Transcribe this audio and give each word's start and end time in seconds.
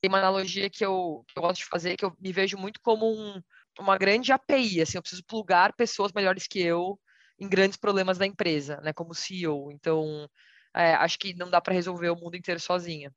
Tem 0.00 0.08
uma 0.08 0.18
analogia 0.18 0.70
que 0.70 0.84
eu, 0.84 1.24
eu 1.34 1.42
gosto 1.42 1.58
de 1.58 1.66
fazer, 1.66 1.96
que 1.96 2.04
eu 2.04 2.12
me 2.20 2.32
vejo 2.32 2.56
muito 2.56 2.80
como 2.80 3.10
um, 3.10 3.42
uma 3.80 3.98
grande 3.98 4.30
API, 4.30 4.80
assim, 4.80 4.96
eu 4.96 5.02
preciso 5.02 5.24
plugar 5.24 5.72
pessoas 5.74 6.12
melhores 6.12 6.46
que 6.46 6.60
eu 6.60 6.98
em 7.38 7.48
grandes 7.48 7.76
problemas 7.76 8.16
da 8.16 8.26
empresa, 8.26 8.80
né, 8.82 8.92
como 8.92 9.14
CEO. 9.14 9.72
Então, 9.72 10.28
é, 10.74 10.94
acho 10.94 11.18
que 11.18 11.34
não 11.34 11.50
dá 11.50 11.60
para 11.60 11.74
resolver 11.74 12.10
o 12.10 12.16
mundo 12.16 12.36
inteiro 12.36 12.60
sozinha. 12.60 13.12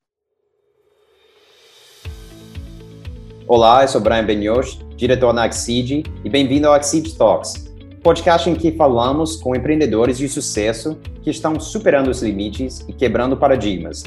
Olá, 3.48 3.84
eu 3.84 3.88
sou 3.88 4.02
Brian 4.02 4.26
Benioch, 4.26 4.84
diretor 4.96 5.34
na 5.34 5.44
Axid, 5.44 6.04
e 6.24 6.30
bem-vindo 6.30 6.68
ao 6.68 6.74
Axid 6.74 7.16
Talks, 7.16 7.72
podcast 8.02 8.50
em 8.50 8.56
que 8.56 8.72
falamos 8.72 9.36
com 9.36 9.56
empreendedores 9.56 10.18
de 10.18 10.28
sucesso 10.28 11.00
que 11.22 11.30
estão 11.30 11.60
superando 11.60 12.10
os 12.10 12.24
limites 12.24 12.80
e 12.88 12.94
quebrando 12.94 13.38
paradigmas. 13.38 14.04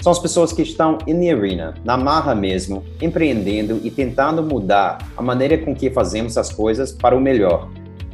São 0.00 0.12
as 0.12 0.18
pessoas 0.18 0.52
que 0.52 0.62
estão 0.62 0.98
in 1.06 1.30
arena, 1.30 1.74
na 1.84 1.96
marra 1.96 2.34
mesmo, 2.34 2.84
empreendendo 3.00 3.80
e 3.82 3.90
tentando 3.90 4.42
mudar 4.42 4.98
a 5.16 5.22
maneira 5.22 5.58
com 5.58 5.74
que 5.74 5.90
fazemos 5.90 6.36
as 6.36 6.52
coisas 6.52 6.92
para 6.92 7.16
o 7.16 7.20
melhor. 7.20 7.70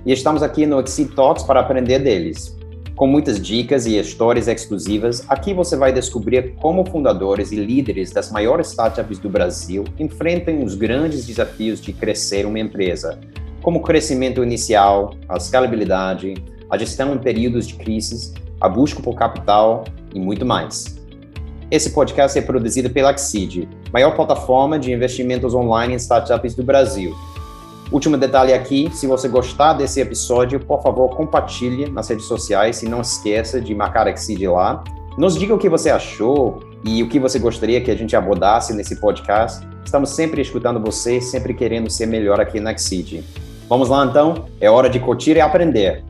E 0.06 0.12
estamos 0.12 0.42
aqui 0.42 0.66
no 0.66 0.80
Exceed 0.80 1.14
Talks 1.14 1.44
para 1.44 1.60
aprender 1.60 1.98
deles. 1.98 2.56
Com 2.94 3.06
muitas 3.06 3.40
dicas 3.40 3.86
e 3.86 3.98
histórias 3.98 4.48
exclusivas, 4.48 5.24
aqui 5.28 5.54
você 5.54 5.76
vai 5.76 5.92
descobrir 5.92 6.54
como 6.56 6.84
fundadores 6.84 7.50
e 7.50 7.56
líderes 7.56 8.12
das 8.12 8.30
maiores 8.30 8.68
startups 8.68 9.18
do 9.18 9.28
Brasil 9.28 9.84
enfrentam 9.98 10.62
os 10.62 10.74
grandes 10.74 11.26
desafios 11.26 11.80
de 11.80 11.92
crescer 11.92 12.46
uma 12.46 12.60
empresa, 12.60 13.18
como 13.62 13.78
o 13.78 13.82
crescimento 13.82 14.42
inicial, 14.42 15.14
a 15.28 15.36
escalabilidade, 15.36 16.34
a 16.68 16.76
gestão 16.76 17.14
em 17.14 17.18
períodos 17.18 17.66
de 17.66 17.74
crise, 17.74 18.34
a 18.60 18.68
busca 18.68 19.02
por 19.02 19.14
capital 19.14 19.84
e 20.14 20.20
muito 20.20 20.44
mais. 20.44 21.01
Esse 21.72 21.90
podcast 21.90 22.38
é 22.38 22.42
produzido 22.42 22.90
pela 22.90 23.10
Axid, 23.10 23.66
maior 23.90 24.14
plataforma 24.14 24.78
de 24.78 24.92
investimentos 24.92 25.54
online 25.54 25.94
em 25.94 25.96
startups 25.96 26.54
do 26.54 26.62
Brasil 26.62 27.16
Último 27.92 28.16
detalhe 28.16 28.54
aqui, 28.54 28.90
se 28.92 29.06
você 29.06 29.28
gostar 29.28 29.74
desse 29.74 30.00
episódio, 30.00 30.58
por 30.60 30.82
favor, 30.82 31.14
compartilhe 31.14 31.90
nas 31.90 32.08
redes 32.08 32.24
sociais 32.24 32.82
e 32.82 32.88
não 32.88 33.02
esqueça 33.02 33.60
de 33.60 33.74
marcar 33.74 34.06
a 34.06 34.10
Exceed 34.10 34.46
lá. 34.48 34.82
Nos 35.18 35.38
diga 35.38 35.54
o 35.54 35.58
que 35.58 35.68
você 35.68 35.90
achou 35.90 36.62
e 36.82 37.02
o 37.02 37.08
que 37.08 37.18
você 37.18 37.38
gostaria 37.38 37.82
que 37.82 37.90
a 37.90 37.94
gente 37.94 38.16
abordasse 38.16 38.72
nesse 38.72 38.96
podcast. 38.96 39.66
Estamos 39.84 40.08
sempre 40.08 40.40
escutando 40.40 40.80
você, 40.80 41.20
sempre 41.20 41.52
querendo 41.52 41.90
ser 41.90 42.06
melhor 42.06 42.40
aqui 42.40 42.60
na 42.60 42.72
Exceed. 42.72 43.22
Vamos 43.68 43.90
lá 43.90 44.06
então? 44.06 44.46
É 44.58 44.70
hora 44.70 44.88
de 44.88 44.98
curtir 44.98 45.36
e 45.36 45.40
aprender. 45.42 46.02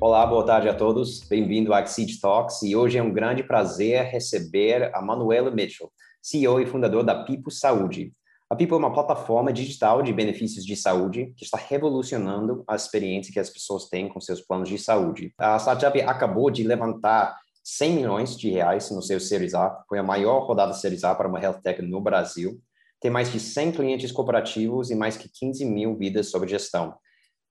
Olá, 0.00 0.24
boa 0.24 0.46
tarde 0.46 0.68
a 0.68 0.74
todos. 0.74 1.26
Bem-vindo 1.28 1.74
ao 1.74 1.82
Exceed 1.82 2.20
Talks 2.20 2.62
e 2.62 2.76
hoje 2.76 2.96
é 2.96 3.02
um 3.02 3.12
grande 3.12 3.42
prazer 3.42 4.04
receber 4.04 4.94
a 4.94 5.02
Manuela 5.02 5.50
Mitchell, 5.50 5.90
CEO 6.22 6.60
e 6.60 6.66
fundador 6.66 7.02
da 7.02 7.24
Pipo 7.24 7.50
Saúde. 7.50 8.12
A 8.48 8.54
People 8.54 8.76
é 8.76 8.78
uma 8.78 8.92
plataforma 8.92 9.52
digital 9.52 10.00
de 10.00 10.12
benefícios 10.12 10.64
de 10.64 10.76
saúde 10.76 11.34
que 11.36 11.44
está 11.44 11.58
revolucionando 11.58 12.62
a 12.68 12.76
experiência 12.76 13.32
que 13.32 13.40
as 13.40 13.50
pessoas 13.50 13.88
têm 13.88 14.08
com 14.08 14.20
seus 14.20 14.40
planos 14.40 14.68
de 14.68 14.78
saúde. 14.78 15.34
A 15.36 15.56
startup 15.58 16.00
acabou 16.02 16.48
de 16.48 16.62
levantar 16.62 17.36
100 17.64 17.92
milhões 17.92 18.38
de 18.38 18.50
reais 18.50 18.92
no 18.92 19.02
seu 19.02 19.18
Series 19.18 19.52
A, 19.52 19.82
foi 19.88 19.98
a 19.98 20.02
maior 20.04 20.46
rodada 20.46 20.74
Series 20.74 21.02
A 21.02 21.12
para 21.12 21.26
uma 21.26 21.40
health 21.40 21.60
tech 21.60 21.82
no 21.82 22.00
Brasil. 22.00 22.60
Tem 23.00 23.10
mais 23.10 23.32
de 23.32 23.40
100 23.40 23.72
clientes 23.72 24.12
cooperativos 24.12 24.92
e 24.92 24.94
mais 24.94 25.16
que 25.16 25.28
15 25.28 25.64
mil 25.64 25.96
vidas 25.96 26.30
sob 26.30 26.46
gestão. 26.46 26.94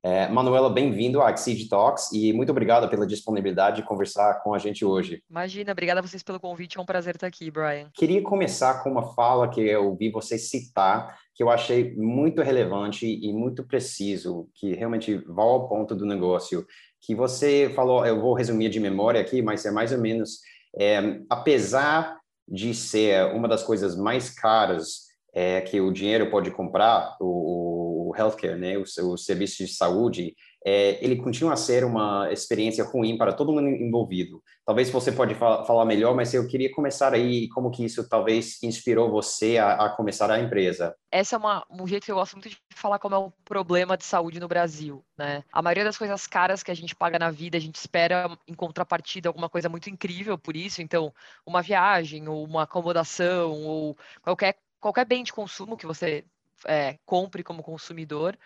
É, 0.10 0.26
Manuela, 0.30 0.70
bem-vindo 0.70 1.22
à 1.22 1.32
Exceed 1.32 1.68
Talks 1.68 2.14
e 2.14 2.32
muito 2.32 2.50
obrigado 2.50 2.88
pela 2.88 3.06
disponibilidade 3.06 3.82
de 3.82 3.84
conversar 3.86 4.36
com 4.42 4.54
a 4.54 4.58
gente 4.58 4.86
hoje. 4.86 5.22
Imagina, 5.30 5.74
obrigada 5.74 6.00
a 6.00 6.02
vocês 6.02 6.24
pelo 6.24 6.40
convite, 6.40 6.78
é 6.78 6.82
um 6.82 6.86
prazer 6.86 7.16
estar 7.16 7.28
aqui, 7.28 7.52
Brian. 7.52 7.90
Queria 7.94 8.24
começar 8.24 8.82
com 8.82 8.90
uma 8.90 9.14
fala 9.14 9.50
que 9.50 9.60
eu 9.60 9.94
vi 9.98 10.10
você 10.10 10.38
citar, 10.38 11.20
que 11.36 11.44
eu 11.44 11.50
achei 11.50 11.94
muito 11.98 12.42
relevante 12.42 13.06
e 13.06 13.34
muito 13.34 13.68
preciso, 13.68 14.48
que 14.56 14.74
realmente 14.76 15.18
vai 15.28 15.46
ao 15.46 15.68
ponto 15.68 15.94
do 15.94 16.06
negócio, 16.06 16.66
que 17.02 17.14
você 17.14 17.70
falou, 17.76 18.06
eu 18.06 18.22
vou 18.22 18.34
resumir 18.34 18.70
de 18.70 18.80
memória 18.80 19.20
aqui, 19.20 19.42
mas 19.42 19.66
é 19.66 19.72
mais 19.72 19.92
ou 19.92 20.00
menos, 20.00 20.40
é, 20.80 21.20
apesar 21.30 22.18
de 22.48 22.74
ser 22.74 23.26
uma 23.36 23.50
das 23.50 23.62
coisas 23.62 23.98
mais 23.98 24.30
caras 24.30 25.08
é, 25.34 25.60
que 25.60 25.82
o 25.82 25.92
dinheiro 25.92 26.32
pode 26.32 26.50
comprar, 26.50 27.18
o 27.20 27.87
healthcare, 28.16 28.58
né, 28.58 28.78
o, 28.78 28.84
o 28.84 29.18
serviço 29.18 29.58
de 29.58 29.68
saúde, 29.68 30.36
é, 30.66 31.04
ele 31.04 31.16
continua 31.16 31.54
a 31.54 31.56
ser 31.56 31.86
uma 31.86 32.32
experiência 32.32 32.84
ruim 32.84 33.18
para 33.18 33.32
todo 33.32 33.54
mundo 33.54 33.70
envolvido. 33.70 34.44
Talvez 34.66 34.90
você 34.90 35.14
pode 35.14 35.34
fa 35.34 35.64
falar 35.64 35.86
melhor, 35.86 36.14
mas 36.14 36.34
eu 36.34 36.46
queria 36.46 36.70
começar 36.70 37.14
aí 37.14 37.48
como 37.50 37.72
que 37.72 37.86
isso 37.86 38.08
talvez 38.10 38.62
inspirou 38.62 39.10
você 39.10 39.58
a, 39.58 39.86
a 39.86 39.90
começar 39.90 40.30
a 40.30 40.40
empresa. 40.40 40.94
Essa 41.10 41.38
é 41.38 41.40
uma, 41.40 41.66
um 41.72 41.88
jeito 41.88 42.04
que 42.04 42.12
eu 42.12 42.18
gosto 42.18 42.34
muito 42.34 42.50
de 42.50 42.58
falar 42.76 43.00
como 43.00 43.16
é 43.16 43.18
o 43.18 43.32
problema 43.46 43.96
de 43.96 44.04
saúde 44.04 44.42
no 44.42 44.48
Brasil, 44.50 45.06
né? 45.18 45.42
A 45.54 45.62
maioria 45.62 45.86
das 45.86 45.98
coisas 45.98 46.28
caras 46.28 46.62
que 46.64 46.72
a 46.72 46.76
gente 46.76 46.94
paga 46.94 47.18
na 47.18 47.32
vida, 47.32 47.58
a 47.58 47.62
gente 47.62 47.76
espera 47.76 48.38
em 48.46 48.54
contrapartida 48.54 49.30
alguma 49.30 49.48
coisa 49.48 49.70
muito 49.70 49.90
incrível 49.90 50.38
por 50.38 50.58
isso. 50.58 50.82
Então, 50.82 51.14
uma 51.46 51.62
viagem, 51.62 52.28
ou 52.28 52.44
uma 52.44 52.64
acomodação, 52.64 53.54
ou 53.64 53.98
qualquer 54.22 54.58
qualquer 54.80 55.06
bem 55.06 55.24
de 55.24 55.34
consumo 55.34 55.78
que 55.78 55.88
você 55.88 56.24
é, 56.66 56.98
compre 57.06 57.44
como 57.44 57.64
consumidor, 57.64 58.38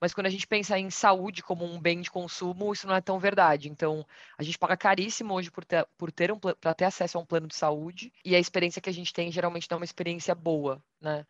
mas 0.00 0.14
quando 0.14 0.26
a 0.26 0.30
gente 0.30 0.46
pensa 0.46 0.78
em 0.78 0.88
saúde 0.88 1.42
como 1.42 1.64
um 1.64 1.78
bem 1.78 2.00
de 2.00 2.10
consumo, 2.10 2.72
isso 2.72 2.86
não 2.86 2.94
é 2.94 3.00
tão 3.02 3.18
verdade. 3.18 3.68
Então, 3.68 4.04
a 4.38 4.42
gente 4.42 4.58
paga 4.58 4.76
caríssimo 4.76 5.34
hoje 5.34 5.50
por 5.50 5.64
ter, 5.64 5.86
por 5.98 6.10
ter 6.10 6.32
um 6.32 6.38
para 6.38 6.74
ter 6.74 6.86
acesso 6.86 7.18
a 7.18 7.20
um 7.20 7.26
plano 7.26 7.46
de 7.46 7.54
saúde, 7.54 8.10
e 8.24 8.34
a 8.34 8.38
experiência 8.38 8.80
que 8.80 8.88
a 8.88 8.92
gente 8.92 9.12
tem 9.12 9.30
geralmente 9.30 9.68
não 9.70 9.76
é 9.76 9.80
uma 9.80 9.84
experiência 9.84 10.34
boa, 10.34 10.82
né? 11.00 11.26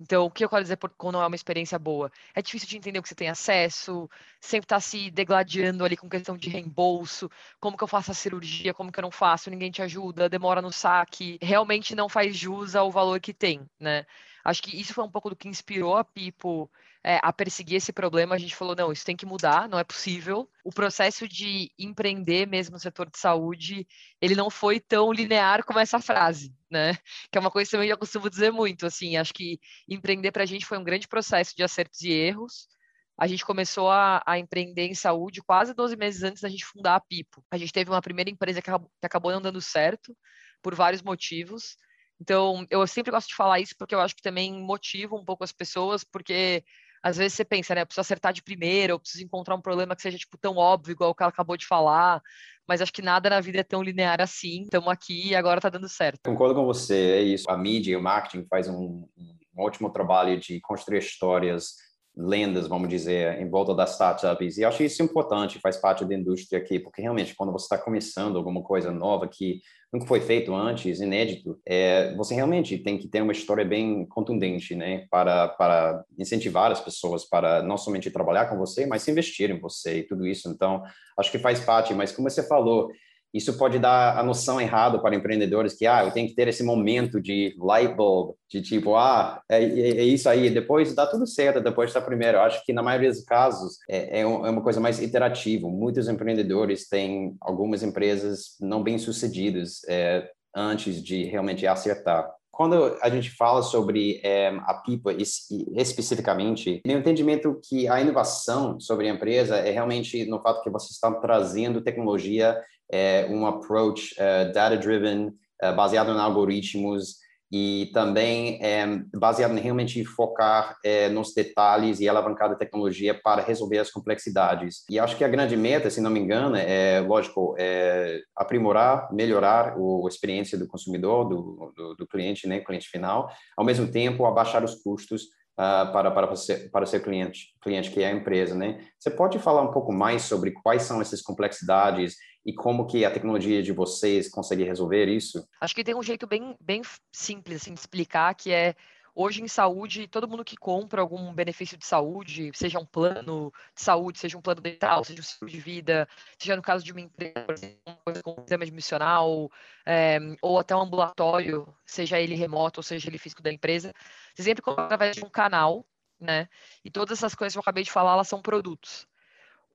Então, 0.00 0.24
o 0.24 0.30
que 0.30 0.44
eu 0.44 0.48
quero 0.48 0.62
dizer 0.62 0.76
por, 0.76 0.90
quando 0.90 1.20
é 1.20 1.26
uma 1.26 1.36
experiência 1.36 1.78
boa? 1.78 2.10
É 2.34 2.42
difícil 2.42 2.68
de 2.68 2.76
entender 2.76 2.98
o 2.98 3.02
que 3.02 3.08
você 3.08 3.14
tem 3.14 3.28
acesso, 3.28 4.10
sempre 4.40 4.64
está 4.64 4.80
se 4.80 5.10
degladiando 5.10 5.84
ali 5.84 5.96
com 5.96 6.08
questão 6.08 6.36
de 6.36 6.48
reembolso, 6.48 7.30
como 7.60 7.76
que 7.76 7.84
eu 7.84 7.88
faço 7.88 8.10
a 8.10 8.14
cirurgia, 8.14 8.74
como 8.74 8.90
que 8.90 8.98
eu 8.98 9.02
não 9.02 9.10
faço, 9.10 9.50
ninguém 9.50 9.70
te 9.70 9.82
ajuda, 9.82 10.28
demora 10.28 10.60
no 10.60 10.72
saque, 10.72 11.38
realmente 11.40 11.94
não 11.94 12.08
faz 12.08 12.36
jus 12.36 12.74
ao 12.74 12.90
valor 12.90 13.20
que 13.20 13.32
tem, 13.32 13.68
né? 13.78 14.04
Acho 14.44 14.62
que 14.62 14.78
isso 14.78 14.92
foi 14.92 15.04
um 15.04 15.10
pouco 15.10 15.30
do 15.30 15.36
que 15.36 15.48
inspirou 15.48 15.96
a 15.96 16.04
Pipo 16.04 16.70
é, 17.02 17.18
a 17.22 17.32
perseguir 17.32 17.76
esse 17.76 17.92
problema. 17.92 18.34
A 18.34 18.38
gente 18.38 18.54
falou, 18.54 18.76
não, 18.76 18.92
isso 18.92 19.04
tem 19.04 19.16
que 19.16 19.24
mudar, 19.24 19.68
não 19.68 19.78
é 19.78 19.84
possível. 19.84 20.48
O 20.62 20.70
processo 20.70 21.26
de 21.26 21.70
empreender 21.78 22.46
mesmo 22.46 22.74
no 22.74 22.78
setor 22.78 23.10
de 23.10 23.18
saúde, 23.18 23.86
ele 24.20 24.34
não 24.34 24.50
foi 24.50 24.78
tão 24.78 25.12
linear 25.12 25.64
como 25.64 25.78
essa 25.78 25.98
frase, 25.98 26.54
né? 26.70 26.92
Que 27.32 27.38
é 27.38 27.40
uma 27.40 27.50
coisa 27.50 27.70
que 27.70 27.76
eu 27.76 27.88
já 27.88 27.96
costumo 27.96 28.28
dizer 28.28 28.52
muito, 28.52 28.86
assim, 28.86 29.16
acho 29.16 29.32
que 29.32 29.58
empreender 29.88 30.30
para 30.30 30.42
a 30.42 30.46
gente 30.46 30.66
foi 30.66 30.78
um 30.78 30.84
grande 30.84 31.08
processo 31.08 31.56
de 31.56 31.62
acertos 31.62 32.02
e 32.02 32.10
erros. 32.10 32.68
A 33.16 33.26
gente 33.26 33.44
começou 33.44 33.90
a, 33.90 34.22
a, 34.26 34.38
empreender 34.38 34.86
em 34.86 34.94
saúde 34.94 35.40
quase 35.40 35.72
12 35.72 35.96
meses 35.96 36.22
antes 36.22 36.42
da 36.42 36.48
gente 36.48 36.64
fundar 36.64 36.96
a 36.96 37.00
Pipo. 37.00 37.44
A 37.50 37.56
gente 37.56 37.72
teve 37.72 37.90
uma 37.90 38.02
primeira 38.02 38.28
empresa 38.28 38.60
que 38.60 38.70
acabou 39.02 39.32
não 39.32 39.40
dando 39.40 39.60
certo, 39.60 40.16
por 40.60 40.74
vários 40.74 41.02
motivos. 41.02 41.76
Então, 42.24 42.66
eu 42.70 42.86
sempre 42.86 43.10
gosto 43.12 43.28
de 43.28 43.34
falar 43.34 43.60
isso 43.60 43.74
porque 43.78 43.94
eu 43.94 44.00
acho 44.00 44.16
que 44.16 44.22
também 44.22 44.50
motiva 44.50 45.14
um 45.14 45.22
pouco 45.22 45.44
as 45.44 45.52
pessoas, 45.52 46.02
porque 46.02 46.64
às 47.02 47.18
vezes 47.18 47.34
você 47.34 47.44
pensa, 47.44 47.74
né, 47.74 47.82
eu 47.82 47.86
preciso 47.86 48.00
acertar 48.00 48.32
de 48.32 48.42
primeira, 48.42 48.94
eu 48.94 48.98
preciso 48.98 49.22
encontrar 49.22 49.54
um 49.54 49.60
problema 49.60 49.94
que 49.94 50.00
seja, 50.00 50.16
tipo, 50.16 50.38
tão 50.38 50.56
óbvio, 50.56 50.92
igual 50.92 51.10
o 51.10 51.16
ela 51.20 51.28
acabou 51.28 51.54
de 51.54 51.66
falar, 51.66 52.22
mas 52.66 52.80
acho 52.80 52.94
que 52.94 53.02
nada 53.02 53.28
na 53.28 53.42
vida 53.42 53.60
é 53.60 53.62
tão 53.62 53.82
linear 53.82 54.22
assim, 54.22 54.62
estamos 54.62 54.88
aqui 54.88 55.28
e 55.28 55.36
agora 55.36 55.60
tá 55.60 55.68
dando 55.68 55.86
certo. 55.86 56.20
Concordo 56.24 56.54
com 56.54 56.64
você, 56.64 56.94
é 56.94 57.20
isso. 57.20 57.44
A 57.50 57.58
mídia 57.58 57.92
e 57.92 57.96
o 57.96 58.02
marketing 58.02 58.46
faz 58.48 58.68
um, 58.68 59.06
um 59.18 59.62
ótimo 59.62 59.92
trabalho 59.92 60.40
de 60.40 60.62
construir 60.62 61.00
histórias 61.00 61.74
lendas, 62.16 62.68
vamos 62.68 62.88
dizer, 62.88 63.40
em 63.40 63.48
volta 63.48 63.74
das 63.74 63.92
startups. 63.92 64.56
E 64.56 64.64
acho 64.64 64.82
isso 64.82 65.02
importante, 65.02 65.58
faz 65.58 65.76
parte 65.76 66.04
da 66.04 66.14
indústria 66.14 66.60
aqui, 66.60 66.78
porque 66.78 67.02
realmente 67.02 67.34
quando 67.34 67.52
você 67.52 67.64
está 67.64 67.78
começando 67.78 68.36
alguma 68.36 68.62
coisa 68.62 68.92
nova 68.92 69.26
que 69.26 69.60
nunca 69.92 70.06
foi 70.06 70.20
feito 70.20 70.54
antes, 70.54 71.00
inédito, 71.00 71.58
é, 71.66 72.14
você 72.16 72.34
realmente 72.34 72.78
tem 72.78 72.98
que 72.98 73.08
ter 73.08 73.22
uma 73.22 73.32
história 73.32 73.64
bem 73.64 74.06
contundente, 74.06 74.74
né, 74.74 75.06
para, 75.10 75.48
para 75.48 76.04
incentivar 76.18 76.70
as 76.70 76.80
pessoas 76.80 77.24
para 77.24 77.62
não 77.62 77.76
somente 77.76 78.10
trabalhar 78.10 78.46
com 78.46 78.56
você, 78.56 78.86
mas 78.86 79.06
investir 79.08 79.50
em 79.50 79.60
você 79.60 79.98
e 79.98 80.02
tudo 80.02 80.26
isso. 80.26 80.48
Então, 80.48 80.82
acho 81.18 81.30
que 81.30 81.38
faz 81.38 81.60
parte, 81.60 81.94
mas 81.94 82.12
como 82.12 82.28
você 82.30 82.46
falou, 82.46 82.90
isso 83.34 83.58
pode 83.58 83.80
dar 83.80 84.16
a 84.16 84.22
noção 84.22 84.60
errada 84.60 85.00
para 85.00 85.16
empreendedores 85.16 85.74
que, 85.74 85.88
ah, 85.88 86.04
eu 86.04 86.12
tenho 86.12 86.28
que 86.28 86.36
ter 86.36 86.46
esse 86.46 86.62
momento 86.62 87.20
de 87.20 87.52
light 87.58 87.92
bulb, 87.92 88.36
de 88.48 88.62
tipo, 88.62 88.94
ah, 88.94 89.42
é, 89.50 89.60
é, 89.64 89.88
é 89.98 90.04
isso 90.04 90.28
aí, 90.28 90.48
depois 90.48 90.94
dá 90.94 91.04
tudo 91.04 91.26
certo, 91.26 91.60
depois 91.60 91.90
está 91.90 92.00
primeiro. 92.00 92.38
Eu 92.38 92.42
acho 92.42 92.64
que 92.64 92.72
na 92.72 92.82
maioria 92.82 93.10
dos 93.10 93.24
casos 93.24 93.78
é, 93.90 94.20
é, 94.20 94.26
uma 94.26 94.62
coisa 94.62 94.80
mais 94.80 95.02
iterativa. 95.02 95.68
Muitos 95.68 96.08
empreendedores 96.08 96.88
têm 96.88 97.36
algumas 97.40 97.82
empresas 97.82 98.56
não 98.60 98.84
bem 98.84 98.98
sucedidas 98.98 99.80
é, 99.88 100.30
antes 100.54 101.02
de 101.02 101.24
realmente 101.24 101.66
acertar. 101.66 102.30
Quando 102.54 102.96
a 103.02 103.10
gente 103.10 103.32
fala 103.32 103.62
sobre 103.62 104.20
é, 104.22 104.48
a 104.64 104.74
Pipa 104.74 105.12
especificamente, 105.12 106.80
meu 106.86 107.00
entendimento 107.00 107.60
que 107.68 107.88
a 107.88 108.00
inovação 108.00 108.78
sobre 108.78 109.08
a 109.08 109.12
empresa 109.12 109.56
é 109.56 109.72
realmente 109.72 110.24
no 110.26 110.40
fato 110.40 110.62
que 110.62 110.70
vocês 110.70 110.92
estão 110.92 111.20
trazendo 111.20 111.82
tecnologia 111.82 112.56
é, 112.92 113.26
um 113.30 113.46
approach 113.46 114.14
uh, 114.14 114.52
data-driven, 114.52 115.28
uh, 115.28 115.74
baseado 115.74 116.10
em 116.10 116.18
algoritmos, 116.18 117.24
e 117.56 117.88
também 117.92 118.58
é, 118.60 118.84
baseado 119.14 119.56
em 119.56 119.60
realmente 119.60 120.04
focar 120.04 120.76
é, 120.84 121.08
nos 121.08 121.32
detalhes 121.32 122.00
e 122.00 122.08
alavancar 122.08 122.50
a 122.50 122.56
tecnologia 122.56 123.14
para 123.14 123.42
resolver 123.42 123.78
as 123.78 123.92
complexidades. 123.92 124.84
E 124.90 124.98
acho 124.98 125.16
que 125.16 125.22
a 125.22 125.28
grande 125.28 125.56
meta, 125.56 125.88
se 125.88 126.00
não 126.00 126.10
me 126.10 126.18
engano, 126.18 126.56
é, 126.56 126.98
lógico, 126.98 127.54
é 127.56 128.20
aprimorar, 128.34 129.08
melhorar 129.12 129.76
a 129.76 130.08
experiência 130.08 130.58
do 130.58 130.66
consumidor, 130.66 131.28
do, 131.28 131.72
do, 131.76 131.94
do 131.94 132.06
cliente, 132.08 132.48
né, 132.48 132.58
cliente 132.58 132.88
final, 132.88 133.30
ao 133.56 133.64
mesmo 133.64 133.86
tempo 133.86 134.26
abaixar 134.26 134.64
os 134.64 134.74
custos 134.74 135.28
uh, 135.58 135.92
para, 135.92 136.10
para, 136.10 136.26
você, 136.26 136.68
para 136.68 136.86
cliente, 137.00 137.54
cliente, 137.60 137.90
que 137.90 138.02
é 138.02 138.08
a 138.08 138.14
empresa, 138.14 138.54
né? 138.54 138.86
Você 138.98 139.10
pode 139.10 139.38
falar 139.38 139.62
um 139.62 139.72
pouco 139.72 139.92
mais 139.92 140.22
sobre 140.22 140.52
quais 140.52 140.82
são 140.82 141.00
essas 141.00 141.22
complexidades 141.22 142.16
e 142.44 142.52
como 142.52 142.86
que 142.86 143.04
a 143.04 143.10
tecnologia 143.10 143.62
de 143.62 143.72
vocês 143.72 144.28
consegue 144.28 144.64
resolver 144.64 145.06
isso? 145.06 145.46
Acho 145.60 145.74
que 145.74 145.84
tem 145.84 145.94
um 145.94 146.02
jeito 146.02 146.26
bem, 146.26 146.54
bem 146.60 146.82
simples 147.12 147.62
assim, 147.62 147.72
de 147.72 147.80
explicar, 147.80 148.34
que 148.34 148.52
é 148.52 148.74
Hoje, 149.16 149.42
em 149.42 149.46
saúde, 149.46 150.08
todo 150.08 150.26
mundo 150.26 150.44
que 150.44 150.56
compra 150.56 151.00
algum 151.00 151.32
benefício 151.32 151.78
de 151.78 151.86
saúde, 151.86 152.50
seja 152.52 152.80
um 152.80 152.84
plano 152.84 153.52
de 153.74 153.80
saúde, 153.80 154.18
seja 154.18 154.36
um 154.36 154.42
plano 154.42 154.60
dental, 154.60 155.04
seja 155.04 155.20
um 155.20 155.22
seguro 155.22 155.52
de 155.52 155.60
vida, 155.60 156.08
seja 156.36 156.56
no 156.56 156.62
caso 156.62 156.84
de 156.84 156.90
uma 156.90 157.00
empresa, 157.00 157.44
por 157.46 157.54
exemplo, 157.54 158.22
como 158.24 158.40
um 158.40 158.44
exame 158.44 158.64
admissional, 158.64 159.50
é, 159.86 160.18
ou 160.42 160.58
até 160.58 160.74
um 160.74 160.80
ambulatório, 160.80 161.72
seja 161.86 162.20
ele 162.20 162.34
remoto 162.34 162.80
ou 162.80 162.82
seja 162.82 163.08
ele 163.08 163.18
físico 163.18 163.42
da 163.42 163.52
empresa, 163.52 163.92
você 164.34 164.42
sempre 164.42 164.62
compra 164.62 164.84
através 164.86 165.14
de 165.14 165.24
um 165.24 165.30
canal, 165.30 165.86
né? 166.18 166.48
E 166.84 166.90
todas 166.90 167.18
essas 167.18 167.36
coisas 167.36 167.54
que 167.54 167.58
eu 167.58 167.62
acabei 167.62 167.84
de 167.84 167.92
falar, 167.92 168.14
elas 168.14 168.28
são 168.28 168.42
produtos. 168.42 169.06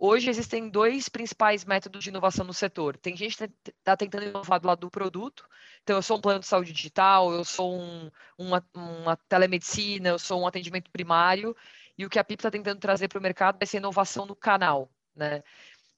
Hoje 0.02 0.30
existem 0.30 0.70
dois 0.70 1.10
principais 1.10 1.66
métodos 1.66 2.02
de 2.02 2.10
inovação 2.10 2.46
no 2.46 2.54
setor. 2.54 2.96
Tem 2.96 3.18
gente 3.18 3.36
que 3.36 3.52
está 3.68 3.98
tentando 3.98 4.24
inovar 4.24 4.58
do 4.58 4.68
lado 4.68 4.80
do 4.80 4.90
produto. 4.90 5.46
Então, 5.84 5.98
eu 5.98 6.02
sou 6.02 6.18
um 6.18 6.22
plano 6.22 6.40
de 6.40 6.48
saúde 6.48 6.72
digital, 6.72 7.34
eu 7.34 7.44
sou 7.44 7.78
um, 7.78 8.10
uma, 8.38 8.66
uma 8.74 9.18
telemedicina, 9.28 10.08
eu 10.08 10.18
sou 10.18 10.42
um 10.42 10.48
atendimento 10.48 10.90
primário. 10.90 11.54
E 11.98 12.06
o 12.06 12.10
que 12.10 12.18
a 12.18 12.24
PIP 12.24 12.40
está 12.40 12.50
tentando 12.50 12.80
trazer 12.80 13.10
para 13.10 13.20
o 13.20 13.22
mercado 13.22 13.58
é 13.60 13.64
essa 13.66 13.76
inovação 13.76 14.26
no 14.26 14.38
canal. 14.38 14.90
Né? 15.14 15.44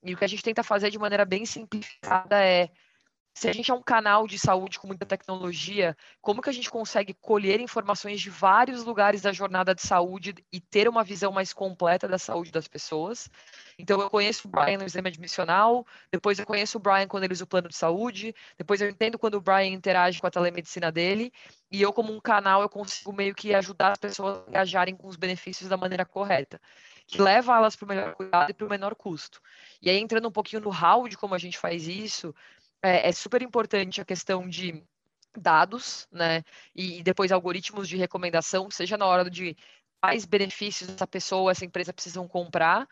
E 0.03 0.15
o 0.15 0.18
que 0.18 0.25
a 0.25 0.27
gente 0.27 0.42
tenta 0.42 0.63
fazer 0.63 0.89
de 0.89 0.98
maneira 0.98 1.24
bem 1.24 1.45
simplificada 1.45 2.44
é 2.44 2.71
se 3.33 3.47
a 3.47 3.53
gente 3.53 3.71
é 3.71 3.73
um 3.73 3.81
canal 3.81 4.27
de 4.27 4.37
saúde 4.37 4.77
com 4.77 4.87
muita 4.87 5.05
tecnologia, 5.05 5.95
como 6.21 6.41
que 6.41 6.49
a 6.49 6.53
gente 6.53 6.69
consegue 6.69 7.13
colher 7.13 7.61
informações 7.61 8.19
de 8.19 8.29
vários 8.29 8.83
lugares 8.83 9.21
da 9.21 9.31
jornada 9.31 9.73
de 9.73 9.81
saúde 9.81 10.35
e 10.51 10.59
ter 10.59 10.87
uma 10.87 11.03
visão 11.03 11.31
mais 11.31 11.53
completa 11.53 12.07
da 12.07 12.17
saúde 12.17 12.51
das 12.51 12.67
pessoas? 12.67 13.29
Então, 13.79 14.01
eu 14.01 14.09
conheço 14.09 14.47
o 14.47 14.51
Brian 14.51 14.77
no 14.77 14.85
exame 14.85 15.07
admissional, 15.07 15.87
depois 16.11 16.37
eu 16.39 16.45
conheço 16.45 16.77
o 16.77 16.81
Brian 16.81 17.07
quando 17.07 17.23
ele 17.23 17.33
usa 17.33 17.45
o 17.45 17.47
plano 17.47 17.69
de 17.69 17.75
saúde, 17.75 18.35
depois 18.57 18.81
eu 18.81 18.89
entendo 18.89 19.17
quando 19.17 19.35
o 19.35 19.41
Brian 19.41 19.67
interage 19.67 20.19
com 20.19 20.27
a 20.27 20.31
telemedicina 20.31 20.91
dele, 20.91 21.31
e 21.71 21.81
eu, 21.81 21.93
como 21.93 22.13
um 22.13 22.19
canal, 22.19 22.61
eu 22.61 22.69
consigo 22.69 23.13
meio 23.13 23.33
que 23.33 23.55
ajudar 23.55 23.93
as 23.93 23.97
pessoas 23.97 24.39
a 24.39 24.49
engajarem 24.49 24.95
com 24.95 25.07
os 25.07 25.15
benefícios 25.15 25.69
da 25.69 25.77
maneira 25.77 26.05
correta, 26.05 26.59
que 27.07 27.21
leva 27.21 27.55
elas 27.55 27.77
para 27.77 27.85
o 27.85 27.87
melhor 27.87 28.13
cuidado 28.13 28.51
e 28.51 28.53
para 28.53 28.67
o 28.67 28.69
menor 28.69 28.93
custo. 28.93 29.41
E 29.81 29.89
aí, 29.89 29.97
entrando 29.97 30.27
um 30.27 30.31
pouquinho 30.31 30.61
no 30.61 30.69
how 30.69 31.07
de 31.07 31.17
como 31.17 31.33
a 31.33 31.37
gente 31.37 31.57
faz 31.57 31.87
isso, 31.87 32.35
é, 32.81 33.09
é 33.09 33.11
super 33.11 33.41
importante 33.41 34.01
a 34.01 34.05
questão 34.05 34.47
de 34.47 34.83
dados, 35.37 36.07
né? 36.11 36.43
E 36.75 37.01
depois 37.03 37.31
algoritmos 37.31 37.87
de 37.87 37.97
recomendação, 37.97 38.69
seja 38.69 38.97
na 38.97 39.05
hora 39.05 39.29
de 39.29 39.55
quais 40.01 40.25
benefícios 40.25 40.89
essa 40.89 41.07
pessoa, 41.07 41.51
essa 41.51 41.65
empresa 41.65 41.93
precisam 41.93 42.27
comprar, 42.27 42.87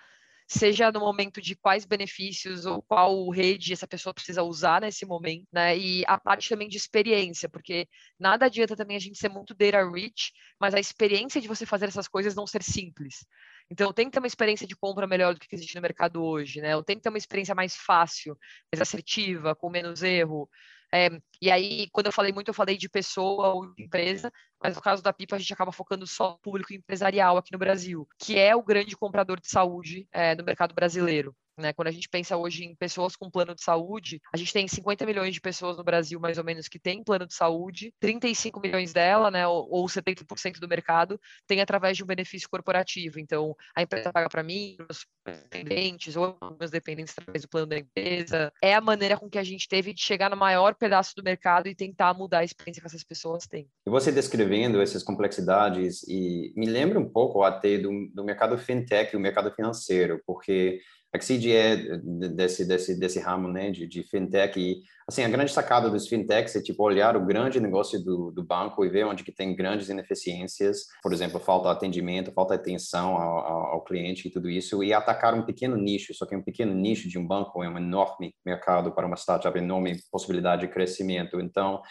seja 0.48 0.92
no 0.92 1.00
momento 1.00 1.42
de 1.42 1.56
quais 1.56 1.86
benefícios 1.86 2.66
ou 2.66 2.82
qual 2.82 3.30
rede 3.30 3.74
essa 3.74 3.88
pessoa 3.88 4.14
precisa 4.14 4.42
usar 4.44 4.82
nesse 4.82 5.06
momento, 5.06 5.48
né? 5.52 5.78
E 5.78 6.04
a 6.08 6.18
parte 6.20 6.50
também 6.50 6.68
de 6.68 6.78
experiência, 6.78 7.50
porque 7.50 7.88
nada 8.20 8.46
adianta 8.46 8.76
também 8.76 8.98
a 8.98 9.00
gente 9.00 9.18
ser 9.18 9.30
muito 9.30 9.54
data 9.54 9.84
rich, 9.92 10.32
mas 10.60 10.74
a 10.74 10.80
experiência 10.80 11.42
de 11.42 11.48
você 11.48 11.66
fazer 11.66 11.86
essas 11.88 12.08
coisas 12.08 12.36
não 12.36 12.48
ser 12.48 12.64
simples. 12.64 13.26
Então, 13.72 13.94
tem 13.94 14.06
que 14.06 14.12
ter 14.12 14.20
uma 14.20 14.28
experiência 14.28 14.66
de 14.66 14.76
compra 14.76 15.06
melhor 15.06 15.34
do 15.34 15.40
que 15.40 15.56
existe 15.56 15.76
no 15.76 15.82
mercado 15.82 16.24
hoje, 16.24 16.60
né? 16.60 16.74
Eu 16.74 16.84
tenho 16.84 16.98
que 16.98 17.04
ter 17.04 17.10
uma 17.10 17.18
experiência 17.18 17.54
mais 17.54 17.76
fácil, 17.76 18.38
mais 18.74 18.82
assertiva, 18.82 19.56
com 19.56 19.70
menos 19.70 20.02
erro. 20.02 20.50
É, 20.92 21.10
e 21.40 21.52
aí, 21.52 21.88
quando 21.92 22.08
eu 22.08 22.12
falei 22.12 22.32
muito, 22.34 22.48
eu 22.48 22.54
falei 22.54 22.76
de 22.76 22.90
pessoa 22.90 23.54
ou 23.54 23.74
de 23.76 23.84
empresa, 23.84 24.32
mas 24.62 24.76
no 24.76 24.82
caso 24.82 25.04
da 25.04 25.14
Pipa, 25.14 25.36
a 25.36 25.40
gente 25.40 25.54
acaba 25.54 25.72
focando 25.72 26.08
só 26.08 26.32
no 26.32 26.40
público 26.40 26.74
empresarial 26.74 27.38
aqui 27.38 27.52
no 27.52 27.60
Brasil, 27.60 28.08
que 28.18 28.38
é 28.40 28.56
o 28.56 28.64
grande 28.64 28.98
comprador 28.98 29.40
de 29.40 29.48
saúde 29.48 30.08
é, 30.12 30.36
no 30.36 30.44
mercado 30.44 30.74
brasileiro. 30.74 31.36
Né? 31.60 31.74
Quando 31.74 31.90
a 31.90 31.92
gente 31.92 32.10
pensa 32.10 32.38
hoje 32.38 32.64
em 32.64 32.76
pessoas 32.76 33.16
com 33.16 33.30
plano 33.30 33.54
de 33.54 33.64
saúde, 33.64 34.22
a 34.34 34.38
gente 34.38 34.54
tem 34.54 34.68
50 34.68 35.06
milhões 35.06 35.34
de 35.34 35.42
pessoas 35.42 35.78
no 35.78 35.84
Brasil, 35.84 36.20
mais 36.20 36.38
ou 36.38 36.44
menos, 36.44 36.68
que 36.68 36.80
têm 36.80 37.04
plano 37.04 37.28
de 37.28 37.34
saúde, 37.34 37.94
35 38.00 38.60
milhões 38.60 38.94
dela, 38.94 39.30
né, 39.30 39.46
ou, 39.48 39.68
ou 39.70 39.86
70% 39.86 40.60
do 40.60 40.68
mercado, 40.68 41.20
tem 41.46 41.62
através 41.62 41.98
de 41.98 42.04
um 42.04 42.08
benefício 42.08 42.50
corporativo. 42.50 43.20
Então, 43.20 43.56
a 43.76 43.82
empresa 43.82 44.12
paga 44.12 44.30
para 44.30 44.44
mim, 44.44 44.78
meus 44.80 45.06
dependentes, 45.26 46.16
ou 46.16 46.38
meus 46.60 46.72
dependentes 46.72 47.14
através 47.18 47.44
do 47.44 47.50
plano 47.50 47.68
da 47.68 47.78
empresa. 47.78 48.52
É 48.62 48.74
a 48.74 48.82
maneira 48.82 49.18
com 49.18 49.30
que 49.30 49.38
a 49.38 49.44
gente 49.44 49.68
teve 49.68 49.94
de 49.94 50.02
chegar 50.02 50.30
no 50.30 50.38
maior 50.38 50.76
pedaço 50.76 51.16
do 51.16 51.24
mercado 51.24 51.68
e 51.68 51.76
tentar 51.76 52.14
mudar 52.14 52.40
a 52.40 52.44
experiência 52.44 52.82
que 52.82 52.88
essas 52.88 53.04
pessoas 53.04 53.46
têm. 53.46 53.68
E 53.86 53.90
você 53.90 54.12
descrevendo 54.12 54.82
essas 54.82 55.04
complexidades, 55.04 56.04
e 56.08 56.54
me 56.56 56.66
lembra 56.66 57.00
um 57.00 57.10
pouco 57.10 57.44
até 57.44 57.78
do, 57.78 58.10
do 58.14 58.24
mercado 58.24 58.58
fintech 58.58 59.16
o 59.16 59.20
mercado 59.20 59.52
financeiro, 59.52 60.22
porque 60.26 60.82
a 61.14 61.20
Xseed 61.20 61.52
é 61.52 61.98
desse, 62.36 62.66
desse, 62.66 63.00
desse 63.00 63.20
ramo 63.20 63.48
né, 63.48 63.72
de, 63.72 63.88
de 63.88 64.04
fintech 64.04 64.60
e 64.60 64.84
assim 65.08 65.24
a 65.24 65.30
grande 65.30 65.52
sacada 65.52 65.90
dos 65.90 66.08
fintechs 66.08 66.56
é 66.56 66.62
tipo 66.62 66.84
olhar 66.84 67.18
o 67.18 67.26
grande 67.26 67.60
negócio 67.60 68.00
do, 68.04 68.32
do 68.32 68.44
banco 68.44 68.86
e 68.86 68.90
ver 68.90 69.06
onde 69.06 69.24
que 69.24 69.32
tem 69.32 69.56
grandes 69.56 69.90
ineficiências, 69.90 70.86
por 71.02 71.12
exemplo, 71.12 71.40
falta 71.40 71.72
atendimento, 71.72 72.32
falta 72.32 72.54
atenção 72.54 73.16
ao, 73.16 73.40
ao, 73.40 73.66
ao, 73.74 73.84
cliente 73.84 74.28
e 74.28 74.32
tudo 74.32 74.50
isso 74.50 74.84
e 74.84 74.94
atacar 74.94 75.34
um 75.34 75.44
pequeno 75.44 75.76
nicho, 75.76 76.14
só 76.14 76.28
que 76.28 76.36
um 76.36 76.44
pequeno 76.44 76.76
nicho 76.76 77.10
de 77.10 77.18
um 77.18 77.26
banco 77.26 77.64
é 77.64 77.70
um 77.70 77.78
enorme 77.78 78.36
mercado 78.46 78.92
para 78.92 79.08
uma 79.08 79.16
startup, 79.16 79.58
enorme 79.58 80.00
possibilidade 80.12 80.62
de 80.62 80.72
crescimento. 80.72 81.40
Então, 81.40 81.82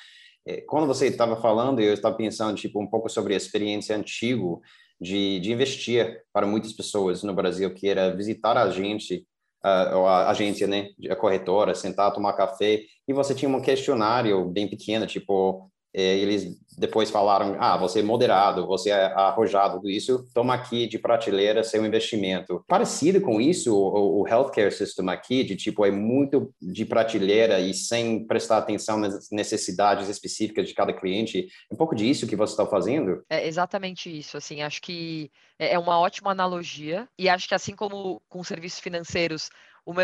é, 0.46 0.60
quando 0.60 0.86
você 0.86 1.08
estava 1.08 1.36
falando, 1.40 1.80
eu 1.80 1.92
estava 1.92 2.16
pensando 2.16 2.56
tipo 2.56 2.80
um 2.80 2.86
pouco 2.86 3.08
sobre 3.08 3.34
a 3.34 3.36
experiência 3.36 3.96
antigo 3.96 4.62
de, 5.00 5.40
de 5.40 5.52
investir 5.52 6.22
para 6.32 6.46
muitas 6.46 6.72
pessoas 6.72 7.22
no 7.22 7.34
Brasil, 7.34 7.72
que 7.72 7.88
era 7.88 8.14
visitar 8.14 8.56
a 8.56 8.70
gente, 8.70 9.26
a, 9.62 9.94
a 9.94 10.30
agência, 10.30 10.66
né, 10.66 10.90
a 11.10 11.16
corretora, 11.16 11.74
sentar, 11.74 12.12
tomar 12.12 12.32
café, 12.34 12.82
e 13.06 13.12
você 13.12 13.34
tinha 13.34 13.50
um 13.50 13.60
questionário 13.60 14.44
bem 14.46 14.68
pequeno, 14.68 15.06
tipo, 15.06 15.70
eles 15.92 16.58
depois 16.78 17.10
falaram, 17.10 17.56
ah, 17.58 17.76
você 17.76 18.00
é 18.00 18.02
moderado, 18.02 18.66
você 18.66 18.90
é 18.90 19.06
arrojado, 19.06 19.76
tudo 19.76 19.90
isso, 19.90 20.24
toma 20.32 20.54
aqui 20.54 20.86
de 20.86 20.98
prateleira 20.98 21.64
seu 21.64 21.84
investimento. 21.84 22.64
Parecido 22.68 23.20
com 23.20 23.40
isso, 23.40 23.74
o, 23.74 24.22
o 24.22 24.28
healthcare 24.28 24.70
system 24.70 25.10
aqui, 25.10 25.42
de 25.42 25.56
tipo, 25.56 25.84
é 25.84 25.90
muito 25.90 26.54
de 26.62 26.84
prateleira 26.84 27.58
e 27.58 27.74
sem 27.74 28.24
prestar 28.26 28.58
atenção 28.58 28.98
nas 28.98 29.28
necessidades 29.30 30.08
específicas 30.08 30.68
de 30.68 30.74
cada 30.74 30.92
cliente. 30.92 31.48
É 31.70 31.74
um 31.74 31.76
pouco 31.76 31.94
disso 31.94 32.26
que 32.26 32.36
você 32.36 32.52
está 32.52 32.66
fazendo? 32.66 33.22
É 33.28 33.46
exatamente 33.46 34.16
isso, 34.16 34.36
assim, 34.36 34.62
acho 34.62 34.80
que 34.80 35.30
é, 35.58 35.74
é 35.74 35.78
uma 35.78 35.98
ótima 35.98 36.30
analogia, 36.30 37.08
e 37.18 37.28
acho 37.28 37.48
que 37.48 37.54
assim 37.54 37.74
como 37.74 38.22
com 38.28 38.44
serviços 38.44 38.78
financeiros, 38.78 39.50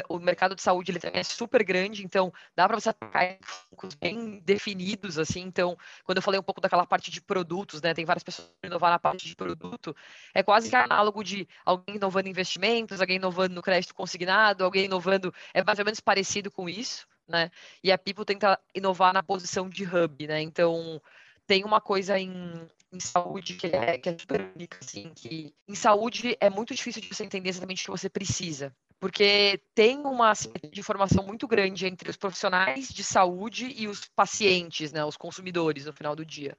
o, 0.09 0.19
mercado 0.19 0.55
de 0.55 0.63
saúde 0.63 0.91
ele 0.91 0.99
é 1.13 1.23
super 1.23 1.63
grande, 1.63 2.03
então 2.05 2.33
dá 2.57 2.67
para 2.67 2.81
você 2.81 2.89
atacar 2.89 3.37
focos 3.43 3.95
bem 3.95 4.41
definidos, 4.41 5.19
assim. 5.19 5.43
Então, 5.43 5.77
quando 6.05 6.17
eu 6.17 6.23
falei 6.23 6.41
um 6.41 6.43
pouco 6.43 6.61
daquela 6.61 6.87
parte 6.87 7.11
de 7.11 7.21
produtos, 7.21 7.83
né, 7.83 7.93
tem 7.93 8.05
várias 8.05 8.23
pessoas 8.23 8.49
que 8.63 8.67
inovar 8.67 8.91
na 8.91 8.99
parte 8.99 9.27
de 9.27 9.37
produto, 9.37 9.95
é 10.33 10.43
quase 10.43 10.71
que 10.71 10.77
análogo 10.77 11.23
de 11.23 11.47
alguém 11.67 11.97
inovando 11.97 12.29
em 12.29 12.31
investimentos, 12.31 13.01
alguém 13.01 13.17
inovando 13.17 13.55
no 13.55 13.63
crédito 13.63 13.95
consignado, 13.95 14.65
alguém 14.65 14.87
inovando, 14.87 15.35
é 15.53 15.63
mais 15.63 15.79
ou 15.79 15.85
menos 15.85 16.01
parecido 16.01 16.51
com 16.51 16.67
isso, 16.67 17.07
né? 17.29 17.51
E 17.83 17.93
a 17.93 17.99
People 17.99 18.25
tenta 18.25 18.59
inovar 18.75 19.13
na 19.13 19.23
posição 19.23 19.69
de 19.69 19.85
hub, 19.85 20.27
né? 20.27 20.41
Então, 20.41 21.01
tem 21.47 21.63
uma 21.63 21.81
coisa 21.81 22.19
em, 22.19 22.67
em 22.91 23.01
saúde 23.01 23.55
que 23.55 23.67
é, 23.67 23.99
que 23.99 24.09
é 24.09 24.17
super 24.19 24.51
única, 24.55 24.79
assim, 24.83 25.13
que 25.15 25.55
em 25.69 25.75
saúde 25.75 26.39
é 26.41 26.49
muito 26.49 26.75
difícil 26.75 27.03
de 27.03 27.09
você 27.09 27.23
entender 27.23 27.51
exatamente 27.51 27.83
o 27.83 27.85
que 27.85 27.91
você 27.91 28.09
precisa 28.09 28.75
porque 29.05 29.61
tem 29.75 29.99
uma 29.99 30.33
de 30.33 30.81
informação 30.81 31.23
muito 31.27 31.47
grande 31.47 31.87
entre 31.87 32.09
os 32.09 32.17
profissionais 32.17 32.89
de 32.89 33.05
saúde 33.05 33.71
e 33.77 33.87
os 33.87 34.07
pacientes, 34.07 34.95
né, 34.95 35.05
os 35.05 35.15
consumidores 35.15 35.85
no 35.85 35.93
final 35.93 36.17
do 36.17 36.25
dia. 36.25 36.57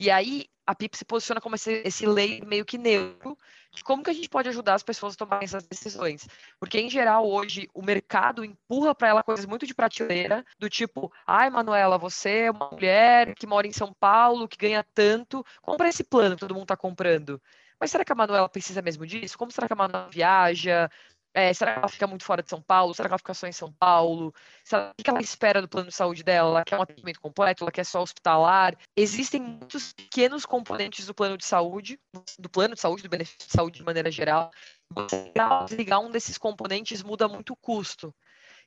E 0.00 0.10
aí 0.10 0.46
a 0.66 0.74
PIP 0.74 0.96
se 0.96 1.04
posiciona 1.04 1.42
como 1.42 1.56
esse, 1.56 1.82
esse 1.84 2.06
lei 2.06 2.40
meio 2.40 2.64
que 2.64 2.78
neutro 2.78 3.36
de 3.70 3.84
como 3.84 4.02
que 4.02 4.08
a 4.08 4.14
gente 4.14 4.30
pode 4.30 4.48
ajudar 4.48 4.72
as 4.72 4.82
pessoas 4.82 5.12
a 5.12 5.18
tomarem 5.18 5.44
essas 5.44 5.66
decisões. 5.66 6.26
Porque, 6.58 6.80
em 6.80 6.88
geral, 6.88 7.30
hoje, 7.30 7.68
o 7.74 7.82
mercado 7.82 8.42
empurra 8.42 8.94
para 8.94 9.08
ela 9.08 9.22
coisas 9.22 9.44
muito 9.44 9.66
de 9.66 9.74
prateleira, 9.74 10.42
do 10.58 10.70
tipo, 10.70 11.12
ai, 11.26 11.50
Manuela, 11.50 11.98
você 11.98 12.44
é 12.44 12.50
uma 12.50 12.70
mulher 12.70 13.34
que 13.34 13.46
mora 13.46 13.66
em 13.66 13.72
São 13.72 13.92
Paulo, 13.92 14.48
que 14.48 14.56
ganha 14.56 14.82
tanto, 14.94 15.44
compra 15.60 15.90
esse 15.90 16.02
plano 16.02 16.34
que 16.34 16.40
todo 16.40 16.54
mundo 16.54 16.64
está 16.64 16.78
comprando. 16.78 17.38
Mas 17.78 17.90
será 17.90 18.04
que 18.04 18.12
a 18.12 18.14
Manuela 18.14 18.48
precisa 18.48 18.80
mesmo 18.80 19.06
disso? 19.06 19.36
Como 19.36 19.50
será 19.50 19.66
que 19.66 19.72
a 19.72 19.76
Manuela 19.76 20.08
viaja? 20.10 20.90
É, 21.36 21.52
será 21.52 21.72
que 21.72 21.78
ela 21.80 21.88
fica 21.88 22.06
muito 22.06 22.24
fora 22.24 22.44
de 22.44 22.48
São 22.48 22.62
Paulo? 22.62 22.94
Será 22.94 23.08
que 23.08 23.12
ela 23.12 23.18
fica 23.18 23.34
só 23.34 23.48
em 23.48 23.52
São 23.52 23.72
Paulo? 23.72 24.32
o 24.72 25.02
que 25.02 25.10
ela 25.10 25.20
espera 25.20 25.60
do 25.60 25.68
plano 25.68 25.88
de 25.88 25.94
saúde 25.94 26.22
dela? 26.22 26.50
Ela 26.50 26.64
quer 26.64 26.78
um 26.78 26.82
atendimento 26.82 27.20
completo? 27.20 27.64
Ela 27.64 27.72
quer 27.72 27.84
só 27.84 28.00
hospitalar? 28.00 28.76
Existem 28.96 29.40
muitos 29.42 29.92
pequenos 29.92 30.46
componentes 30.46 31.06
do 31.06 31.14
plano 31.14 31.36
de 31.36 31.44
saúde, 31.44 31.98
do 32.38 32.48
plano 32.48 32.76
de 32.76 32.80
saúde, 32.80 33.02
do 33.02 33.08
benefício 33.08 33.48
de 33.48 33.52
saúde 33.52 33.78
de 33.78 33.84
maneira 33.84 34.12
geral. 34.12 34.52
Você 34.94 35.32
ligar 35.76 35.98
um 35.98 36.10
desses 36.10 36.38
componentes 36.38 37.02
muda 37.02 37.26
muito 37.26 37.52
o 37.52 37.56
custo. 37.56 38.14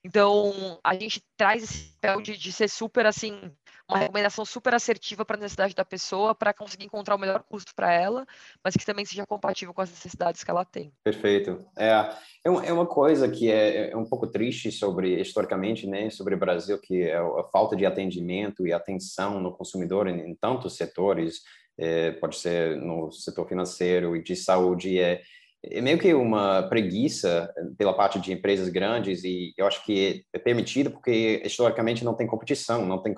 Então, 0.03 0.79
a 0.83 0.93
gente 0.93 1.23
traz 1.37 1.63
esse 1.63 1.93
papel 1.93 2.21
de, 2.21 2.37
de 2.37 2.51
ser 2.51 2.69
super, 2.69 3.05
assim, 3.05 3.51
uma 3.89 3.99
recomendação 3.99 4.43
super 4.43 4.73
assertiva 4.73 5.23
para 5.23 5.37
a 5.37 5.39
necessidade 5.39 5.73
da 5.73 5.85
pessoa, 5.85 6.35
para 6.35 6.53
conseguir 6.53 6.85
encontrar 6.85 7.15
o 7.15 7.19
melhor 7.19 7.41
custo 7.43 7.73
para 7.73 7.91
ela, 7.91 8.27
mas 8.63 8.75
que 8.75 8.85
também 8.85 9.05
seja 9.05 9.25
compatível 9.25 9.73
com 9.73 9.81
as 9.81 9.89
necessidades 9.89 10.43
que 10.43 10.51
ela 10.51 10.65
tem. 10.65 10.91
Perfeito. 11.03 11.65
É, 11.77 11.89
é, 11.89 12.17
é 12.43 12.73
uma 12.73 12.85
coisa 12.85 13.29
que 13.29 13.49
é, 13.49 13.91
é 13.91 13.97
um 13.97 14.05
pouco 14.05 14.27
triste 14.27 14.71
sobre, 14.71 15.19
historicamente, 15.19 15.87
né, 15.87 16.09
sobre 16.09 16.35
o 16.35 16.37
Brasil, 16.37 16.77
que 16.79 17.03
é 17.03 17.17
a 17.17 17.43
falta 17.51 17.75
de 17.75 17.85
atendimento 17.85 18.67
e 18.67 18.73
atenção 18.73 19.39
no 19.39 19.53
consumidor 19.53 20.07
em, 20.07 20.31
em 20.31 20.35
tantos 20.35 20.75
setores, 20.75 21.41
é, 21.77 22.11
pode 22.11 22.35
ser 22.37 22.75
no 22.77 23.11
setor 23.11 23.47
financeiro 23.47 24.15
e 24.15 24.23
de 24.23 24.35
saúde, 24.35 24.99
é, 24.99 25.21
é 25.63 25.81
meio 25.81 25.97
que 25.97 26.13
uma 26.13 26.63
preguiça 26.63 27.51
pela 27.77 27.93
parte 27.93 28.19
de 28.19 28.31
empresas 28.31 28.69
grandes 28.69 29.23
e 29.23 29.53
eu 29.57 29.65
acho 29.65 29.83
que 29.85 30.23
é 30.31 30.39
permitido 30.39 30.91
porque 30.91 31.41
historicamente 31.43 32.05
não 32.05 32.15
tem 32.15 32.27
competição, 32.27 32.85
não 32.85 33.01
tem 33.01 33.13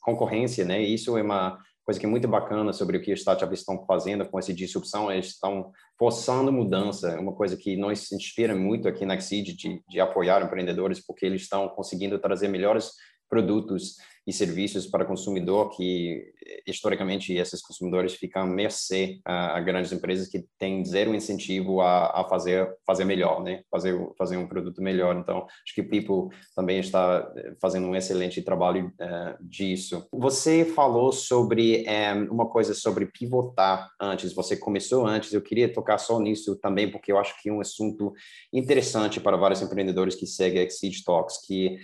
concorrência, 0.00 0.64
né? 0.64 0.82
E 0.82 0.94
isso 0.94 1.16
é 1.16 1.22
uma 1.22 1.58
coisa 1.84 1.98
que 1.98 2.06
é 2.06 2.08
muito 2.08 2.28
bacana 2.28 2.72
sobre 2.72 2.96
o 2.96 3.02
que 3.02 3.12
os 3.12 3.20
startups 3.20 3.60
estão 3.60 3.84
fazendo 3.86 4.24
com 4.24 4.38
essa 4.38 4.52
disrupção, 4.52 5.10
eles 5.10 5.28
estão 5.28 5.72
forçando 5.98 6.52
mudança, 6.52 7.10
é 7.10 7.18
uma 7.18 7.34
coisa 7.34 7.56
que 7.56 7.76
nos 7.76 8.12
inspira 8.12 8.54
muito 8.54 8.86
aqui 8.86 9.04
na 9.04 9.16
Exceed 9.16 9.56
de, 9.56 9.82
de 9.88 10.00
apoiar 10.00 10.42
empreendedores 10.42 11.04
porque 11.04 11.26
eles 11.26 11.42
estão 11.42 11.68
conseguindo 11.68 12.18
trazer 12.18 12.48
melhores 12.48 12.92
produtos 13.28 13.96
e 14.26 14.32
serviços 14.32 14.86
para 14.86 15.04
consumidor 15.04 15.70
que 15.70 16.32
historicamente 16.66 17.32
esses 17.32 17.62
consumidores 17.62 18.14
ficam 18.14 18.46
mercê 18.46 19.18
a, 19.24 19.56
a, 19.56 19.60
grandes 19.60 19.92
empresas 19.92 20.28
que 20.28 20.44
têm 20.58 20.84
zero 20.84 21.14
incentivo 21.14 21.80
a, 21.80 22.20
a, 22.20 22.28
fazer 22.28 22.68
fazer 22.86 23.04
melhor, 23.04 23.42
né? 23.42 23.62
Fazer 23.70 23.98
fazer 24.18 24.36
um 24.36 24.46
produto 24.46 24.82
melhor. 24.82 25.16
Então 25.16 25.46
acho 25.64 25.74
que 25.74 25.82
People 25.82 26.36
também 26.54 26.78
está 26.80 27.32
eh, 27.36 27.54
fazendo 27.60 27.86
um 27.86 27.96
excelente 27.96 28.42
trabalho 28.42 28.92
uh, 29.00 29.44
disso. 29.44 30.06
Você 30.12 30.64
falou 30.64 31.12
sobre 31.12 31.82
um, 31.82 31.90
eh, 31.90 32.28
uma 32.30 32.48
coisa 32.48 32.74
sobre 32.74 33.06
pivotar 33.06 33.90
antes. 34.00 34.34
Você 34.34 34.56
começou 34.56 35.06
antes. 35.06 35.32
Eu 35.32 35.42
queria 35.42 35.72
tocar 35.72 35.98
só 35.98 36.20
nisso 36.20 36.56
também 36.56 36.90
porque 36.90 37.10
eu 37.10 37.18
acho 37.18 37.40
que 37.42 37.48
é 37.48 37.52
um 37.52 37.60
assunto 37.60 38.12
interessante 38.52 39.18
para 39.18 39.36
vários 39.36 39.62
empreendedores 39.62 40.14
que 40.14 40.26
seguem 40.26 40.62
Exceed 40.62 41.02
Talks, 41.04 41.38
que 41.46 41.78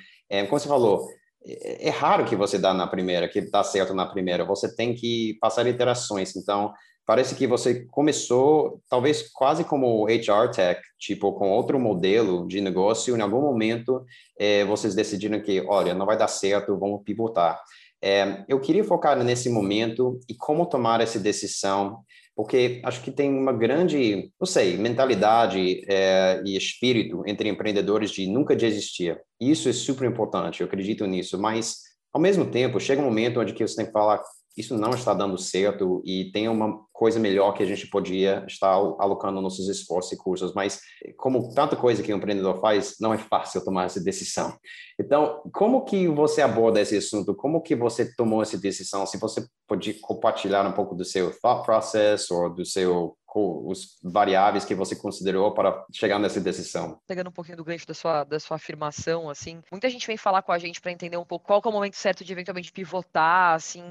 como 0.48 0.58
você 0.58 0.66
falou, 0.66 1.06
é, 1.46 1.88
é 1.88 1.90
raro 1.90 2.24
que 2.24 2.34
você 2.34 2.58
dá 2.58 2.74
na 2.74 2.86
primeira, 2.86 3.28
que 3.28 3.40
dá 3.40 3.62
certo 3.62 3.94
na 3.94 4.06
primeira. 4.06 4.44
Você 4.44 4.74
tem 4.74 4.94
que 4.94 5.36
passar 5.40 5.66
iterações. 5.66 6.34
Então, 6.36 6.72
parece 7.06 7.34
que 7.34 7.46
você 7.46 7.86
começou, 7.86 8.82
talvez 8.90 9.30
quase 9.32 9.62
como 9.64 10.06
HR 10.06 10.50
Tech, 10.54 10.80
tipo, 10.98 11.32
com 11.32 11.50
outro 11.50 11.78
modelo 11.78 12.46
de 12.48 12.60
negócio. 12.60 13.16
Em 13.16 13.20
algum 13.20 13.40
momento, 13.40 14.04
é, 14.38 14.64
vocês 14.64 14.94
decidiram 14.94 15.40
que, 15.40 15.64
olha, 15.68 15.94
não 15.94 16.04
vai 16.04 16.18
dar 16.18 16.28
certo, 16.28 16.78
vamos 16.78 17.02
pivotar. 17.04 17.60
É, 18.02 18.44
eu 18.48 18.60
queria 18.60 18.84
focar 18.84 19.22
nesse 19.22 19.48
momento 19.48 20.20
e 20.28 20.34
como 20.34 20.66
tomar 20.66 21.00
essa 21.00 21.18
decisão 21.18 22.04
porque 22.36 22.82
acho 22.84 23.02
que 23.02 23.10
tem 23.10 23.30
uma 23.30 23.52
grande, 23.52 24.30
não 24.38 24.46
sei, 24.46 24.76
mentalidade 24.76 25.82
é, 25.88 26.42
e 26.44 26.54
espírito 26.54 27.22
entre 27.26 27.48
empreendedores 27.48 28.10
de 28.10 28.26
nunca 28.26 28.54
desistir. 28.54 29.18
Isso 29.40 29.70
é 29.70 29.72
super 29.72 30.06
importante, 30.06 30.60
eu 30.60 30.66
acredito 30.66 31.06
nisso, 31.06 31.40
mas 31.40 31.78
ao 32.12 32.20
mesmo 32.20 32.44
tempo 32.44 32.78
chega 32.78 33.00
um 33.00 33.06
momento 33.06 33.40
onde 33.40 33.54
que 33.54 33.66
você 33.66 33.76
tem 33.76 33.86
que 33.86 33.92
falar 33.92 34.20
isso 34.56 34.76
não 34.76 34.90
está 34.90 35.12
dando 35.12 35.36
certo 35.36 36.02
e 36.04 36.30
tem 36.32 36.48
uma 36.48 36.80
coisa 36.92 37.20
melhor 37.20 37.52
que 37.52 37.62
a 37.62 37.66
gente 37.66 37.86
podia 37.88 38.42
estar 38.48 38.72
alocando 38.72 39.42
nossos 39.42 39.68
esforços 39.68 40.12
e 40.12 40.16
cursos, 40.16 40.54
mas 40.54 40.80
como 41.18 41.52
tanta 41.54 41.76
coisa 41.76 42.02
que 42.02 42.12
o 42.12 42.16
empreendedor 42.16 42.58
faz, 42.58 42.96
não 42.98 43.12
é 43.12 43.18
fácil 43.18 43.62
tomar 43.62 43.84
essa 43.84 44.02
decisão. 44.02 44.56
Então, 44.98 45.42
como 45.52 45.84
que 45.84 46.08
você 46.08 46.40
aborda 46.40 46.80
esse 46.80 46.96
assunto? 46.96 47.34
Como 47.34 47.60
que 47.60 47.76
você 47.76 48.14
tomou 48.14 48.40
essa 48.40 48.56
decisão? 48.56 49.04
Se 49.04 49.18
você 49.18 49.46
pode 49.68 49.94
compartilhar 49.94 50.66
um 50.66 50.72
pouco 50.72 50.94
do 50.94 51.04
seu 51.04 51.38
thought 51.38 51.64
process 51.64 52.30
ou 52.30 52.48
do 52.48 52.64
seu 52.64 53.16
os 53.38 53.98
variáveis 54.02 54.64
que 54.64 54.74
você 54.74 54.96
considerou 54.96 55.52
para 55.52 55.84
chegar 55.92 56.18
nessa 56.18 56.40
decisão? 56.40 56.98
Pegando 57.06 57.28
um 57.28 57.32
pouquinho 57.32 57.58
do 57.58 57.64
gancho 57.64 57.86
da 57.86 57.92
sua, 57.92 58.24
da 58.24 58.40
sua 58.40 58.56
afirmação, 58.56 59.28
assim, 59.28 59.62
muita 59.70 59.90
gente 59.90 60.06
vem 60.06 60.16
falar 60.16 60.42
com 60.42 60.52
a 60.52 60.58
gente 60.58 60.80
para 60.80 60.92
entender 60.92 61.16
um 61.16 61.24
pouco 61.24 61.46
qual 61.46 61.60
é 61.62 61.68
o 61.68 61.72
momento 61.72 61.96
certo 61.96 62.24
de 62.24 62.32
eventualmente 62.32 62.72
pivotar, 62.72 63.54
assim, 63.54 63.84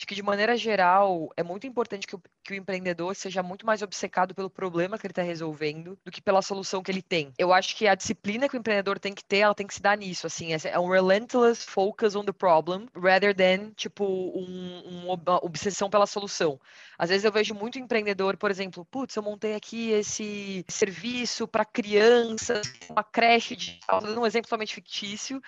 Acho 0.00 0.06
que, 0.06 0.14
de 0.14 0.22
maneira 0.22 0.56
geral, 0.56 1.30
é 1.36 1.42
muito 1.42 1.66
importante 1.66 2.06
que 2.06 2.16
o, 2.16 2.22
que 2.42 2.54
o 2.54 2.56
empreendedor 2.56 3.14
seja 3.14 3.42
muito 3.42 3.66
mais 3.66 3.82
obcecado 3.82 4.34
pelo 4.34 4.48
problema 4.48 4.96
que 4.96 5.06
ele 5.06 5.12
está 5.12 5.20
resolvendo 5.20 5.98
do 6.02 6.10
que 6.10 6.22
pela 6.22 6.40
solução 6.40 6.82
que 6.82 6.90
ele 6.90 7.02
tem. 7.02 7.34
Eu 7.36 7.52
acho 7.52 7.76
que 7.76 7.86
a 7.86 7.94
disciplina 7.94 8.48
que 8.48 8.56
o 8.56 8.58
empreendedor 8.58 8.98
tem 8.98 9.12
que 9.12 9.22
ter, 9.22 9.40
ela 9.40 9.54
tem 9.54 9.66
que 9.66 9.74
se 9.74 9.82
dar 9.82 9.98
nisso, 9.98 10.26
assim, 10.26 10.54
é 10.54 10.78
um 10.78 10.88
relentless 10.88 11.66
focus 11.66 12.16
on 12.16 12.24
the 12.24 12.32
problem, 12.32 12.88
rather 12.96 13.36
than, 13.36 13.72
tipo, 13.76 14.02
um, 14.06 15.04
uma 15.04 15.44
obsessão 15.44 15.90
pela 15.90 16.06
solução. 16.06 16.58
Às 16.98 17.10
vezes 17.10 17.26
eu 17.26 17.30
vejo 17.30 17.52
muito 17.52 17.78
empreendedor, 17.78 18.38
por 18.38 18.50
exemplo, 18.50 18.86
putz, 18.86 19.14
eu 19.14 19.22
montei 19.22 19.54
aqui 19.54 19.90
esse 19.90 20.64
serviço 20.66 21.46
para 21.46 21.66
crianças, 21.66 22.72
uma 22.88 23.04
creche 23.04 23.78
dando 23.86 24.18
um 24.18 24.24
exemplo 24.24 24.48
totalmente 24.48 24.74
fictício, 24.74 25.42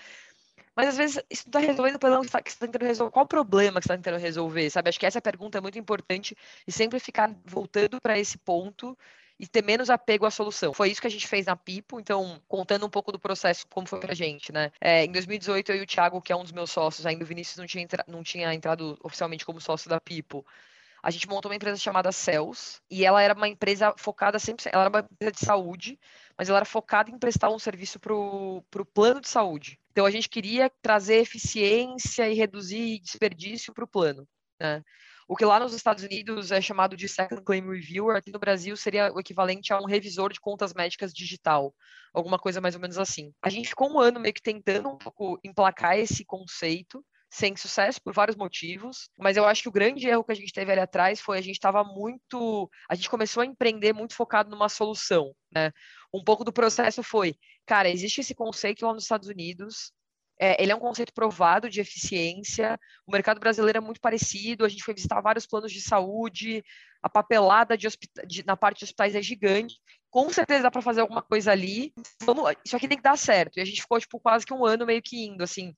mas 0.77 0.89
às 0.89 0.97
vezes 0.97 1.17
isso 1.31 1.47
está 1.47 1.59
resolvendo 1.59 1.97
o 1.97 1.99
problema 1.99 2.25
que 2.25 2.31
você 2.31 2.49
está 2.49 2.67
tentando 2.67 2.87
resolver. 2.87 3.13
Qual 3.13 3.25
o 3.25 3.29
problema 3.29 3.81
que 3.81 3.87
você 3.87 3.93
está 3.93 3.97
tentando 3.97 4.21
resolver? 4.21 4.71
Sabe? 4.71 4.89
Acho 4.89 5.01
que 5.01 5.07
essa 5.07 5.21
pergunta 5.21 5.59
é 5.59 5.61
muito 5.61 5.79
importante 5.79 6.37
e 6.67 6.73
sempre 6.73 6.99
ficar 6.99 7.35
voltando 7.45 8.01
para 8.01 8.19
esse 8.19 8.39
ponto 8.39 8.97
e 9.39 9.47
ter 9.47 9.63
menos 9.63 9.91
apego 9.91 10.25
à 10.25 10.31
solução. 10.31 10.73
Foi 10.73 10.89
isso 10.89 11.01
que 11.01 11.07
a 11.07 11.11
gente 11.11 11.27
fez 11.27 11.47
na 11.47 11.57
Pipo, 11.57 11.99
então, 11.99 12.41
contando 12.47 12.87
um 12.87 12.91
pouco 12.91 13.11
do 13.11 13.19
processo, 13.19 13.67
como 13.69 13.89
foi 13.89 13.99
pra 13.99 14.15
gente, 14.15 14.53
né? 14.53 14.71
É, 14.81 15.05
em 15.05 15.11
2018, 15.11 15.73
eu 15.73 15.77
e 15.79 15.83
o 15.83 15.87
Thiago, 15.87 16.23
que 16.23 16.33
é 16.33 16.37
um 16.37 16.45
dos 16.45 16.53
meus 16.53 16.71
sócios, 16.71 17.05
ainda 17.07 17.25
o 17.25 17.27
Vinícius 17.27 17.57
não 17.57 17.67
tinha, 17.67 17.83
entra... 17.83 18.05
não 18.07 18.23
tinha 18.23 18.55
entrado 18.55 18.97
oficialmente 19.03 19.45
como 19.45 19.61
sócio 19.61 19.91
da 19.91 20.01
Pipo, 20.01 20.47
a 21.03 21.11
gente 21.11 21.29
montou 21.29 21.51
uma 21.51 21.57
empresa 21.57 21.77
chamada 21.77 22.13
Cells, 22.13 22.81
e 22.89 23.05
ela 23.05 23.21
era 23.21 23.35
uma 23.35 23.49
empresa 23.49 23.93
focada 23.97 24.39
sempre, 24.39 24.71
ela 24.73 24.85
era 24.85 24.91
uma 24.91 25.01
empresa 25.01 25.33
de 25.33 25.45
saúde, 25.45 25.99
mas 26.37 26.49
ela 26.49 26.59
era 26.59 26.65
focada 26.65 27.11
em 27.11 27.19
prestar 27.19 27.51
um 27.51 27.59
serviço 27.59 27.99
para 28.01 28.15
o 28.15 28.63
plano 28.93 29.21
de 29.21 29.29
saúde. 29.29 29.79
Então, 29.91 30.07
a 30.07 30.11
gente 30.11 30.29
queria 30.29 30.71
trazer 30.81 31.17
eficiência 31.17 32.29
e 32.29 32.35
reduzir 32.35 32.99
desperdício 33.01 33.75
para 33.75 33.85
o 33.85 33.89
plano. 33.89 34.27
Né? 34.59 34.83
O 35.29 35.37
que 35.37 35.45
lá 35.45 35.61
nos 35.61 35.73
Estados 35.73 36.03
Unidos 36.03 36.51
é 36.51 36.61
chamado 36.61 36.97
de 36.97 37.09
Second 37.09 37.43
Claim 37.43 37.67
Reviewer, 37.67 38.17
aqui 38.17 38.31
no 38.31 38.39
Brasil 38.39 38.77
seria 38.77 39.13
o 39.13 39.21
equivalente 39.21 39.73
a 39.73 39.79
um 39.79 39.87
revisor 39.87 40.33
de 40.33 40.41
contas 40.41 40.75
médicas 40.75 41.13
digital, 41.13 41.75
alguma 42.13 42.39
coisa 42.39 42.61
mais 42.61 42.75
ou 42.75 42.81
menos 42.81 42.99
assim. 42.99 43.33
A 43.43 43.49
gente 43.49 43.69
ficou 43.69 43.91
um 43.91 44.01
ano 44.01 44.21
meio 44.21 44.35
que 44.35 44.43
tentando 44.43 44.89
um 44.89 44.99
pouco 44.99 45.39
emplacar 45.45 45.99
esse 45.99 46.25
conceito, 46.25 47.05
sem 47.33 47.57
sucesso 47.57 47.99
por 48.03 48.13
vários 48.13 48.37
motivos, 48.37 49.09
mas 49.19 49.39
eu 49.39 49.47
acho 49.47 49.63
que 49.63 49.69
o 49.69 49.73
grande 49.73 50.07
erro 50.07 50.23
que 50.23 50.33
a 50.33 50.35
gente 50.35 50.53
teve 50.53 50.71
ali 50.71 50.83
atrás 50.83 51.19
foi 51.19 51.39
a 51.39 51.41
gente 51.41 51.55
estava 51.55 51.83
muito, 51.83 52.71
a 52.87 52.95
gente 52.95 53.09
começou 53.09 53.43
a 53.43 53.47
empreender 53.47 53.95
muito 53.95 54.15
focado 54.15 54.51
numa 54.51 54.69
solução, 54.69 55.35
né? 55.51 55.73
Um 56.13 56.23
pouco 56.23 56.45
do 56.45 56.53
processo 56.53 57.03
foi, 57.03 57.35
cara, 57.65 57.89
existe 57.89 58.21
esse 58.21 58.35
conceito 58.35 58.85
lá 58.85 58.93
nos 58.93 59.05
Estados 59.05 59.29
Unidos, 59.29 59.95
é, 60.39 60.63
ele 60.63 60.73
é 60.73 60.75
um 60.77 60.81
conceito 60.81 61.11
provado 61.15 61.71
de 61.71 61.81
eficiência, 61.81 62.79
o 63.07 63.13
mercado 63.13 63.41
brasileiro 63.41 63.79
é 63.79 63.81
muito 63.81 64.01
parecido, 64.01 64.67
a 64.67 64.69
gente 64.69 64.85
foi 64.85 64.93
visitar 64.93 65.23
vários 65.23 65.47
planos 65.47 65.73
de 65.73 65.81
saúde, 65.81 66.63
a 67.03 67.09
papelada 67.09 67.79
de, 67.79 67.89
de 68.27 68.45
na 68.45 68.59
parte 68.59 68.81
de 68.81 68.85
hospitais 68.85 69.15
é 69.15 69.23
gigante, 69.23 69.77
com 70.11 70.29
certeza 70.29 70.65
dá 70.65 70.71
para 70.71 70.83
fazer 70.83 71.01
alguma 71.01 71.23
coisa 71.23 71.51
ali, 71.51 71.95
vamos, 72.25 72.53
isso 72.63 72.77
aqui 72.77 72.89
tem 72.89 72.99
que 72.99 73.03
dar 73.03 73.17
certo, 73.17 73.57
e 73.57 73.63
a 73.63 73.65
gente 73.65 73.81
ficou, 73.81 73.99
tipo, 73.99 74.21
quase 74.21 74.45
que 74.45 74.53
um 74.53 74.67
ano 74.67 74.85
meio 74.85 75.01
que 75.01 75.25
indo, 75.25 75.43
assim, 75.43 75.75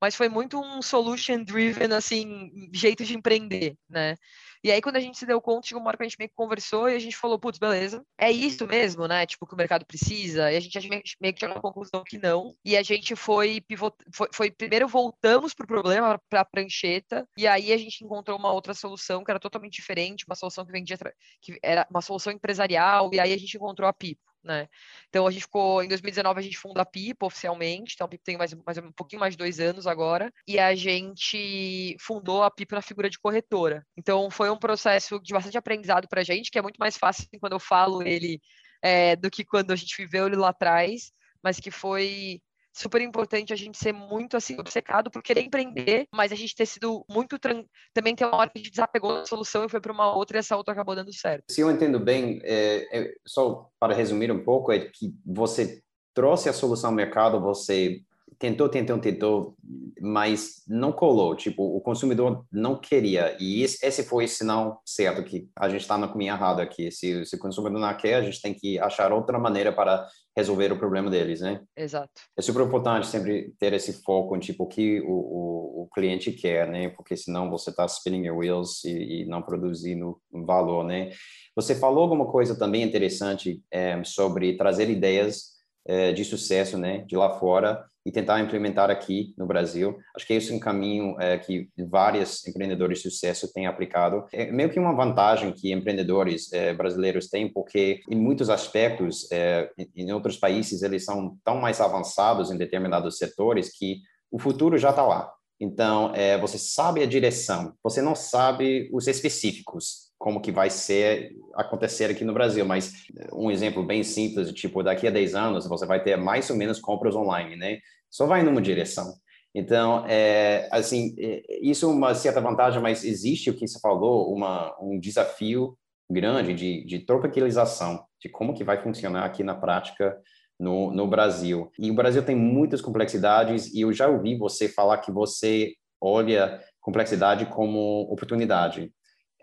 mas 0.00 0.14
foi 0.14 0.28
muito 0.28 0.60
um 0.60 0.82
solution 0.82 1.42
driven, 1.42 1.92
assim, 1.92 2.70
jeito 2.72 3.04
de 3.04 3.14
empreender, 3.14 3.76
né? 3.88 4.16
E 4.64 4.72
aí, 4.72 4.80
quando 4.80 4.96
a 4.96 5.00
gente 5.00 5.18
se 5.18 5.26
deu 5.26 5.42
conta, 5.42 5.66
chegou 5.66 5.82
uma 5.82 5.88
hora 5.88 5.96
que 5.98 6.04
a 6.04 6.08
gente 6.08 6.18
meio 6.18 6.30
que 6.30 6.34
conversou 6.34 6.88
e 6.88 6.94
a 6.94 6.98
gente 6.98 7.14
falou, 7.14 7.38
putz, 7.38 7.58
beleza, 7.58 8.02
é 8.16 8.30
isso 8.32 8.66
mesmo, 8.66 9.06
né? 9.06 9.26
Tipo, 9.26 9.46
que 9.46 9.52
o 9.52 9.56
mercado 9.58 9.84
precisa. 9.84 10.50
E 10.50 10.56
a 10.56 10.60
gente 10.60 10.88
meio 11.20 11.34
que 11.34 11.40
chegou 11.40 11.58
à 11.58 11.60
conclusão 11.60 12.02
que 12.02 12.16
não. 12.16 12.54
E 12.64 12.74
a 12.74 12.82
gente 12.82 13.14
foi, 13.14 13.60
pivot... 13.60 13.94
foi, 14.10 14.28
foi 14.32 14.50
primeiro 14.50 14.88
voltamos 14.88 15.52
pro 15.52 15.66
problema, 15.66 16.18
para 16.30 16.40
a 16.40 16.44
prancheta, 16.46 17.28
e 17.36 17.46
aí 17.46 17.74
a 17.74 17.76
gente 17.76 18.02
encontrou 18.02 18.38
uma 18.38 18.52
outra 18.52 18.72
solução 18.72 19.22
que 19.22 19.30
era 19.30 19.38
totalmente 19.38 19.74
diferente, 19.74 20.24
uma 20.26 20.34
solução 20.34 20.64
que 20.64 20.72
vendia, 20.72 20.96
que 21.42 21.58
era 21.62 21.86
uma 21.90 22.00
solução 22.00 22.32
empresarial, 22.32 23.10
e 23.12 23.20
aí 23.20 23.34
a 23.34 23.38
gente 23.38 23.58
encontrou 23.58 23.86
a 23.86 23.92
Pipo 23.92 24.33
né? 24.44 24.68
Então 25.08 25.26
a 25.26 25.30
gente 25.30 25.42
ficou, 25.42 25.82
em 25.82 25.88
2019 25.88 26.38
a 26.38 26.42
gente 26.42 26.58
funda 26.58 26.82
a 26.82 26.86
Pipo 26.86 27.26
oficialmente, 27.26 27.94
então 27.94 28.04
a 28.04 28.08
Pipo 28.08 28.24
tem 28.24 28.36
mais, 28.36 28.54
mais 28.54 28.78
um 28.78 28.92
pouquinho 28.92 29.20
mais 29.20 29.34
de 29.34 29.38
dois 29.38 29.58
anos 29.58 29.86
agora, 29.86 30.32
e 30.46 30.58
a 30.58 30.74
gente 30.74 31.96
fundou 31.98 32.42
a 32.42 32.50
Pipo 32.50 32.74
na 32.74 32.82
figura 32.82 33.08
de 33.08 33.18
corretora. 33.18 33.84
Então 33.96 34.30
foi 34.30 34.50
um 34.50 34.58
processo 34.58 35.18
de 35.20 35.32
bastante 35.32 35.58
aprendizado 35.58 36.06
para 36.08 36.20
a 36.20 36.24
gente, 36.24 36.50
que 36.50 36.58
é 36.58 36.62
muito 36.62 36.78
mais 36.78 36.96
fácil 36.96 37.26
quando 37.40 37.54
eu 37.54 37.60
falo 37.60 38.02
ele 38.02 38.40
é, 38.82 39.16
do 39.16 39.30
que 39.30 39.44
quando 39.44 39.72
a 39.72 39.76
gente 39.76 39.96
viveu 39.96 40.26
ele 40.26 40.36
lá 40.36 40.50
atrás, 40.50 41.10
mas 41.42 41.58
que 41.58 41.70
foi 41.70 42.40
super 42.74 43.00
importante 43.00 43.52
a 43.52 43.56
gente 43.56 43.78
ser 43.78 43.92
muito 43.92 44.36
assim 44.36 44.58
obcecado 44.58 45.10
por 45.10 45.22
querer 45.22 45.42
empreender, 45.42 46.08
mas 46.12 46.32
a 46.32 46.34
gente 46.34 46.54
ter 46.54 46.66
sido 46.66 47.04
muito 47.08 47.38
também 47.38 48.14
tem 48.16 48.26
uma 48.26 48.36
hora 48.36 48.50
que 48.50 48.58
a 48.58 48.62
gente 48.62 48.70
desapegou 48.70 49.14
da 49.14 49.26
solução 49.26 49.64
e 49.64 49.68
foi 49.68 49.80
para 49.80 49.92
uma 49.92 50.14
outra 50.14 50.36
e 50.36 50.40
essa 50.40 50.56
outra 50.56 50.72
acabou 50.72 50.94
dando 50.94 51.12
certo. 51.12 51.44
Se 51.50 51.60
eu 51.60 51.70
entendo 51.70 52.00
bem, 52.00 52.40
é, 52.42 52.88
é, 52.92 53.14
só 53.24 53.70
para 53.78 53.94
resumir 53.94 54.30
um 54.32 54.42
pouco, 54.42 54.72
é 54.72 54.80
que 54.80 55.14
você 55.24 55.80
trouxe 56.12 56.48
a 56.48 56.52
solução 56.52 56.90
ao 56.90 56.96
mercado, 56.96 57.40
você 57.40 58.02
tentou, 58.38 58.68
tentou, 58.68 58.98
tentou, 58.98 59.56
mas 60.00 60.62
não 60.66 60.92
colou. 60.92 61.34
Tipo, 61.34 61.76
o 61.76 61.80
consumidor 61.80 62.44
não 62.50 62.78
queria. 62.78 63.36
E 63.40 63.62
esse 63.62 64.02
foi 64.04 64.24
o 64.24 64.28
sinal 64.28 64.82
certo 64.84 65.22
que 65.22 65.48
a 65.56 65.68
gente 65.68 65.80
está 65.80 65.96
no 65.96 66.08
caminho 66.08 66.32
errado 66.34 66.60
aqui. 66.60 66.90
Se, 66.90 67.24
se 67.24 67.36
o 67.36 67.38
consumidor 67.38 67.80
não 67.80 67.96
quer, 67.96 68.14
a 68.14 68.22
gente 68.22 68.40
tem 68.40 68.54
que 68.54 68.78
achar 68.78 69.12
outra 69.12 69.38
maneira 69.38 69.72
para 69.72 70.06
resolver 70.36 70.72
o 70.72 70.78
problema 70.78 71.10
deles, 71.10 71.40
né? 71.40 71.62
Exato. 71.76 72.12
É 72.36 72.42
super 72.42 72.66
importante 72.66 73.06
sempre 73.06 73.54
ter 73.58 73.72
esse 73.72 74.02
foco 74.02 74.36
em 74.36 74.40
tipo 74.40 74.64
o 74.64 74.68
que 74.68 75.00
o, 75.00 75.06
o, 75.06 75.82
o 75.82 75.88
cliente 75.94 76.32
quer, 76.32 76.68
né? 76.68 76.88
Porque 76.88 77.16
senão 77.16 77.50
você 77.50 77.70
está 77.70 77.86
spinning 77.86 78.26
your 78.26 78.38
wheels 78.38 78.84
e, 78.84 79.22
e, 79.22 79.26
não 79.26 79.42
produzindo 79.42 80.20
valor, 80.32 80.84
né? 80.84 81.10
Você 81.54 81.74
falou 81.74 82.02
alguma 82.02 82.26
coisa 82.26 82.58
também 82.58 82.82
interessante 82.82 83.62
é, 83.70 84.02
sobre 84.02 84.56
trazer 84.56 84.90
ideias 84.90 85.54
é, 85.86 86.12
de 86.12 86.24
sucesso, 86.24 86.78
né, 86.78 87.04
de 87.06 87.16
lá 87.16 87.38
fora 87.38 87.84
e 88.04 88.12
tentar 88.12 88.40
implementar 88.40 88.90
aqui 88.90 89.34
no 89.36 89.46
Brasil. 89.46 89.98
Acho 90.14 90.26
que 90.26 90.34
esse 90.34 90.52
é 90.52 90.54
um 90.54 90.60
caminho 90.60 91.16
é, 91.20 91.38
que 91.38 91.68
vários 91.88 92.46
empreendedores 92.46 92.98
de 92.98 93.10
sucesso 93.10 93.52
têm 93.52 93.66
aplicado. 93.66 94.26
É 94.32 94.50
meio 94.52 94.70
que 94.70 94.78
uma 94.78 94.94
vantagem 94.94 95.52
que 95.52 95.72
empreendedores 95.72 96.52
é, 96.52 96.74
brasileiros 96.74 97.28
têm, 97.28 97.50
porque 97.50 98.00
em 98.10 98.16
muitos 98.16 98.50
aspectos, 98.50 99.26
é, 99.32 99.70
em 99.96 100.12
outros 100.12 100.36
países, 100.36 100.82
eles 100.82 101.04
são 101.04 101.36
tão 101.44 101.56
mais 101.56 101.80
avançados 101.80 102.50
em 102.50 102.58
determinados 102.58 103.16
setores 103.16 103.70
que 103.76 104.00
o 104.30 104.38
futuro 104.38 104.76
já 104.76 104.90
está 104.90 105.02
lá. 105.02 105.32
Então, 105.60 106.12
é, 106.14 106.38
você 106.38 106.58
sabe 106.58 107.02
a 107.02 107.06
direção, 107.06 107.74
você 107.82 108.02
não 108.02 108.14
sabe 108.14 108.90
os 108.92 109.06
específicos, 109.06 110.12
como 110.18 110.40
que 110.40 110.50
vai 110.50 110.70
ser 110.70 111.32
acontecer 111.54 112.10
aqui 112.10 112.24
no 112.24 112.32
Brasil, 112.32 112.64
mas 112.64 112.92
um 113.32 113.50
exemplo 113.50 113.84
bem 113.84 114.02
simples, 114.02 114.52
tipo, 114.52 114.82
daqui 114.82 115.06
a 115.06 115.10
10 115.10 115.34
anos 115.34 115.68
você 115.68 115.86
vai 115.86 116.02
ter 116.02 116.16
mais 116.16 116.50
ou 116.50 116.56
menos 116.56 116.80
compras 116.80 117.14
online, 117.14 117.56
né? 117.56 117.78
Só 118.10 118.26
vai 118.26 118.42
numa 118.42 118.60
direção. 118.60 119.14
Então, 119.54 120.04
é, 120.06 120.68
assim, 120.72 121.14
é, 121.18 121.42
isso 121.62 121.86
é 121.86 121.88
uma 121.88 122.14
certa 122.14 122.40
vantagem, 122.40 122.82
mas 122.82 123.04
existe 123.04 123.50
o 123.50 123.54
que 123.54 123.68
você 123.68 123.78
falou, 123.78 124.34
uma, 124.34 124.74
um 124.80 124.98
desafio 124.98 125.78
grande 126.10 126.52
de, 126.54 126.84
de 126.84 126.98
tropicalização, 127.00 128.04
de 128.20 128.28
como 128.28 128.54
que 128.54 128.64
vai 128.64 128.82
funcionar 128.82 129.24
aqui 129.24 129.44
na 129.44 129.54
prática 129.54 130.18
no, 130.58 130.92
no 130.92 131.06
Brasil. 131.06 131.70
E 131.78 131.90
o 131.90 131.94
Brasil 131.94 132.24
tem 132.24 132.36
muitas 132.36 132.80
complexidades 132.80 133.72
e 133.72 133.80
eu 133.80 133.92
já 133.92 134.08
ouvi 134.08 134.36
você 134.36 134.68
falar 134.68 134.98
que 134.98 135.10
você 135.10 135.74
olha 136.00 136.60
complexidade 136.80 137.46
como 137.46 138.02
oportunidade. 138.10 138.92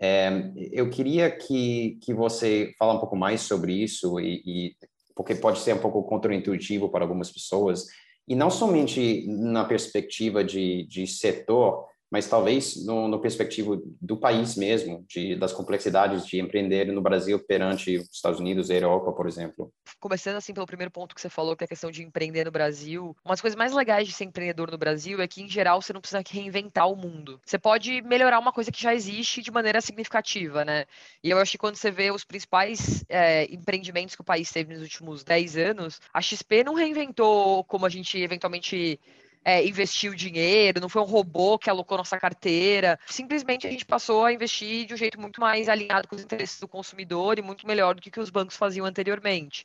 É, 0.00 0.50
eu 0.72 0.90
queria 0.90 1.30
que, 1.30 1.98
que 2.02 2.12
você 2.12 2.72
fale 2.78 2.96
um 2.96 3.00
pouco 3.00 3.16
mais 3.16 3.42
sobre 3.42 3.72
isso 3.72 4.18
e, 4.18 4.42
e 4.44 4.76
porque 5.14 5.34
pode 5.34 5.58
ser 5.58 5.74
um 5.74 5.80
pouco 5.80 6.02
contraintuitivo 6.02 6.88
para 6.88 7.04
algumas 7.04 7.30
pessoas 7.30 7.86
e 8.26 8.34
não 8.34 8.50
somente 8.50 9.26
na 9.28 9.64
perspectiva 9.64 10.42
de, 10.42 10.86
de 10.86 11.06
setor, 11.06 11.86
mas 12.12 12.28
talvez 12.28 12.84
no, 12.84 13.08
no 13.08 13.18
perspectiva 13.18 13.80
do 13.98 14.18
país 14.18 14.54
mesmo, 14.54 15.02
de, 15.08 15.34
das 15.34 15.50
complexidades 15.50 16.26
de 16.26 16.38
empreender 16.38 16.92
no 16.92 17.00
Brasil 17.00 17.38
perante 17.38 17.96
os 17.96 18.10
Estados 18.12 18.38
Unidos 18.38 18.68
e 18.68 18.74
Europa, 18.74 19.12
por 19.12 19.26
exemplo. 19.26 19.72
Começando 19.98 20.36
assim 20.36 20.52
pelo 20.52 20.66
primeiro 20.66 20.90
ponto 20.90 21.14
que 21.14 21.20
você 21.22 21.30
falou, 21.30 21.56
que 21.56 21.64
é 21.64 21.66
a 21.66 21.68
questão 21.68 21.90
de 21.90 22.02
empreender 22.02 22.44
no 22.44 22.50
Brasil, 22.50 23.16
uma 23.24 23.32
das 23.32 23.40
coisas 23.40 23.56
mais 23.56 23.72
legais 23.72 24.06
de 24.06 24.12
ser 24.12 24.24
empreendedor 24.24 24.70
no 24.70 24.76
Brasil 24.76 25.22
é 25.22 25.26
que, 25.26 25.42
em 25.42 25.48
geral, 25.48 25.80
você 25.80 25.94
não 25.94 26.02
precisa 26.02 26.22
reinventar 26.28 26.86
o 26.86 26.94
mundo. 26.94 27.40
Você 27.46 27.58
pode 27.58 28.02
melhorar 28.02 28.38
uma 28.38 28.52
coisa 28.52 28.70
que 28.70 28.82
já 28.82 28.94
existe 28.94 29.40
de 29.40 29.50
maneira 29.50 29.80
significativa, 29.80 30.66
né? 30.66 30.84
E 31.24 31.30
eu 31.30 31.38
acho 31.38 31.52
que 31.52 31.58
quando 31.58 31.76
você 31.76 31.90
vê 31.90 32.10
os 32.10 32.24
principais 32.24 33.06
é, 33.08 33.44
empreendimentos 33.44 34.14
que 34.14 34.20
o 34.20 34.24
país 34.24 34.50
teve 34.52 34.74
nos 34.74 34.82
últimos 34.82 35.24
10 35.24 35.56
anos, 35.56 35.98
a 36.12 36.20
XP 36.20 36.62
não 36.62 36.74
reinventou 36.74 37.64
como 37.64 37.86
a 37.86 37.88
gente 37.88 38.18
eventualmente 38.18 39.00
é, 39.44 39.64
investiu 39.66 40.14
dinheiro, 40.14 40.80
não 40.80 40.88
foi 40.88 41.02
um 41.02 41.06
robô 41.06 41.58
que 41.58 41.68
alocou 41.68 41.98
nossa 41.98 42.18
carteira. 42.18 42.98
Simplesmente 43.06 43.66
a 43.66 43.70
gente 43.70 43.84
passou 43.84 44.24
a 44.24 44.32
investir 44.32 44.86
de 44.86 44.94
um 44.94 44.96
jeito 44.96 45.20
muito 45.20 45.40
mais 45.40 45.68
alinhado 45.68 46.08
com 46.08 46.16
os 46.16 46.22
interesses 46.22 46.60
do 46.60 46.68
consumidor 46.68 47.38
e 47.38 47.42
muito 47.42 47.66
melhor 47.66 47.94
do 47.94 48.02
que, 48.02 48.10
que 48.10 48.20
os 48.20 48.30
bancos 48.30 48.56
faziam 48.56 48.86
anteriormente. 48.86 49.64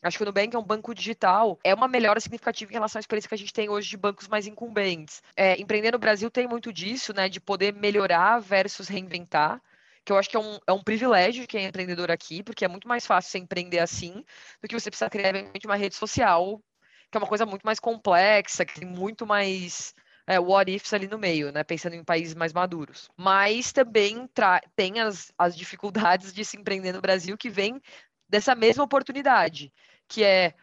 Acho 0.00 0.16
que 0.16 0.22
o 0.22 0.26
Nubank 0.26 0.54
é 0.54 0.58
um 0.58 0.62
banco 0.62 0.94
digital, 0.94 1.58
é 1.64 1.74
uma 1.74 1.88
melhora 1.88 2.20
significativa 2.20 2.70
em 2.70 2.74
relação 2.74 2.98
à 2.98 3.00
experiência 3.00 3.28
que 3.28 3.34
a 3.34 3.38
gente 3.38 3.52
tem 3.52 3.68
hoje 3.68 3.88
de 3.88 3.96
bancos 3.96 4.28
mais 4.28 4.46
incumbentes. 4.46 5.20
É, 5.36 5.60
empreender 5.60 5.90
no 5.90 5.98
Brasil 5.98 6.30
tem 6.30 6.46
muito 6.46 6.72
disso, 6.72 7.12
né, 7.12 7.28
de 7.28 7.40
poder 7.40 7.74
melhorar 7.74 8.38
versus 8.38 8.86
reinventar 8.86 9.60
que 10.04 10.12
eu 10.12 10.16
acho 10.16 10.30
que 10.30 10.36
é 10.38 10.40
um, 10.40 10.58
é 10.66 10.72
um 10.72 10.82
privilégio 10.82 11.42
de 11.42 11.46
quem 11.46 11.66
é 11.66 11.68
empreendedor 11.68 12.10
aqui, 12.10 12.42
porque 12.42 12.64
é 12.64 12.68
muito 12.68 12.88
mais 12.88 13.04
fácil 13.04 13.30
você 13.30 13.38
empreender 13.38 13.78
assim 13.78 14.24
do 14.62 14.66
que 14.66 14.72
você 14.72 14.88
precisar 14.88 15.10
criar 15.10 15.34
uma 15.66 15.76
rede 15.76 15.94
social 15.96 16.62
que 17.10 17.16
é 17.16 17.20
uma 17.20 17.26
coisa 17.26 17.46
muito 17.46 17.64
mais 17.64 17.80
complexa, 17.80 18.64
que 18.64 18.80
tem 18.80 18.88
muito 18.88 19.26
mais 19.26 19.94
é, 20.26 20.38
what 20.38 20.70
ifs 20.70 20.92
ali 20.92 21.08
no 21.08 21.18
meio, 21.18 21.50
né? 21.50 21.64
Pensando 21.64 21.94
em 21.94 22.04
países 22.04 22.34
mais 22.34 22.52
maduros. 22.52 23.08
Mas 23.16 23.72
também 23.72 24.28
tem 24.76 25.00
as, 25.00 25.32
as 25.38 25.56
dificuldades 25.56 26.32
de 26.32 26.44
se 26.44 26.56
empreender 26.56 26.92
no 26.92 27.00
Brasil 27.00 27.36
que 27.36 27.48
vem 27.48 27.80
dessa 28.28 28.54
mesma 28.54 28.84
oportunidade, 28.84 29.72
que 30.06 30.22
é 30.22 30.54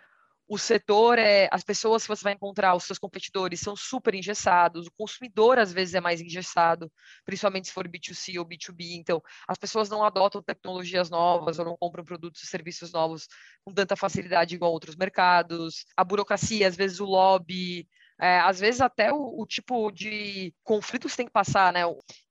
o 0.48 0.58
setor 0.58 1.18
é 1.18 1.48
as 1.52 1.64
pessoas 1.64 2.04
que 2.04 2.10
você 2.10 2.24
vai 2.24 2.34
encontrar, 2.34 2.76
os 2.76 2.84
seus 2.84 3.00
competidores 3.00 3.60
são 3.60 3.76
super 3.76 4.14
engessados, 4.14 4.86
o 4.88 4.92
consumidor 4.98 5.58
às 5.58 5.74
vezes 5.74 5.96
é 5.96 6.02
mais 6.02 6.22
engessado, 6.22 6.92
principalmente 7.26 7.68
se 7.68 7.74
for 7.74 7.88
B2C 7.88 8.38
ou 8.38 8.46
B2B, 8.46 8.96
então 8.96 9.22
as 9.48 9.58
pessoas 9.58 9.90
não 9.90 10.04
adotam 10.04 10.44
tecnologias 10.44 11.10
novas 11.10 11.58
ou 11.58 11.66
não 11.66 11.78
compram 11.78 12.04
produtos 12.04 12.44
e 12.44 12.48
serviços 12.48 12.92
novos 12.92 13.28
com 13.64 13.74
tanta 13.74 13.96
facilidade 13.96 14.56
igual 14.56 14.72
outros 14.72 14.96
mercados, 14.96 15.86
a 15.98 16.04
burocracia, 16.04 16.68
às 16.68 16.76
vezes 16.76 17.00
o 17.00 17.06
lobby, 17.06 17.88
é, 18.22 18.40
às 18.40 18.60
vezes 18.60 18.82
até 18.82 19.12
o, 19.12 19.42
o, 19.42 19.46
tipo 19.46 19.92
de 19.92 20.54
conflitos 20.64 21.12
que 21.12 21.18
tem 21.18 21.26
que 21.26 21.34
passar, 21.34 21.74
né? 21.74 21.82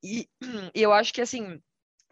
E, 0.03 0.29
e 0.75 0.81
eu 0.83 0.93
acho 0.93 1.13
que 1.13 1.21
assim 1.21 1.61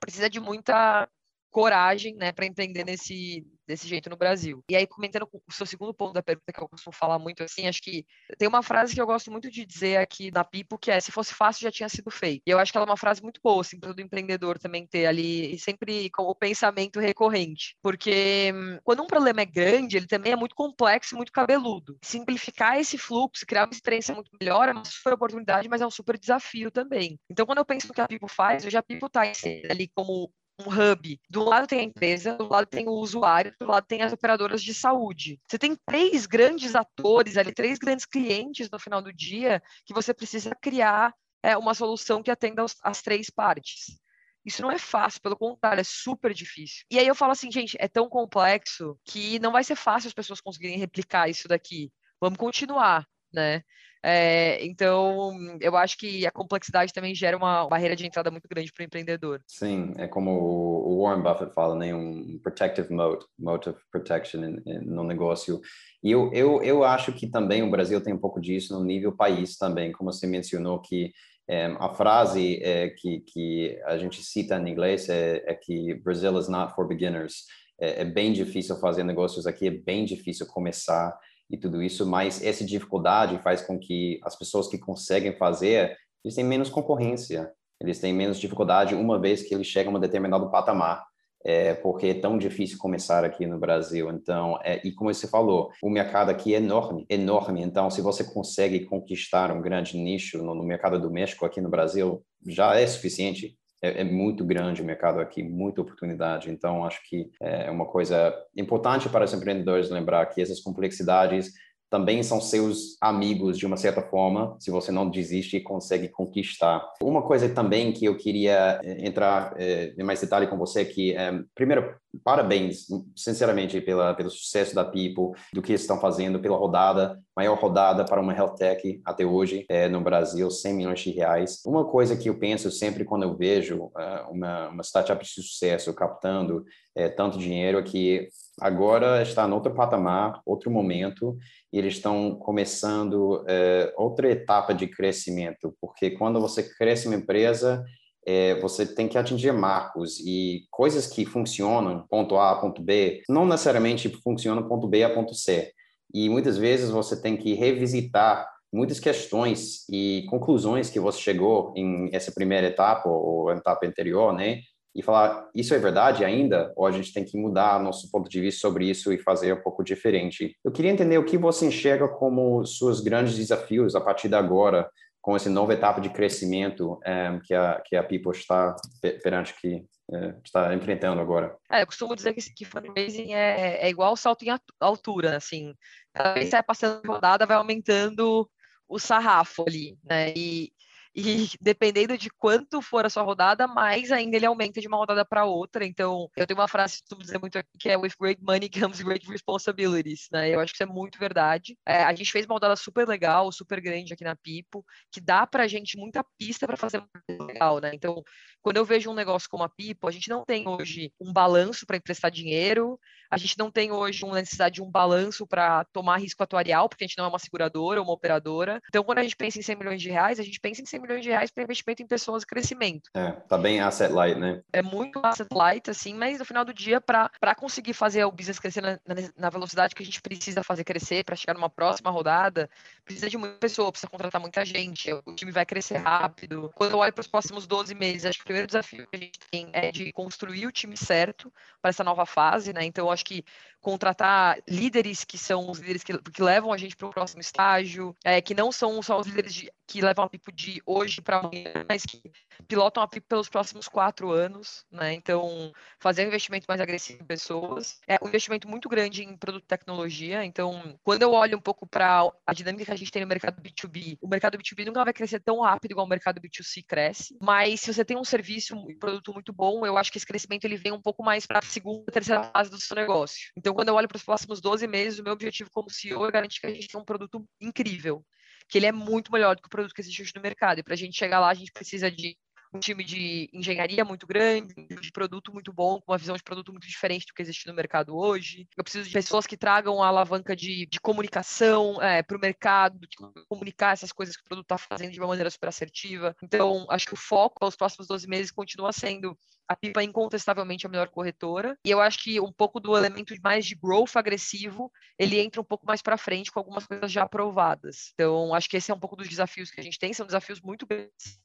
precisa 0.00 0.28
de 0.28 0.40
muita 0.40 1.08
coragem, 1.52 2.16
né, 2.16 2.32
para 2.32 2.46
empreender 2.46 2.84
nesse, 2.84 3.46
desse 3.72 3.88
jeito 3.88 4.10
no 4.10 4.16
Brasil. 4.16 4.62
E 4.68 4.76
aí, 4.76 4.86
comentando 4.86 5.26
o 5.32 5.52
seu 5.52 5.64
segundo 5.64 5.94
ponto 5.94 6.12
da 6.12 6.22
pergunta, 6.22 6.52
que 6.52 6.60
eu 6.60 6.68
costumo 6.68 6.94
falar 6.94 7.18
muito 7.18 7.42
assim, 7.42 7.66
acho 7.66 7.80
que 7.80 8.04
tem 8.38 8.46
uma 8.46 8.62
frase 8.62 8.94
que 8.94 9.00
eu 9.00 9.06
gosto 9.06 9.30
muito 9.30 9.50
de 9.50 9.64
dizer 9.64 9.96
aqui 9.96 10.30
na 10.30 10.44
Pipo, 10.44 10.78
que 10.78 10.90
é, 10.90 11.00
se 11.00 11.10
fosse 11.10 11.34
fácil, 11.34 11.62
já 11.62 11.70
tinha 11.70 11.88
sido 11.88 12.10
feito. 12.10 12.42
E 12.46 12.50
eu 12.50 12.58
acho 12.58 12.70
que 12.70 12.76
ela 12.76 12.86
é 12.86 12.90
uma 12.90 12.96
frase 12.96 13.22
muito 13.22 13.40
boa, 13.42 13.62
assim, 13.62 13.80
para 13.80 13.90
o 13.90 14.00
empreendedor 14.00 14.58
também 14.58 14.86
ter 14.86 15.06
ali, 15.06 15.58
sempre 15.58 16.10
com 16.10 16.24
o 16.24 16.34
pensamento 16.34 17.00
recorrente. 17.00 17.76
Porque 17.82 18.52
hum, 18.54 18.78
quando 18.84 19.02
um 19.02 19.06
problema 19.06 19.40
é 19.40 19.46
grande, 19.46 19.96
ele 19.96 20.06
também 20.06 20.32
é 20.32 20.36
muito 20.36 20.54
complexo 20.54 21.14
e 21.14 21.16
muito 21.16 21.32
cabeludo. 21.32 21.96
Simplificar 22.02 22.78
esse 22.78 22.98
fluxo, 22.98 23.46
criar 23.46 23.64
uma 23.64 23.72
experiência 23.72 24.14
muito 24.14 24.30
melhor 24.38 24.68
é 24.68 24.72
uma 24.72 24.84
super 24.84 25.14
oportunidade, 25.14 25.68
mas 25.68 25.80
é 25.80 25.86
um 25.86 25.90
super 25.90 26.18
desafio 26.18 26.70
também. 26.70 27.18
Então, 27.30 27.46
quando 27.46 27.58
eu 27.58 27.64
penso 27.64 27.88
no 27.88 27.94
que 27.94 28.00
a 28.00 28.08
Pipo 28.08 28.28
faz, 28.28 28.64
eu 28.64 28.70
já 28.70 28.82
Pipo 28.82 29.06
está 29.06 29.22
ali 29.70 29.88
como 29.94 30.30
um 30.66 30.70
hub. 30.70 31.20
Do 31.28 31.42
lado 31.44 31.66
tem 31.66 31.80
a 31.80 31.84
empresa, 31.84 32.36
do 32.36 32.48
lado 32.48 32.66
tem 32.66 32.88
o 32.88 32.92
usuário, 32.92 33.54
do 33.60 33.66
lado 33.66 33.86
tem 33.86 34.02
as 34.02 34.12
operadoras 34.12 34.62
de 34.62 34.72
saúde. 34.72 35.40
Você 35.48 35.58
tem 35.58 35.76
três 35.86 36.26
grandes 36.26 36.74
atores 36.74 37.36
ali, 37.36 37.52
três 37.52 37.78
grandes 37.78 38.06
clientes 38.06 38.70
no 38.70 38.78
final 38.78 39.02
do 39.02 39.12
dia 39.12 39.62
que 39.84 39.94
você 39.94 40.14
precisa 40.14 40.54
criar 40.60 41.14
é, 41.42 41.56
uma 41.56 41.74
solução 41.74 42.22
que 42.22 42.30
atenda 42.30 42.62
as, 42.62 42.76
as 42.82 43.02
três 43.02 43.28
partes. 43.28 44.00
Isso 44.44 44.62
não 44.62 44.72
é 44.72 44.78
fácil, 44.78 45.20
pelo 45.20 45.36
contrário, 45.36 45.80
é 45.80 45.84
super 45.84 46.34
difícil. 46.34 46.84
E 46.90 46.98
aí 46.98 47.06
eu 47.06 47.14
falo 47.14 47.32
assim, 47.32 47.50
gente, 47.50 47.76
é 47.78 47.86
tão 47.86 48.08
complexo 48.08 48.98
que 49.04 49.38
não 49.38 49.52
vai 49.52 49.62
ser 49.62 49.76
fácil 49.76 50.08
as 50.08 50.14
pessoas 50.14 50.40
conseguirem 50.40 50.78
replicar 50.78 51.28
isso 51.28 51.46
daqui. 51.46 51.92
Vamos 52.20 52.38
continuar, 52.38 53.06
né? 53.32 53.62
É, 54.04 54.64
então, 54.64 55.32
eu 55.60 55.76
acho 55.76 55.96
que 55.96 56.26
a 56.26 56.30
complexidade 56.30 56.92
também 56.92 57.14
gera 57.14 57.36
uma 57.36 57.68
barreira 57.68 57.94
de 57.94 58.04
entrada 58.04 58.32
muito 58.32 58.48
grande 58.48 58.72
para 58.72 58.82
o 58.82 58.84
empreendedor. 58.84 59.40
Sim, 59.46 59.94
é 59.96 60.08
como 60.08 60.32
o 60.32 61.04
Warren 61.04 61.22
Buffett 61.22 61.54
fala, 61.54 61.76
né? 61.76 61.94
um 61.94 62.38
protective 62.42 62.92
mode, 62.92 63.24
mode 63.38 63.68
of 63.68 63.80
protection 63.92 64.40
no 64.84 65.04
negócio. 65.04 65.60
E 66.02 66.10
eu, 66.10 66.32
eu, 66.32 66.60
eu 66.64 66.82
acho 66.82 67.12
que 67.12 67.28
também 67.28 67.62
o 67.62 67.70
Brasil 67.70 68.00
tem 68.00 68.12
um 68.12 68.18
pouco 68.18 68.40
disso 68.40 68.76
no 68.76 68.84
nível 68.84 69.12
país 69.12 69.56
também, 69.56 69.92
como 69.92 70.12
você 70.12 70.26
mencionou 70.26 70.80
que 70.80 71.12
é, 71.48 71.66
a 71.78 71.88
frase 71.94 72.60
é, 72.62 72.90
que, 72.90 73.20
que 73.20 73.80
a 73.84 73.96
gente 73.98 74.22
cita 74.22 74.56
em 74.56 74.68
inglês 74.68 75.08
é, 75.08 75.42
é 75.46 75.54
que 75.54 75.94
Brazil 75.94 76.38
is 76.38 76.48
not 76.48 76.74
for 76.74 76.88
beginners. 76.88 77.44
É, 77.80 78.02
é 78.02 78.04
bem 78.04 78.32
difícil 78.32 78.76
fazer 78.76 79.04
negócios 79.04 79.46
aqui, 79.46 79.68
é 79.68 79.70
bem 79.70 80.04
difícil 80.04 80.46
começar 80.46 81.16
e 81.52 81.58
tudo 81.58 81.82
isso, 81.82 82.06
mas 82.06 82.42
essa 82.42 82.64
dificuldade 82.64 83.38
faz 83.42 83.60
com 83.60 83.78
que 83.78 84.18
as 84.24 84.34
pessoas 84.34 84.66
que 84.66 84.78
conseguem 84.78 85.36
fazer, 85.36 85.94
eles 86.24 86.34
têm 86.34 86.44
menos 86.44 86.70
concorrência, 86.70 87.52
eles 87.78 87.98
têm 88.00 88.12
menos 88.14 88.40
dificuldade 88.40 88.94
uma 88.94 89.20
vez 89.20 89.42
que 89.42 89.54
eles 89.54 89.66
chegam 89.66 89.92
a 89.92 89.98
um 89.98 90.00
determinado 90.00 90.50
patamar. 90.50 91.04
é, 91.44 91.74
porque 91.74 92.06
é 92.08 92.14
tão 92.14 92.38
difícil 92.38 92.78
começar 92.78 93.24
aqui 93.24 93.46
no 93.46 93.58
Brasil. 93.58 94.08
Então, 94.10 94.58
é, 94.62 94.80
e 94.86 94.92
como 94.92 95.12
você 95.12 95.26
falou, 95.26 95.70
o 95.82 95.90
mercado 95.90 96.30
aqui 96.30 96.54
é 96.54 96.58
enorme, 96.58 97.04
enorme. 97.10 97.62
Então, 97.62 97.90
se 97.90 98.00
você 98.00 98.22
consegue 98.24 98.84
conquistar 98.84 99.50
um 99.50 99.60
grande 99.60 99.96
nicho 99.96 100.38
no, 100.38 100.54
no 100.54 100.62
mercado 100.62 101.00
doméstico 101.00 101.44
aqui 101.44 101.60
no 101.60 101.68
Brasil, 101.68 102.24
já 102.46 102.78
é 102.78 102.86
suficiente. 102.86 103.56
É, 103.82 104.02
é, 104.02 104.04
muito 104.04 104.44
grande 104.44 104.80
o 104.80 104.84
mercado 104.84 105.20
aqui, 105.20 105.42
muita 105.42 105.80
oportunidade. 105.80 106.48
Então, 106.48 106.84
acho 106.84 107.02
que 107.02 107.32
é 107.40 107.68
uma 107.68 107.84
coisa 107.84 108.32
importante 108.56 109.08
para 109.08 109.24
os 109.24 109.34
empreendedores 109.34 109.90
lembrar 109.90 110.24
que 110.26 110.40
essas 110.40 110.60
complexidades 110.60 111.52
também 111.92 112.22
são 112.22 112.40
seus 112.40 112.96
amigos 112.98 113.58
de 113.58 113.66
uma 113.66 113.76
certa 113.76 114.00
forma, 114.00 114.56
se 114.58 114.70
você 114.70 114.90
não 114.90 115.10
desiste 115.10 115.58
e 115.58 115.60
consegue 115.60 116.08
conquistar. 116.08 116.82
Uma 117.02 117.20
coisa 117.20 117.46
também 117.50 117.92
que 117.92 118.06
eu 118.06 118.16
queria 118.16 118.80
eh, 118.82 119.06
entrar 119.06 119.52
é, 119.58 119.92
em 119.98 120.02
mais 120.02 120.18
detalhe 120.18 120.46
com 120.46 120.56
você 120.56 120.86
que, 120.86 121.14
é, 121.14 121.38
primeiro, 121.54 121.94
parabéns, 122.24 122.86
sinceramente, 123.14 123.78
pela, 123.82 124.14
pelo 124.14 124.30
sucesso 124.30 124.74
da 124.74 124.86
People, 124.86 125.38
do 125.52 125.60
que 125.60 125.74
estão 125.74 126.00
fazendo, 126.00 126.40
pela 126.40 126.56
rodada, 126.56 127.20
maior 127.36 127.58
rodada 127.58 128.06
para 128.06 128.22
uma 128.22 128.34
health 128.34 128.54
tech 128.54 129.02
até 129.04 129.26
hoje 129.26 129.66
é, 129.68 129.86
no 129.86 130.00
Brasil, 130.00 130.50
100 130.50 130.74
milhões 130.74 131.00
de 131.00 131.10
reais. 131.10 131.60
Uma 131.66 131.84
coisa 131.84 132.16
que 132.16 132.30
eu 132.30 132.38
penso 132.38 132.70
sempre 132.70 133.04
quando 133.04 133.24
eu 133.24 133.36
vejo 133.36 133.84
uh, 133.84 134.30
uma, 134.30 134.68
uma 134.68 134.82
startup 134.82 135.22
de 135.22 135.30
sucesso 135.30 135.92
captando 135.92 136.64
é, 136.94 137.08
tanto 137.08 137.38
dinheiro 137.38 137.82
que 137.82 138.28
agora 138.60 139.22
está 139.22 139.46
em 139.46 139.52
outro 139.52 139.74
patamar, 139.74 140.40
outro 140.44 140.70
momento, 140.70 141.36
e 141.72 141.78
eles 141.78 141.94
estão 141.94 142.34
começando 142.36 143.44
é, 143.48 143.92
outra 143.96 144.30
etapa 144.30 144.74
de 144.74 144.86
crescimento, 144.86 145.74
porque 145.80 146.10
quando 146.10 146.40
você 146.40 146.62
cresce 146.62 147.06
uma 147.06 147.16
empresa, 147.16 147.84
é, 148.26 148.60
você 148.60 148.86
tem 148.86 149.08
que 149.08 149.18
atingir 149.18 149.52
marcos 149.52 150.20
e 150.20 150.66
coisas 150.70 151.06
que 151.06 151.24
funcionam, 151.24 152.06
ponto 152.08 152.36
A, 152.36 152.56
ponto 152.60 152.82
B, 152.82 153.22
não 153.28 153.46
necessariamente 153.46 154.08
funcionam 154.08 154.68
ponto 154.68 154.86
B 154.86 155.02
a 155.02 155.12
ponto 155.12 155.34
C. 155.34 155.72
E 156.14 156.28
muitas 156.28 156.58
vezes 156.58 156.90
você 156.90 157.20
tem 157.20 157.36
que 157.36 157.54
revisitar 157.54 158.46
muitas 158.72 159.00
questões 159.00 159.86
e 159.90 160.24
conclusões 160.30 160.88
que 160.88 161.00
você 161.00 161.20
chegou 161.20 161.72
em 161.76 162.08
essa 162.12 162.32
primeira 162.32 162.68
etapa 162.68 163.08
ou 163.08 163.50
etapa 163.50 163.86
anterior, 163.86 164.32
né? 164.32 164.60
E 164.94 165.02
falar 165.02 165.48
isso 165.54 165.74
é 165.74 165.78
verdade 165.78 166.24
ainda 166.24 166.72
ou 166.76 166.86
a 166.86 166.90
gente 166.90 167.12
tem 167.12 167.24
que 167.24 167.36
mudar 167.36 167.80
nosso 167.80 168.10
ponto 168.10 168.28
de 168.28 168.40
vista 168.40 168.60
sobre 168.60 168.88
isso 168.88 169.12
e 169.12 169.18
fazer 169.18 169.54
um 169.54 169.62
pouco 169.62 169.82
diferente. 169.82 170.54
Eu 170.64 170.70
queria 170.70 170.90
entender 170.90 171.18
o 171.18 171.24
que 171.24 171.38
você 171.38 171.66
enxerga 171.66 172.08
como 172.08 172.64
seus 172.66 173.00
grandes 173.00 173.36
desafios 173.36 173.94
a 173.94 174.00
partir 174.00 174.28
de 174.28 174.34
agora 174.34 174.88
com 175.20 175.36
essa 175.36 175.48
nova 175.48 175.72
etapa 175.72 176.00
de 176.00 176.10
crescimento 176.10 176.98
é, 177.04 177.38
que 177.44 177.54
a 177.54 177.80
que 177.84 177.96
a 177.96 178.02
People 178.02 178.36
está 178.36 178.76
perante 179.22 179.54
que 179.60 179.84
é, 180.12 180.34
está 180.44 180.74
enfrentando 180.74 181.20
agora. 181.20 181.56
É, 181.70 181.82
eu 181.82 181.86
costumo 181.86 182.14
dizer 182.14 182.34
que, 182.34 182.42
que 182.54 182.64
fundraising 182.64 183.32
é, 183.32 183.86
é 183.86 183.88
igual 183.88 184.16
salto 184.16 184.44
em 184.44 184.54
altura, 184.80 185.36
assim, 185.36 185.74
cada 186.12 186.34
vez 186.34 186.46
que 186.46 186.50
vai 186.50 186.62
passando 186.62 187.06
rodada 187.06 187.46
vai 187.46 187.56
aumentando 187.56 188.48
o 188.88 188.98
sarrafo 188.98 189.64
ali, 189.66 189.96
né? 190.04 190.34
E 190.36 190.70
e 191.14 191.48
dependendo 191.60 192.16
de 192.16 192.30
quanto 192.30 192.80
for 192.80 193.04
a 193.04 193.10
sua 193.10 193.22
rodada, 193.22 193.66
mais 193.66 194.10
ainda 194.10 194.36
ele 194.36 194.46
aumenta 194.46 194.80
de 194.80 194.88
uma 194.88 194.96
rodada 194.96 195.24
para 195.24 195.44
outra. 195.44 195.84
Então, 195.84 196.28
eu 196.36 196.46
tenho 196.46 196.58
uma 196.58 196.68
frase 196.68 196.96
que 196.96 197.00
costumo 197.02 197.22
dizer 197.22 197.38
muito 197.38 197.58
aqui, 197.58 197.70
que 197.78 197.88
é 197.88 197.96
with 197.96 198.12
great 198.18 198.42
money 198.42 198.70
comes 198.70 199.00
great 199.02 199.26
responsibilities, 199.28 200.28
né? 200.32 200.50
Eu 200.50 200.60
acho 200.60 200.72
que 200.72 200.76
isso 200.76 200.90
é 200.90 200.92
muito 200.92 201.18
verdade. 201.18 201.76
É, 201.86 202.02
a 202.04 202.14
gente 202.14 202.32
fez 202.32 202.46
uma 202.46 202.54
rodada 202.54 202.76
super 202.76 203.06
legal, 203.06 203.52
super 203.52 203.80
grande 203.80 204.12
aqui 204.12 204.24
na 204.24 204.34
Pipo, 204.36 204.84
que 205.10 205.20
dá 205.20 205.46
pra 205.46 205.66
gente 205.66 205.98
muita 205.98 206.24
pista 206.38 206.66
para 206.66 206.76
fazer 206.76 207.02
legal, 207.28 207.78
né? 207.78 207.90
Então, 207.94 208.22
quando 208.62 208.78
eu 208.78 208.84
vejo 208.84 209.10
um 209.10 209.14
negócio 209.14 209.48
como 209.50 209.64
a 209.64 209.68
Pipo, 209.68 210.08
a 210.08 210.10
gente 210.10 210.30
não 210.30 210.44
tem 210.44 210.66
hoje 210.66 211.12
um 211.20 211.32
balanço 211.32 211.86
para 211.86 211.96
emprestar 211.96 212.30
dinheiro, 212.30 212.98
a 213.32 213.38
gente 213.38 213.58
não 213.58 213.70
tem 213.70 213.90
hoje 213.90 214.26
uma 214.26 214.34
necessidade 214.34 214.74
de 214.74 214.82
um 214.82 214.90
balanço 214.90 215.46
para 215.46 215.84
tomar 215.84 216.18
risco 216.18 216.42
atuarial, 216.42 216.86
porque 216.86 217.02
a 217.02 217.06
gente 217.06 217.16
não 217.16 217.24
é 217.24 217.28
uma 217.28 217.38
seguradora 217.38 217.98
ou 217.98 218.04
uma 218.04 218.12
operadora. 218.12 218.78
Então, 218.90 219.02
quando 219.02 219.20
a 219.20 219.22
gente 219.22 219.34
pensa 219.34 219.58
em 219.58 219.62
100 219.62 219.76
milhões 219.76 220.02
de 220.02 220.10
reais, 220.10 220.38
a 220.38 220.42
gente 220.42 220.60
pensa 220.60 220.82
em 220.82 220.84
100 220.84 221.00
milhões 221.00 221.22
de 221.22 221.30
reais 221.30 221.50
para 221.50 221.64
investimento 221.64 222.02
em 222.02 222.06
pessoas 222.06 222.42
e 222.42 222.46
crescimento. 222.46 223.08
É, 223.14 223.30
tá 223.32 223.56
bem 223.56 223.80
asset 223.80 224.12
light, 224.12 224.38
né? 224.38 224.62
É 224.70 224.82
muito 224.82 225.18
asset 225.22 225.48
light, 225.50 225.88
assim, 225.88 226.12
mas 226.12 226.40
no 226.40 226.44
final 226.44 226.62
do 226.62 226.74
dia, 226.74 227.00
para 227.00 227.54
conseguir 227.56 227.94
fazer 227.94 228.22
o 228.26 228.30
business 228.30 228.58
crescer 228.58 228.82
na, 228.82 228.98
na 229.34 229.48
velocidade 229.48 229.94
que 229.94 230.02
a 230.02 230.06
gente 230.06 230.20
precisa 230.20 230.62
fazer 230.62 230.84
crescer 230.84 231.24
para 231.24 231.34
chegar 231.34 231.54
numa 231.54 231.70
próxima 231.70 232.10
rodada, 232.10 232.68
precisa 233.02 233.30
de 233.30 233.38
muita 233.38 233.56
pessoa, 233.56 233.90
precisa 233.90 234.10
contratar 234.10 234.42
muita 234.42 234.62
gente, 234.62 235.10
o 235.10 235.34
time 235.34 235.50
vai 235.50 235.64
crescer 235.64 235.96
rápido. 235.96 236.70
Quando 236.74 236.92
eu 236.92 236.98
olho 236.98 237.14
para 237.14 237.22
os 237.22 237.26
próximos 237.26 237.66
12 237.66 237.94
meses, 237.94 238.26
acho 238.26 238.38
que 238.38 238.44
o 238.44 238.44
primeiro 238.44 238.66
desafio 238.66 239.06
que 239.06 239.16
a 239.16 239.18
gente 239.18 239.38
tem 239.50 239.70
é 239.72 239.90
de 239.90 240.12
construir 240.12 240.66
o 240.66 240.72
time 240.72 240.98
certo 240.98 241.50
para 241.80 241.88
essa 241.88 242.04
nova 242.04 242.26
fase, 242.26 242.72
né? 242.72 242.84
Então, 242.84 243.06
eu 243.06 243.10
acho 243.22 243.24
que 243.24 243.44
contratar 243.80 244.58
líderes 244.68 245.24
que 245.24 245.38
são 245.38 245.70
os 245.70 245.78
líderes 245.78 246.04
que, 246.04 246.16
que 246.18 246.42
levam 246.42 246.72
a 246.72 246.76
gente 246.76 246.96
para 246.96 247.08
o 247.08 247.10
próximo 247.10 247.40
estágio, 247.40 248.14
é, 248.24 248.40
que 248.40 248.54
não 248.54 248.70
são 248.70 249.00
só 249.02 249.18
os 249.18 249.26
líderes 249.26 249.54
de, 249.54 249.72
que 249.92 250.00
levam 250.00 250.24
a 250.24 250.28
Pipo 250.28 250.50
de 250.50 250.82
hoje 250.86 251.20
para 251.20 251.36
amanhã, 251.36 251.84
mas 251.86 252.06
que 252.06 252.22
pilotam 252.66 253.02
a 253.02 253.06
Pipo 253.06 253.26
pelos 253.28 253.50
próximos 253.50 253.86
quatro 253.86 254.30
anos, 254.30 254.86
né? 254.90 255.12
Então, 255.12 255.70
fazer 256.00 256.24
um 256.24 256.28
investimento 256.28 256.64
mais 256.66 256.80
agressivo 256.80 257.22
em 257.22 257.26
pessoas, 257.26 258.00
é 258.08 258.18
um 258.22 258.28
investimento 258.28 258.66
muito 258.66 258.88
grande 258.88 259.22
em 259.22 259.36
produto 259.36 259.64
e 259.64 259.66
tecnologia. 259.66 260.42
Então, 260.46 260.98
quando 261.04 261.22
eu 261.22 261.32
olho 261.32 261.58
um 261.58 261.60
pouco 261.60 261.86
para 261.86 262.26
a 262.46 262.54
dinâmica 262.54 262.86
que 262.86 262.90
a 262.90 262.96
gente 262.96 263.12
tem 263.12 263.20
no 263.20 263.28
mercado 263.28 263.60
B2B, 263.60 264.16
o 264.22 264.26
mercado 264.26 264.56
B2B 264.56 264.86
nunca 264.86 265.04
vai 265.04 265.12
crescer 265.12 265.40
tão 265.40 265.60
rápido 265.60 265.90
igual 265.90 266.06
o 266.06 266.08
mercado 266.08 266.40
B2C 266.40 266.82
cresce, 266.88 267.36
mas 267.42 267.82
se 267.82 267.92
você 267.92 268.02
tem 268.02 268.16
um 268.16 268.24
serviço 268.24 268.74
e 268.88 268.94
um 268.94 268.98
produto 268.98 269.34
muito 269.34 269.52
bom, 269.52 269.84
eu 269.84 269.98
acho 269.98 270.10
que 270.10 270.16
esse 270.16 270.26
crescimento 270.26 270.64
ele 270.64 270.78
vem 270.78 270.92
um 270.92 271.02
pouco 271.02 271.22
mais 271.22 271.44
para 271.44 271.58
a 271.58 271.62
segunda, 271.62 272.10
terceira 272.10 272.44
fase 272.44 272.70
do 272.70 272.80
seu 272.80 272.96
negócio. 272.96 273.52
Então, 273.54 273.74
quando 273.74 273.88
eu 273.88 273.94
olho 273.94 274.08
para 274.08 274.16
os 274.16 274.24
próximos 274.24 274.58
12 274.58 274.86
meses, 274.86 275.18
o 275.18 275.22
meu 275.22 275.34
objetivo 275.34 275.68
como 275.70 275.90
CEO 275.90 276.24
é 276.26 276.30
garantir 276.30 276.60
que 276.60 276.66
a 276.66 276.72
gente 276.72 276.88
tem 276.88 276.98
um 276.98 277.04
produto 277.04 277.44
incrível, 277.60 278.24
que 278.72 278.78
ele 278.78 278.86
é 278.86 278.92
muito 278.92 279.30
melhor 279.30 279.54
do 279.54 279.60
que 279.60 279.66
o 279.66 279.70
produto 279.70 279.94
que 279.94 280.00
existe 280.00 280.22
hoje 280.22 280.32
no 280.34 280.40
mercado. 280.40 280.78
E 280.78 280.82
para 280.82 280.94
a 280.94 280.96
gente 280.96 281.14
chegar 281.14 281.38
lá, 281.40 281.50
a 281.50 281.54
gente 281.54 281.70
precisa 281.70 282.10
de 282.10 282.38
um 282.72 282.80
time 282.80 283.04
de 283.04 283.48
engenharia 283.52 284.04
muito 284.04 284.26
grande, 284.26 284.74
de 284.74 285.12
produto 285.12 285.52
muito 285.52 285.72
bom, 285.72 286.00
com 286.00 286.12
uma 286.12 286.18
visão 286.18 286.36
de 286.36 286.42
produto 286.42 286.72
muito 286.72 286.86
diferente 286.86 287.26
do 287.26 287.34
que 287.34 287.42
existe 287.42 287.66
no 287.66 287.74
mercado 287.74 288.16
hoje. 288.16 288.66
Eu 288.76 288.82
preciso 288.82 289.08
de 289.08 289.12
pessoas 289.12 289.46
que 289.46 289.56
tragam 289.56 290.02
a 290.02 290.08
alavanca 290.08 290.56
de, 290.56 290.86
de 290.86 291.00
comunicação 291.00 292.00
é, 292.02 292.22
para 292.22 292.36
o 292.36 292.40
mercado, 292.40 293.00
comunicar 293.48 293.92
essas 293.92 294.12
coisas 294.12 294.36
que 294.36 294.42
o 294.42 294.46
produto 294.46 294.64
está 294.64 294.78
fazendo 294.78 295.12
de 295.12 295.20
uma 295.20 295.28
maneira 295.28 295.50
super 295.50 295.68
assertiva. 295.68 296.34
Então, 296.42 296.86
acho 296.88 297.06
que 297.06 297.14
o 297.14 297.16
foco 297.16 297.60
para 297.60 297.68
os 297.68 297.76
próximos 297.76 298.06
12 298.06 298.26
meses 298.26 298.50
continua 298.50 298.92
sendo 298.92 299.36
a 299.68 299.76
Pipa 299.76 300.02
é 300.02 300.04
incontestavelmente 300.04 300.86
a 300.86 300.90
melhor 300.90 301.08
corretora. 301.08 301.78
E 301.84 301.90
eu 301.90 302.00
acho 302.00 302.22
que 302.22 302.38
um 302.40 302.52
pouco 302.52 302.78
do 302.78 302.96
elemento 302.96 303.34
mais 303.42 303.64
de 303.64 303.74
growth 303.74 304.16
agressivo, 304.16 304.92
ele 305.18 305.38
entra 305.40 305.60
um 305.60 305.64
pouco 305.64 305.86
mais 305.86 306.02
para 306.02 306.18
frente 306.18 306.50
com 306.50 306.58
algumas 306.58 306.86
coisas 306.86 307.10
já 307.10 307.22
aprovadas. 307.22 308.10
Então, 308.14 308.54
acho 308.54 308.68
que 308.68 308.76
esse 308.76 308.90
é 308.90 308.94
um 308.94 309.00
pouco 309.00 309.16
dos 309.16 309.28
desafios 309.28 309.70
que 309.70 309.80
a 309.80 309.84
gente 309.84 309.98
tem, 309.98 310.12
são 310.12 310.26
desafios 310.26 310.60
muito 310.60 310.86
grandes 310.86 311.40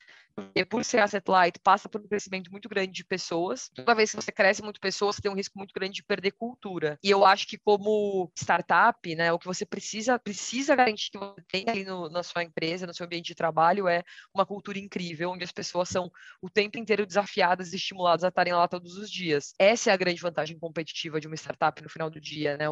por 0.70 0.84
ser 0.84 1.00
asset 1.00 1.30
light, 1.30 1.60
passa 1.60 1.90
por 1.90 2.02
um 2.02 2.08
crescimento 2.08 2.52
muito 2.52 2.70
grande 2.70 2.92
de 2.92 3.04
pessoas. 3.04 3.70
Toda 3.74 3.96
vez 3.96 4.12
que 4.12 4.16
você 4.18 4.32
cresce 4.32 4.62
muito 4.62 4.80
pessoas, 4.80 5.16
você 5.16 5.22
tem 5.22 5.32
um 5.32 5.36
risco 5.36 5.58
muito 5.58 5.74
grande 5.74 5.96
de 5.96 6.04
perder 6.04 6.32
cultura. 6.32 6.98
E 7.04 7.10
eu 7.10 7.26
acho 7.26 7.48
que 7.48 7.58
como 7.58 8.32
startup, 8.36 9.16
né, 9.16 9.32
o 9.32 9.40
que 9.40 9.46
você 9.46 9.66
precisa 9.66 10.20
precisa 10.20 10.76
garantir 10.76 11.12
que 11.12 11.18
você 11.18 11.42
tem 11.52 11.66
ali 11.68 11.84
no, 11.84 12.10
na 12.10 12.24
sua 12.24 12.44
empresa, 12.44 12.86
no 12.86 12.94
seu 12.94 13.06
ambiente 13.06 13.28
de 13.28 13.36
trabalho, 13.36 13.88
é 13.88 14.04
uma 14.34 14.46
cultura 14.46 14.78
incrível, 14.78 15.32
onde 15.32 15.44
as 15.44 15.52
pessoas 15.52 15.90
são 15.90 16.12
o 16.42 16.50
tempo 16.50 16.78
inteiro 16.78 17.06
desafiadas 17.06 17.74
e 17.74 17.76
estimuladas 17.76 18.24
a 18.24 18.30
estarem 18.30 18.54
lá 18.54 18.68
todos 18.68 18.98
os 18.98 19.10
dias. 19.10 19.54
Essa 19.60 19.92
é 19.92 19.94
a 19.94 19.98
grande 19.98 20.22
vantagem 20.22 20.58
competitiva 20.60 21.20
de 21.20 21.28
uma 21.28 21.36
startup 21.36 21.82
no 21.82 21.90
final 21.90 22.10
do 22.10 22.20
dia, 22.20 22.58
né? 22.58 22.68
A 22.68 22.72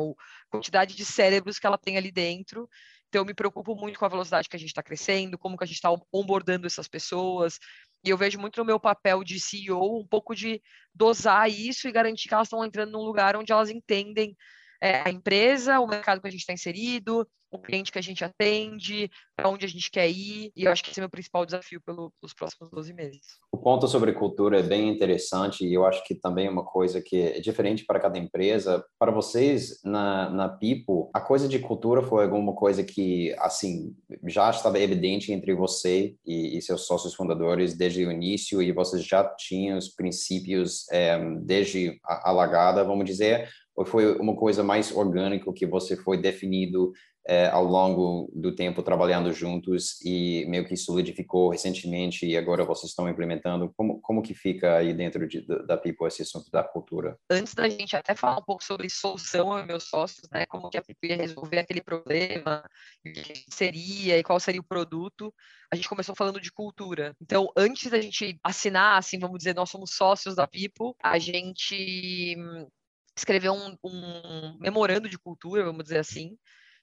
quantidade 0.50 0.96
de 0.96 1.06
cérebros 1.06 1.60
que 1.60 1.66
ela 1.66 1.78
tem 1.78 1.98
ali 1.98 2.12
dentro 2.12 2.70
então, 3.16 3.22
eu 3.22 3.26
me 3.26 3.34
preocupo 3.34 3.76
muito 3.76 3.98
com 3.98 4.04
a 4.04 4.10
velocidade 4.10 4.50
que 4.50 4.58
a 4.58 4.60
gente 4.60 4.70
está 4.70 4.84
crescendo, 4.84 5.38
como 5.38 5.58
que 5.58 5.64
a 5.64 5.68
gente 5.68 5.78
está 5.78 5.90
onboardando 6.12 6.68
essas 6.68 6.86
pessoas. 6.86 7.58
E 8.04 8.10
eu 8.10 8.18
vejo 8.18 8.38
muito 8.38 8.58
no 8.58 8.66
meu 8.66 8.78
papel 8.78 9.24
de 9.24 9.40
CEO 9.40 10.02
um 10.02 10.06
pouco 10.06 10.36
de 10.36 10.62
dosar 10.94 11.50
isso 11.50 11.88
e 11.88 11.94
garantir 11.94 12.28
que 12.28 12.34
elas 12.34 12.48
estão 12.48 12.66
entrando 12.66 12.92
num 12.92 13.06
lugar 13.06 13.38
onde 13.38 13.54
elas 13.54 13.70
entendem 13.70 14.36
é, 14.82 15.02
a 15.02 15.10
empresa, 15.10 15.80
o 15.80 15.88
mercado 15.88 16.22
que 16.22 16.28
a 16.28 16.32
gente 16.32 16.42
está 16.42 16.54
inserido, 16.54 17.28
o 17.56 17.60
cliente 17.60 17.92
que 17.92 18.00
a 18.00 18.02
gente 18.02 18.24
atende, 18.24 19.10
para 19.36 19.50
onde 19.50 19.66
a 19.66 19.70
gente 19.70 19.90
quer 19.90 20.10
ir, 20.10 20.52
e 20.56 20.64
eu 20.66 20.72
acho 20.72 20.84
que 20.84 20.92
esse 20.92 21.00
é 21.00 21.02
o 21.02 21.06
meu 21.06 21.10
principal 21.10 21.46
desafio 21.46 21.82
pelo, 21.82 22.12
pelos 22.20 22.34
próximos 22.34 22.70
12 22.70 22.94
meses. 22.94 23.22
O 23.52 23.58
ponto 23.58 23.88
sobre 23.88 24.14
cultura 24.14 24.60
é 24.60 24.64
bem 24.64 24.90
interessante 24.90 25.66
e 25.66 25.74
eu 25.74 25.86
acho 25.86 26.04
que 26.04 26.16
também 26.16 26.48
é 26.48 26.50
uma 26.50 26.66
coisa 26.66 27.02
que 27.02 27.18
é 27.18 27.40
diferente 27.40 27.86
para 27.86 28.00
cada 28.00 28.18
empresa. 28.18 28.84
Para 29.00 29.12
vocês, 29.12 29.80
na, 29.84 30.30
na 30.30 30.50
Pipo, 30.50 31.10
a 31.14 31.20
coisa 31.20 31.48
de 31.48 31.60
cultura 31.60 32.02
foi 32.02 32.24
alguma 32.26 32.54
coisa 32.54 32.84
que, 32.84 33.34
assim, 33.40 33.96
já 34.28 34.50
estava 34.50 34.80
evidente 34.80 35.32
entre 35.32 35.54
você 35.54 36.16
e, 36.26 36.58
e 36.58 36.62
seus 36.62 36.86
sócios 36.86 37.14
fundadores 37.14 37.76
desde 37.76 38.06
o 38.06 38.12
início 38.12 38.62
e 38.62 38.72
vocês 38.72 39.06
já 39.06 39.24
tinham 39.24 39.78
os 39.78 39.90
princípios 39.90 40.90
é, 40.92 41.18
desde 41.42 42.00
a, 42.04 42.32
a, 42.32 42.84
vamos 42.84 43.06
dizer, 43.06 43.50
ou 43.76 43.86
foi 43.86 44.18
uma 44.18 44.36
coisa 44.36 44.64
mais 44.64 44.92
orgânica 44.92 45.52
que 45.54 45.66
você 45.66 45.96
foi 45.96 46.18
definido 46.18 46.94
é, 47.28 47.48
ao 47.48 47.64
longo 47.64 48.32
do 48.34 48.54
tempo 48.54 48.84
trabalhando 48.84 49.34
juntos 49.34 50.00
e 50.06 50.46
meio 50.48 50.66
que 50.66 50.78
solidificou 50.78 51.50
recentemente 51.50 52.26
e 52.26 52.38
agora 52.38 52.64
vocês 52.64 52.92
estão 52.92 53.10
implementando? 53.10 53.74
Como, 53.76 54.00
como 54.00 54.22
que 54.22 54.36
fica 54.36 54.78
aí 54.78 54.94
dentro 54.94 55.28
de, 55.28 55.42
da 55.66 55.76
People 55.76 56.08
esse 56.08 56.22
assunto 56.22 56.52
da 56.52 56.64
cultura? 56.64 57.18
Antes 57.30 57.56
da 57.56 57.68
gente 57.68 57.96
até 57.96 58.14
falar 58.14 58.38
um 58.38 58.44
pouco 58.44 58.64
sobre 58.64 58.90
solução 58.90 59.58
e 59.58 59.66
meus 59.66 59.86
sócios, 59.86 60.30
né, 60.32 60.46
como 60.46 60.70
que 60.70 60.78
a 60.78 60.84
People 60.84 61.10
ia 61.10 61.18
resolver 61.18 61.58
aquele 61.58 61.82
problema, 61.82 62.64
o 63.04 63.12
que 63.12 63.44
seria 63.50 64.20
e 64.20 64.24
qual 64.24 64.40
seria 64.40 64.62
o 64.62 64.64
produto, 64.64 65.34
a 65.72 65.76
gente 65.76 65.90
começou 65.90 66.16
falando 66.16 66.40
de 66.40 66.52
cultura. 66.52 67.16
Então, 67.20 67.50
antes 67.58 67.90
da 67.90 68.00
gente 68.00 68.38
assinar, 68.44 69.00
assim, 69.00 69.18
vamos 69.18 69.40
dizer, 69.40 69.56
nós 69.56 69.70
somos 69.70 69.96
sócios 69.96 70.36
da 70.36 70.46
People, 70.48 70.94
a 71.02 71.18
gente 71.18 72.36
hum, 72.38 72.68
escreveu 73.16 73.54
um, 73.54 73.78
um 73.84 74.58
memorando 74.60 75.10
de 75.10 75.18
cultura, 75.18 75.64
vamos 75.64 75.84
dizer 75.84 76.00
assim, 76.00 76.38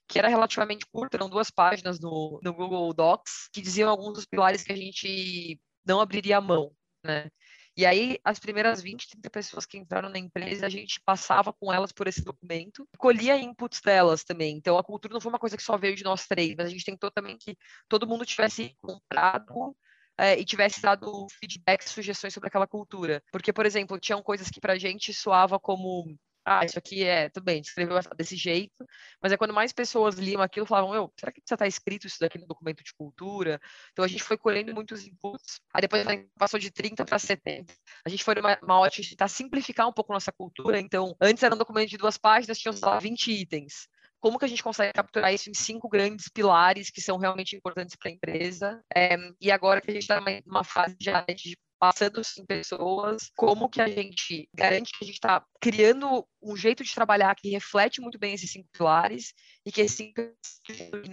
que 0.07 0.19
era 0.19 0.27
relativamente 0.27 0.85
curto, 0.91 1.15
eram 1.15 1.29
duas 1.29 1.49
páginas 1.49 1.99
no, 1.99 2.39
no 2.43 2.53
Google 2.53 2.93
Docs, 2.93 3.49
que 3.51 3.61
diziam 3.61 3.89
alguns 3.89 4.13
dos 4.13 4.25
pilares 4.25 4.63
que 4.63 4.71
a 4.71 4.75
gente 4.75 5.59
não 5.85 5.99
abriria 5.99 6.37
a 6.37 6.41
mão, 6.41 6.71
né? 7.03 7.29
E 7.75 7.87
aí, 7.87 8.19
as 8.23 8.37
primeiras 8.37 8.83
20, 8.83 9.09
30 9.09 9.29
pessoas 9.31 9.65
que 9.65 9.79
entraram 9.79 10.07
na 10.07 10.19
empresa, 10.19 10.67
a 10.67 10.69
gente 10.69 11.01
passava 11.03 11.51
com 11.51 11.73
elas 11.73 11.91
por 11.91 12.07
esse 12.07 12.23
documento, 12.23 12.87
colhia 12.99 13.35
inputs 13.35 13.81
delas 13.81 14.23
também. 14.23 14.55
Então, 14.55 14.77
a 14.77 14.83
cultura 14.83 15.11
não 15.11 15.21
foi 15.21 15.31
uma 15.31 15.39
coisa 15.39 15.57
que 15.57 15.63
só 15.63 15.75
veio 15.75 15.95
de 15.95 16.03
nós 16.03 16.27
três, 16.27 16.53
mas 16.55 16.67
a 16.67 16.69
gente 16.69 16.85
tentou 16.85 17.09
também 17.09 17.35
que 17.35 17.57
todo 17.89 18.07
mundo 18.07 18.25
tivesse 18.27 18.77
comprado 18.79 19.75
é, 20.17 20.39
e 20.39 20.45
tivesse 20.45 20.81
dado 20.81 21.27
feedback, 21.39 21.83
sugestões 21.83 22.33
sobre 22.33 22.47
aquela 22.47 22.67
cultura. 22.67 23.21
Porque, 23.31 23.51
por 23.53 23.65
exemplo, 23.65 23.99
tinham 23.99 24.21
coisas 24.21 24.49
que 24.49 24.59
para 24.59 24.73
a 24.73 24.77
gente 24.79 25.13
soava 25.13 25.59
como 25.59 26.15
ah, 26.45 26.65
isso 26.65 26.77
aqui 26.77 27.03
é, 27.03 27.29
tudo 27.29 27.45
bem, 27.45 27.61
escreveu 27.61 27.97
desse 28.17 28.35
jeito, 28.35 28.85
mas 29.21 29.31
é 29.31 29.37
quando 29.37 29.53
mais 29.53 29.71
pessoas 29.71 30.15
liam 30.15 30.41
aquilo, 30.41 30.65
falavam, 30.65 30.93
eu, 30.93 31.13
será 31.17 31.31
que 31.31 31.39
precisa 31.39 31.55
estar 31.55 31.67
escrito 31.67 32.05
isso 32.05 32.17
daqui 32.19 32.37
no 32.37 32.45
documento 32.45 32.83
de 32.83 32.93
cultura? 32.93 33.61
Então 33.91 34.03
a 34.03 34.07
gente 34.07 34.23
foi 34.23 34.37
colhendo 34.37 34.73
muitos 34.73 35.05
inputs, 35.07 35.61
aí 35.73 35.81
depois 35.81 36.03
passou 36.37 36.59
de 36.59 36.69
30 36.69 37.05
para 37.05 37.17
70. 37.17 37.73
A 38.05 38.09
gente 38.09 38.23
foi 38.23 38.35
numa 38.35 38.57
uma 38.61 38.79
ótica 38.79 39.03
de 39.03 39.09
tentar 39.11 39.29
simplificar 39.29 39.87
um 39.87 39.93
pouco 39.93 40.11
nossa 40.11 40.31
cultura, 40.31 40.79
então 40.79 41.15
antes 41.21 41.41
era 41.43 41.55
um 41.55 41.57
documento 41.57 41.89
de 41.89 41.97
duas 41.97 42.17
páginas, 42.17 42.59
tinham, 42.59 42.73
sei 42.73 42.87
lá, 42.87 42.99
20 42.99 43.31
itens 43.31 43.87
como 44.23 44.39
que 44.39 44.45
a 44.45 44.47
gente 44.47 44.63
consegue 44.63 44.93
capturar 44.93 45.33
isso 45.33 45.49
em 45.49 45.53
cinco 45.53 45.89
grandes 45.89 46.29
pilares 46.29 46.89
que 46.89 47.01
são 47.01 47.17
realmente 47.17 47.57
importantes 47.57 47.93
para 47.97 48.09
a 48.09 48.13
empresa. 48.13 48.81
É, 48.95 49.17
e 49.41 49.51
agora 49.51 49.81
que 49.81 49.91
a 49.91 49.93
gente 49.93 50.03
está 50.03 50.21
numa 50.45 50.63
fase 50.63 50.95
já 50.97 51.25
de 51.25 51.57
passando 51.83 52.21
em 52.39 52.45
pessoas, 52.45 53.29
como 53.35 53.67
que 53.67 53.81
a 53.81 53.89
gente 53.89 54.47
garante 54.53 54.93
que 54.97 55.03
a 55.03 55.05
gente 55.05 55.15
está 55.15 55.45
criando 55.59 56.25
um 56.41 56.55
jeito 56.55 56.81
de 56.81 56.95
trabalhar 56.95 57.35
que 57.35 57.49
reflete 57.49 57.99
muito 57.99 58.17
bem 58.17 58.33
esses 58.33 58.49
cinco 58.49 58.69
pilares 58.71 59.33
e 59.65 59.71
que 59.71 59.81
esses 59.81 59.97
cinco 59.97 60.21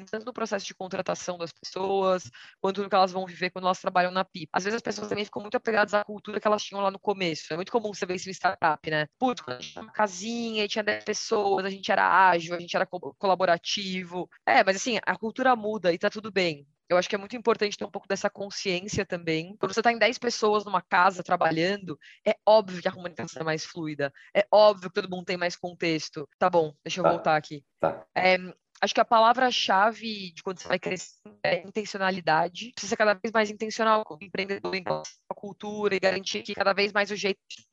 tanto 0.08 0.26
no 0.26 0.32
processo 0.32 0.64
de 0.64 0.72
contratação 0.72 1.36
das 1.38 1.50
pessoas, 1.52 2.30
quanto 2.60 2.84
no 2.84 2.88
que 2.88 2.94
elas 2.94 3.10
vão 3.10 3.26
viver 3.26 3.50
quando 3.50 3.64
elas 3.64 3.80
trabalham 3.80 4.12
na 4.12 4.24
PIP. 4.24 4.48
Às 4.52 4.62
vezes 4.62 4.76
as 4.76 4.82
pessoas 4.82 5.08
também 5.08 5.24
ficam 5.24 5.42
muito 5.42 5.56
apegadas 5.56 5.92
à 5.92 6.04
cultura 6.04 6.38
que 6.38 6.46
elas 6.46 6.62
tinham 6.62 6.80
lá 6.80 6.90
no 6.92 7.00
começo. 7.00 7.52
É 7.52 7.56
muito 7.56 7.72
comum 7.72 7.92
você 7.92 8.06
ver 8.06 8.14
isso 8.14 8.30
em 8.30 8.32
startup, 8.32 8.88
né? 8.88 9.08
Putz, 9.18 9.42
quando 9.42 9.56
a 9.56 9.60
gente 9.60 9.72
tinha 9.72 9.82
uma 9.82 9.92
casinha 9.92 10.68
tinha 10.68 10.84
10 10.84 11.02
pessoas, 11.02 11.64
a 11.64 11.70
gente 11.70 11.90
era 11.90 12.28
ágil, 12.28 12.54
a 12.54 12.60
gente 12.60 12.76
era 12.76 12.86
colaborativo. 12.86 14.28
É, 14.46 14.62
mas 14.62 14.76
assim, 14.76 15.00
a 15.04 15.18
cultura 15.18 15.56
muda 15.56 15.92
e 15.92 15.98
tá 15.98 16.08
tudo 16.08 16.30
bem. 16.30 16.64
Eu 16.90 16.96
acho 16.96 17.08
que 17.08 17.14
é 17.14 17.18
muito 17.18 17.36
importante 17.36 17.78
ter 17.78 17.84
um 17.84 17.90
pouco 17.90 18.08
dessa 18.08 18.28
consciência 18.28 19.06
também. 19.06 19.54
Quando 19.60 19.72
você 19.72 19.78
está 19.78 19.92
em 19.92 19.98
10 19.98 20.18
pessoas 20.18 20.64
numa 20.64 20.82
casa 20.82 21.22
trabalhando, 21.22 21.96
é 22.26 22.34
óbvio 22.44 22.82
que 22.82 22.88
a 22.88 22.92
comunicação 22.92 23.42
é 23.42 23.44
mais 23.44 23.64
fluida. 23.64 24.12
É 24.34 24.44
óbvio 24.50 24.90
que 24.90 25.00
todo 25.00 25.08
mundo 25.08 25.24
tem 25.24 25.36
mais 25.36 25.54
contexto. 25.54 26.28
Tá 26.36 26.50
bom, 26.50 26.74
deixa 26.84 26.98
eu 26.98 27.04
tá. 27.04 27.10
voltar 27.10 27.36
aqui. 27.36 27.64
Tá. 27.78 28.04
É, 28.12 28.36
acho 28.80 28.94
que 28.94 29.00
a 29.00 29.04
palavra-chave 29.04 30.32
de 30.32 30.42
quando 30.42 30.60
você 30.60 30.68
vai 30.68 30.78
crescer 30.78 31.20
é 31.42 31.58
intencionalidade. 31.66 32.72
Precisa 32.72 32.90
ser 32.90 32.96
cada 32.96 33.14
vez 33.14 33.32
mais 33.32 33.50
intencional 33.50 34.04
como 34.04 34.22
empreendedor 34.22 34.74
em 34.74 34.84
a 35.28 35.34
cultura 35.34 35.94
e 35.94 36.00
garantir 36.00 36.42
que 36.42 36.54
cada 36.54 36.72
vez 36.72 36.92
mais 36.92 37.10
o 37.10 37.16
jeito 37.16 37.38
de 37.48 37.66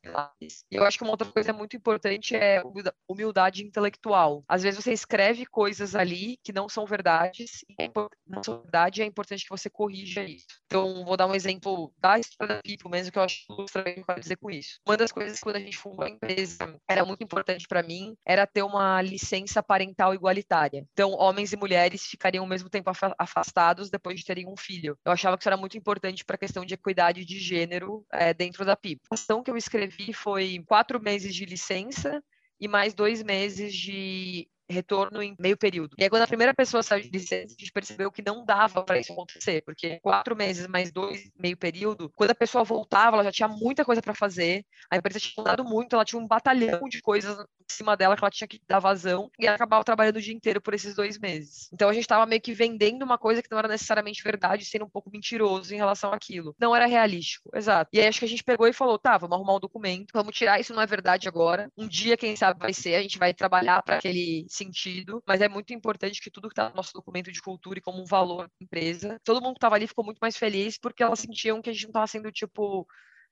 pilares. 0.00 0.64
E 0.70 0.76
eu 0.76 0.84
acho 0.84 0.98
que 0.98 1.04
uma 1.04 1.12
outra 1.12 1.30
coisa 1.30 1.52
muito 1.52 1.76
importante 1.76 2.36
é 2.36 2.62
humildade 3.08 3.64
intelectual. 3.64 4.44
Às 4.48 4.62
vezes 4.62 4.82
você 4.82 4.92
escreve 4.92 5.44
coisas 5.46 5.94
ali 5.94 6.38
que 6.42 6.52
não 6.52 6.68
são 6.68 6.86
verdades, 6.86 7.64
e 7.68 7.82
é 7.82 7.90
não 8.26 8.42
são 8.42 8.62
verdade, 8.62 9.02
é 9.02 9.04
importante 9.04 9.44
que 9.44 9.50
você 9.50 9.68
corrija 9.68 10.22
isso. 10.22 10.46
Então, 10.66 11.04
vou 11.04 11.16
dar 11.16 11.26
um 11.26 11.34
exemplo 11.34 11.92
da 11.98 12.18
história 12.18 12.56
da 12.56 12.62
Pipo 12.62 12.88
mesmo, 12.88 13.12
que 13.12 13.18
eu 13.18 13.22
acho 13.22 13.46
que 13.46 13.52
ilustra 13.52 13.82
bem 13.82 13.92
o 13.92 13.96
que 13.96 14.00
eu 14.02 14.06
quero 14.06 14.20
dizer 14.20 14.36
com 14.36 14.50
isso. 14.50 14.78
Uma 14.86 14.96
das 14.96 15.12
coisas 15.12 15.38
que 15.38 15.44
quando 15.44 15.56
a 15.56 15.60
gente 15.60 15.76
fundou 15.76 16.04
a 16.04 16.10
empresa 16.10 16.78
era 16.88 17.04
muito 17.04 17.22
importante 17.22 17.66
para 17.68 17.82
mim, 17.82 18.14
era 18.24 18.46
ter 18.46 18.62
uma 18.62 19.00
licença 19.02 19.62
parental 19.62 19.95
igualitária. 20.14 20.86
Então, 20.92 21.12
homens 21.12 21.52
e 21.52 21.56
mulheres 21.56 22.06
ficariam 22.06 22.44
ao 22.44 22.48
mesmo 22.48 22.68
tempo 22.68 22.90
afastados 23.18 23.90
depois 23.90 24.20
de 24.20 24.26
terem 24.26 24.46
um 24.46 24.56
filho. 24.56 24.98
Eu 25.04 25.12
achava 25.12 25.36
que 25.36 25.42
isso 25.42 25.48
era 25.48 25.56
muito 25.56 25.76
importante 25.76 26.24
para 26.24 26.36
a 26.36 26.38
questão 26.38 26.64
de 26.64 26.74
equidade 26.74 27.24
de 27.24 27.38
gênero 27.38 28.04
é, 28.12 28.32
dentro 28.34 28.64
da 28.64 28.76
PIP. 28.76 29.02
A 29.06 29.16
questão 29.16 29.42
que 29.42 29.50
eu 29.50 29.56
escrevi 29.56 30.12
foi 30.12 30.62
quatro 30.66 31.00
meses 31.00 31.34
de 31.34 31.44
licença 31.44 32.22
e 32.60 32.66
mais 32.66 32.94
dois 32.94 33.22
meses 33.22 33.74
de 33.74 34.48
retorno 34.68 35.22
em 35.22 35.34
meio 35.38 35.56
período. 35.56 35.94
E 35.98 36.04
aí, 36.04 36.10
quando 36.10 36.22
a 36.22 36.26
primeira 36.26 36.54
pessoa 36.54 36.82
saiu 36.82 37.02
de 37.02 37.10
licença, 37.10 37.54
a 37.54 37.60
gente 37.60 37.72
percebeu 37.72 38.10
que 38.10 38.22
não 38.22 38.44
dava 38.44 38.82
para 38.82 38.98
isso 38.98 39.12
acontecer, 39.12 39.62
porque 39.62 40.00
quatro 40.00 40.36
meses 40.36 40.66
mais 40.66 40.92
dois, 40.92 41.30
meio 41.38 41.56
período, 41.56 42.10
quando 42.14 42.30
a 42.30 42.34
pessoa 42.34 42.64
voltava, 42.64 43.16
ela 43.16 43.24
já 43.24 43.32
tinha 43.32 43.48
muita 43.48 43.84
coisa 43.84 44.02
para 44.02 44.14
fazer, 44.14 44.64
a 44.90 44.96
empresa 44.96 45.20
tinha 45.20 45.34
mudado 45.38 45.64
muito, 45.64 45.94
ela 45.94 46.04
tinha 46.04 46.20
um 46.20 46.26
batalhão 46.26 46.88
de 46.88 47.00
coisas 47.00 47.36
em 47.38 47.74
cima 47.74 47.96
dela 47.96 48.16
que 48.16 48.22
ela 48.22 48.30
tinha 48.30 48.46
que 48.46 48.60
dar 48.66 48.78
vazão, 48.78 49.30
e 49.38 49.46
acabava 49.46 49.84
trabalhando 49.84 50.16
o 50.16 50.22
dia 50.22 50.34
inteiro 50.34 50.60
por 50.60 50.74
esses 50.74 50.94
dois 50.94 51.18
meses. 51.18 51.68
Então, 51.72 51.88
a 51.88 51.92
gente 51.92 52.04
estava 52.04 52.26
meio 52.26 52.40
que 52.40 52.52
vendendo 52.52 53.02
uma 53.02 53.18
coisa 53.18 53.42
que 53.42 53.50
não 53.50 53.58
era 53.58 53.68
necessariamente 53.68 54.22
verdade, 54.22 54.64
sendo 54.64 54.84
um 54.84 54.88
pouco 54.88 55.10
mentiroso 55.10 55.74
em 55.74 55.76
relação 55.76 56.12
àquilo. 56.12 56.54
Não 56.58 56.74
era 56.74 56.86
realístico, 56.86 57.50
exato. 57.54 57.90
E 57.92 58.00
aí, 58.00 58.06
acho 58.06 58.20
que 58.20 58.24
a 58.24 58.28
gente 58.28 58.44
pegou 58.44 58.66
e 58.68 58.72
falou, 58.72 58.98
tá, 58.98 59.18
vamos 59.18 59.36
arrumar 59.36 59.56
um 59.56 59.60
documento, 59.60 60.12
vamos 60.12 60.34
tirar 60.34 60.60
isso, 60.60 60.74
não 60.74 60.82
é 60.82 60.86
verdade 60.86 61.28
agora. 61.28 61.70
Um 61.76 61.88
dia, 61.88 62.16
quem 62.16 62.36
sabe, 62.36 62.60
vai 62.60 62.72
ser, 62.72 62.94
a 62.94 63.02
gente 63.02 63.18
vai 63.18 63.34
trabalhar 63.34 63.82
para 63.82 63.96
aquele 63.96 64.46
sentido, 64.56 65.22
mas 65.26 65.40
é 65.40 65.48
muito 65.48 65.72
importante 65.72 66.20
que 66.20 66.30
tudo 66.30 66.48
que 66.48 66.52
está 66.52 66.68
no 66.70 66.76
nosso 66.76 66.92
documento 66.92 67.30
de 67.30 67.40
cultura 67.40 67.78
e 67.78 67.82
como 67.82 68.00
um 68.00 68.04
valor 68.04 68.44
da 68.44 68.54
empresa, 68.60 69.20
todo 69.24 69.40
mundo 69.40 69.54
que 69.54 69.58
estava 69.58 69.76
ali 69.76 69.86
ficou 69.86 70.04
muito 70.04 70.18
mais 70.18 70.36
feliz 70.36 70.78
porque 70.78 71.02
elas 71.02 71.20
sentiam 71.20 71.60
que 71.60 71.70
a 71.70 71.72
gente 71.72 71.84
não 71.84 71.90
estava 71.90 72.06
sendo, 72.06 72.32
tipo, 72.32 72.86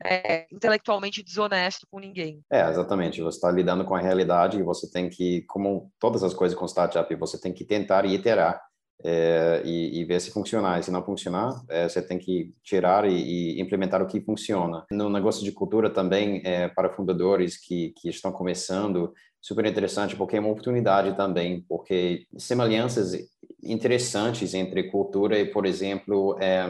é, 0.05 0.47
intelectualmente 0.53 1.23
desonesto 1.23 1.87
com 1.91 1.99
ninguém. 1.99 2.43
É, 2.51 2.69
exatamente. 2.69 3.23
Você 3.23 3.39
está 3.39 3.51
lidando 3.51 3.85
com 3.85 3.95
a 3.95 4.01
realidade 4.01 4.59
e 4.59 4.63
você 4.63 4.91
tem 4.91 5.09
que, 5.09 5.43
como 5.43 5.93
todas 5.99 6.23
as 6.23 6.35
coisas 6.35 6.59
com 6.59 6.67
startup, 6.67 7.15
você 7.15 7.41
tem 7.41 7.53
que 7.53 7.65
tentar 7.65 8.05
e 8.05 8.15
iterar 8.15 8.61
é, 9.05 9.63
e, 9.65 10.01
e, 10.01 10.05
ver 10.05 10.21
se 10.21 10.31
funcionar. 10.31 10.79
E 10.79 10.83
se 10.83 10.91
não 10.91 11.05
funcionar, 11.05 11.63
é, 11.69 11.89
você 11.89 12.01
tem 12.01 12.19
que 12.19 12.55
tirar 12.63 13.05
e, 13.09 13.15
e, 13.57 13.61
implementar 13.61 14.03
o 14.03 14.07
que 14.07 14.21
funciona. 14.21 14.85
No 14.91 15.11
negócio 15.11 15.45
de 15.45 15.53
cultura 15.53 15.91
também, 15.91 16.41
é, 16.45 16.69
para 16.69 16.91
fundadores 16.91 17.59
que, 17.59 17.93
que 17.97 18.09
estão 18.09 18.33
começando, 18.33 19.13
super 19.45 19.67
interessante 19.67 20.17
porque 20.17 20.39
é 20.39 20.41
uma 20.41 20.49
oportunidade 20.49 21.15
também, 21.19 21.63
porque 21.69 22.27
semelhanças 22.39 23.13
interessantes 23.63 24.55
entre 24.55 24.85
cultura 24.85 25.39
e, 25.39 25.45
por 25.45 25.67
exemplo, 25.67 26.35
é, 26.41 26.67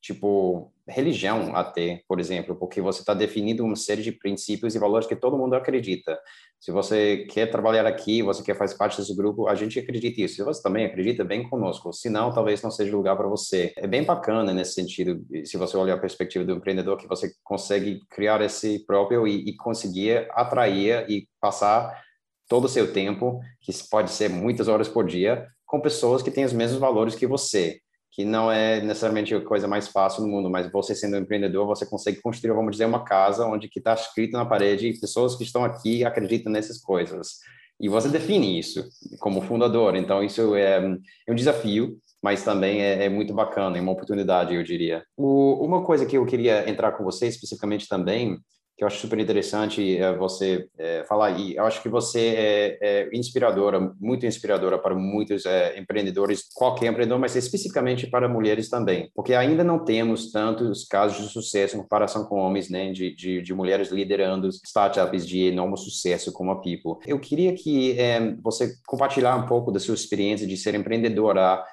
tipo 0.00 0.72
religião 0.88 1.54
até, 1.54 2.02
por 2.08 2.18
exemplo, 2.18 2.54
porque 2.56 2.80
você 2.80 3.00
está 3.00 3.14
definindo 3.14 3.64
uma 3.64 3.76
série 3.76 4.02
de 4.02 4.12
princípios 4.12 4.74
e 4.74 4.78
valores 4.78 5.06
que 5.06 5.14
todo 5.14 5.38
mundo 5.38 5.54
acredita. 5.54 6.18
Se 6.60 6.72
você 6.72 7.26
quer 7.30 7.46
trabalhar 7.46 7.86
aqui, 7.86 8.22
você 8.22 8.42
quer 8.42 8.56
fazer 8.56 8.76
parte 8.76 8.98
desse 8.98 9.14
grupo, 9.16 9.46
a 9.46 9.54
gente 9.54 9.78
acredita 9.78 10.20
nisso. 10.20 10.36
Se 10.36 10.44
você 10.44 10.62
também 10.62 10.84
acredita, 10.84 11.24
bem 11.24 11.48
conosco. 11.48 11.92
Se 11.92 12.08
não, 12.08 12.32
talvez 12.32 12.62
não 12.62 12.70
seja 12.70 12.96
lugar 12.96 13.16
para 13.16 13.28
você. 13.28 13.72
É 13.76 13.86
bem 13.86 14.04
bacana 14.04 14.52
nesse 14.52 14.74
sentido, 14.74 15.24
se 15.44 15.56
você 15.56 15.76
olhar 15.76 15.94
a 15.94 16.00
perspectiva 16.00 16.44
do 16.44 16.54
empreendedor, 16.54 16.96
que 16.98 17.08
você 17.08 17.32
consegue 17.42 18.00
criar 18.10 18.40
esse 18.40 18.84
próprio 18.86 19.26
e, 19.26 19.50
e 19.50 19.56
conseguir 19.56 20.28
atrair 20.32 21.04
e 21.08 21.28
passar 21.40 22.05
todo 22.48 22.64
o 22.64 22.68
seu 22.68 22.92
tempo, 22.92 23.40
que 23.60 23.72
pode 23.90 24.10
ser 24.10 24.28
muitas 24.28 24.68
horas 24.68 24.88
por 24.88 25.06
dia, 25.06 25.46
com 25.64 25.80
pessoas 25.80 26.22
que 26.22 26.30
têm 26.30 26.44
os 26.44 26.52
mesmos 26.52 26.78
valores 26.78 27.14
que 27.14 27.26
você, 27.26 27.80
que 28.12 28.24
não 28.24 28.50
é 28.50 28.80
necessariamente 28.80 29.34
a 29.34 29.40
coisa 29.40 29.68
mais 29.68 29.88
fácil 29.88 30.22
no 30.22 30.28
mundo, 30.28 30.48
mas 30.48 30.70
você 30.70 30.94
sendo 30.94 31.16
um 31.16 31.20
empreendedor, 31.20 31.66
você 31.66 31.84
consegue 31.84 32.20
construir, 32.22 32.54
vamos 32.54 32.72
dizer, 32.72 32.86
uma 32.86 33.04
casa 33.04 33.44
onde 33.44 33.68
que 33.68 33.78
está 33.78 33.92
escrito 33.94 34.32
na 34.32 34.46
parede, 34.46 34.98
pessoas 34.98 35.36
que 35.36 35.44
estão 35.44 35.64
aqui 35.64 36.04
acreditam 36.04 36.50
nessas 36.50 36.80
coisas. 36.80 37.40
E 37.78 37.88
você 37.88 38.08
define 38.08 38.58
isso 38.58 38.88
como 39.18 39.42
fundador. 39.42 39.96
Então, 39.96 40.22
isso 40.22 40.54
é, 40.54 40.98
é 41.26 41.32
um 41.32 41.34
desafio, 41.34 41.98
mas 42.22 42.42
também 42.42 42.80
é, 42.80 43.04
é, 43.04 43.08
muito 43.08 43.34
bacana, 43.34 43.76
é 43.76 43.80
uma 43.80 43.92
oportunidade, 43.92 44.54
eu 44.54 44.62
diria. 44.62 45.04
O, 45.16 45.62
uma 45.64 45.84
coisa 45.84 46.06
que 46.06 46.16
eu 46.16 46.24
queria 46.24 46.68
entrar 46.70 46.92
com 46.92 47.04
você 47.04 47.26
especificamente 47.26 47.86
também 47.86 48.38
que 48.76 48.84
eu 48.84 48.86
acho 48.86 48.98
super 48.98 49.18
interessante 49.18 49.96
é, 49.96 50.14
você 50.14 50.68
é, 50.78 51.02
falar. 51.04 51.30
E 51.30 51.56
eu 51.56 51.64
acho 51.64 51.82
que 51.82 51.88
você 51.88 52.34
é, 52.36 52.78
é 52.80 53.08
inspiradora, 53.12 53.94
muito 53.98 54.26
inspiradora 54.26 54.78
para 54.78 54.94
muitos 54.94 55.46
é, 55.46 55.78
empreendedores, 55.78 56.46
qualquer 56.54 56.90
empreendedor, 56.90 57.18
mas 57.18 57.34
especificamente 57.34 58.06
para 58.06 58.28
mulheres 58.28 58.68
também, 58.68 59.10
porque 59.14 59.32
ainda 59.32 59.64
não 59.64 59.84
temos 59.84 60.30
tantos 60.30 60.84
casos 60.84 61.26
de 61.26 61.32
sucesso 61.32 61.76
em 61.76 61.80
comparação 61.80 62.24
com 62.24 62.38
homens, 62.38 62.68
né, 62.68 62.92
de, 62.92 63.14
de, 63.14 63.40
de 63.40 63.54
mulheres 63.54 63.90
liderando 63.90 64.48
startups 64.48 65.26
de 65.26 65.46
enorme 65.46 65.78
sucesso 65.78 66.32
como 66.32 66.50
a 66.50 66.56
People. 66.56 66.96
Eu 67.06 67.18
queria 67.18 67.54
que 67.54 67.98
é, 67.98 68.34
você 68.42 68.74
compartilhar 68.86 69.36
um 69.36 69.46
pouco 69.46 69.72
da 69.72 69.80
sua 69.80 69.94
experiência 69.94 70.46
de 70.46 70.56
ser 70.56 70.74
empreendedora, 70.74 71.64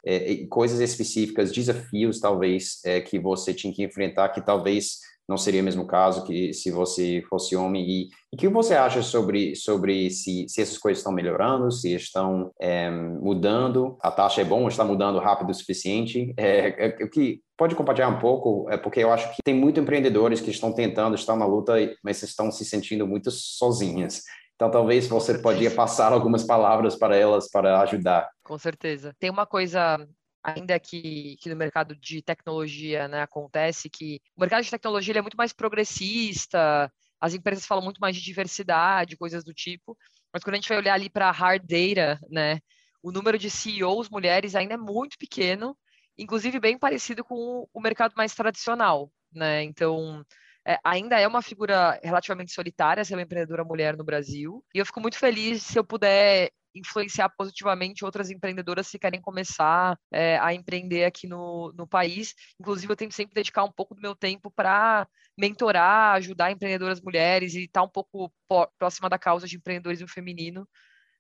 coisas 0.49 0.79
específicas, 0.79 1.51
desafios 1.51 2.19
talvez 2.19 2.81
que 3.07 3.19
você 3.19 3.53
tinha 3.53 3.73
que 3.73 3.83
enfrentar, 3.83 4.29
que 4.29 4.41
talvez 4.41 4.99
não 5.27 5.37
seria 5.37 5.61
o 5.61 5.63
mesmo 5.63 5.87
caso 5.87 6.23
que 6.23 6.53
se 6.53 6.69
você 6.69 7.23
fosse 7.29 7.55
homem. 7.55 7.89
E 7.89 8.09
o 8.33 8.37
que 8.37 8.47
você 8.47 8.75
acha 8.75 9.01
sobre, 9.01 9.55
sobre 9.55 10.09
se, 10.09 10.45
se 10.47 10.61
essas 10.61 10.77
coisas 10.77 10.99
estão 10.99 11.13
melhorando, 11.13 11.71
se 11.71 11.93
estão 11.93 12.51
é, 12.59 12.89
mudando? 12.89 13.97
A 14.01 14.11
taxa 14.11 14.41
é 14.41 14.45
bom, 14.45 14.67
está 14.67 14.83
mudando 14.83 15.19
rápido 15.19 15.49
o 15.49 15.53
suficiente? 15.53 16.33
É, 16.37 16.87
é, 16.87 17.07
que 17.07 17.41
pode 17.57 17.75
compartilhar 17.75 18.09
um 18.09 18.19
pouco, 18.19 18.69
é 18.69 18.77
porque 18.77 18.99
eu 18.99 19.11
acho 19.11 19.29
que 19.35 19.41
tem 19.43 19.53
muitos 19.53 19.81
empreendedores 19.81 20.41
que 20.41 20.51
estão 20.51 20.73
tentando, 20.73 21.15
estão 21.15 21.35
na 21.35 21.45
luta, 21.45 21.73
mas 22.03 22.21
estão 22.21 22.51
se 22.51 22.65
sentindo 22.65 23.07
muito 23.07 23.31
sozinhas. 23.31 24.23
Então, 24.55 24.69
talvez 24.69 25.07
você 25.07 25.37
podia 25.39 25.71
passar 25.71 26.13
algumas 26.13 26.43
palavras 26.43 26.95
para 26.95 27.15
elas 27.15 27.49
para 27.49 27.81
ajudar. 27.81 28.29
Com 28.43 28.57
certeza. 28.57 29.15
Tem 29.19 29.29
uma 29.29 29.45
coisa 29.45 30.07
ainda 30.43 30.77
que, 30.79 31.37
que 31.39 31.49
no 31.49 31.55
mercado 31.55 31.95
de 31.95 32.21
tecnologia 32.21 33.07
né, 33.07 33.21
acontece 33.21 33.89
que 33.89 34.19
o 34.35 34.41
mercado 34.41 34.63
de 34.63 34.71
tecnologia 34.71 35.17
é 35.17 35.21
muito 35.21 35.37
mais 35.37 35.53
progressista, 35.53 36.91
as 37.19 37.33
empresas 37.33 37.65
falam 37.65 37.83
muito 37.83 37.99
mais 37.99 38.15
de 38.15 38.21
diversidade, 38.21 39.15
coisas 39.15 39.43
do 39.43 39.53
tipo, 39.53 39.97
mas 40.33 40.43
quando 40.43 40.55
a 40.55 40.57
gente 40.57 40.67
vai 40.67 40.77
olhar 40.77 40.95
ali 40.95 41.09
para 41.09 41.31
hard 41.31 41.63
data, 41.65 42.19
né, 42.29 42.59
o 43.01 43.11
número 43.11 43.37
de 43.37 43.49
CEOs 43.49 44.09
mulheres 44.09 44.55
ainda 44.55 44.73
é 44.73 44.77
muito 44.77 45.17
pequeno, 45.17 45.77
inclusive 46.17 46.59
bem 46.59 46.77
parecido 46.77 47.23
com 47.23 47.67
o 47.73 47.81
mercado 47.81 48.13
mais 48.15 48.33
tradicional, 48.35 49.11
né? 49.31 49.63
Então, 49.63 50.23
é, 50.67 50.77
ainda 50.83 51.19
é 51.19 51.27
uma 51.27 51.41
figura 51.41 51.99
relativamente 52.03 52.53
solitária 52.53 53.03
ser 53.03 53.15
uma 53.15 53.21
empreendedora 53.21 53.63
mulher 53.63 53.97
no 53.97 54.03
Brasil, 54.03 54.63
e 54.73 54.79
eu 54.79 54.85
fico 54.85 55.01
muito 55.01 55.17
feliz 55.17 55.63
se 55.63 55.77
eu 55.77 55.83
puder 55.83 56.49
influenciar 56.75 57.29
positivamente 57.29 58.03
outras 58.03 58.31
empreendedoras 58.31 58.89
que 58.89 58.97
querem 58.97 59.21
começar 59.21 59.97
é, 60.11 60.37
a 60.39 60.53
empreender 60.53 61.05
aqui 61.05 61.27
no, 61.27 61.71
no 61.77 61.87
país. 61.87 62.33
Inclusive, 62.59 62.91
eu 62.91 62.97
tento 62.97 63.13
sempre 63.13 63.35
dedicar 63.35 63.63
um 63.63 63.71
pouco 63.71 63.93
do 63.93 64.01
meu 64.01 64.15
tempo 64.15 64.49
para 64.49 65.07
mentorar, 65.37 66.15
ajudar 66.15 66.51
empreendedoras 66.51 66.99
mulheres 67.01 67.53
e 67.53 67.65
estar 67.65 67.81
tá 67.81 67.85
um 67.85 67.89
pouco 67.89 68.33
próxima 68.77 69.09
da 69.09 69.19
causa 69.19 69.47
de 69.47 69.57
empreendedorismo 69.57 70.07
feminino, 70.07 70.67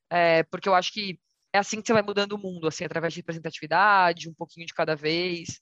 é, 0.09 0.43
porque 0.43 0.67
eu 0.67 0.75
acho 0.75 0.91
que 0.91 1.19
é 1.53 1.59
assim 1.59 1.81
que 1.81 1.87
você 1.87 1.93
vai 1.93 2.01
mudando 2.01 2.33
o 2.33 2.37
mundo, 2.37 2.67
assim, 2.67 2.83
através 2.83 3.13
de 3.13 3.19
representatividade, 3.19 4.27
um 4.27 4.33
pouquinho 4.33 4.65
de 4.65 4.73
cada 4.73 4.95
vez. 4.95 5.59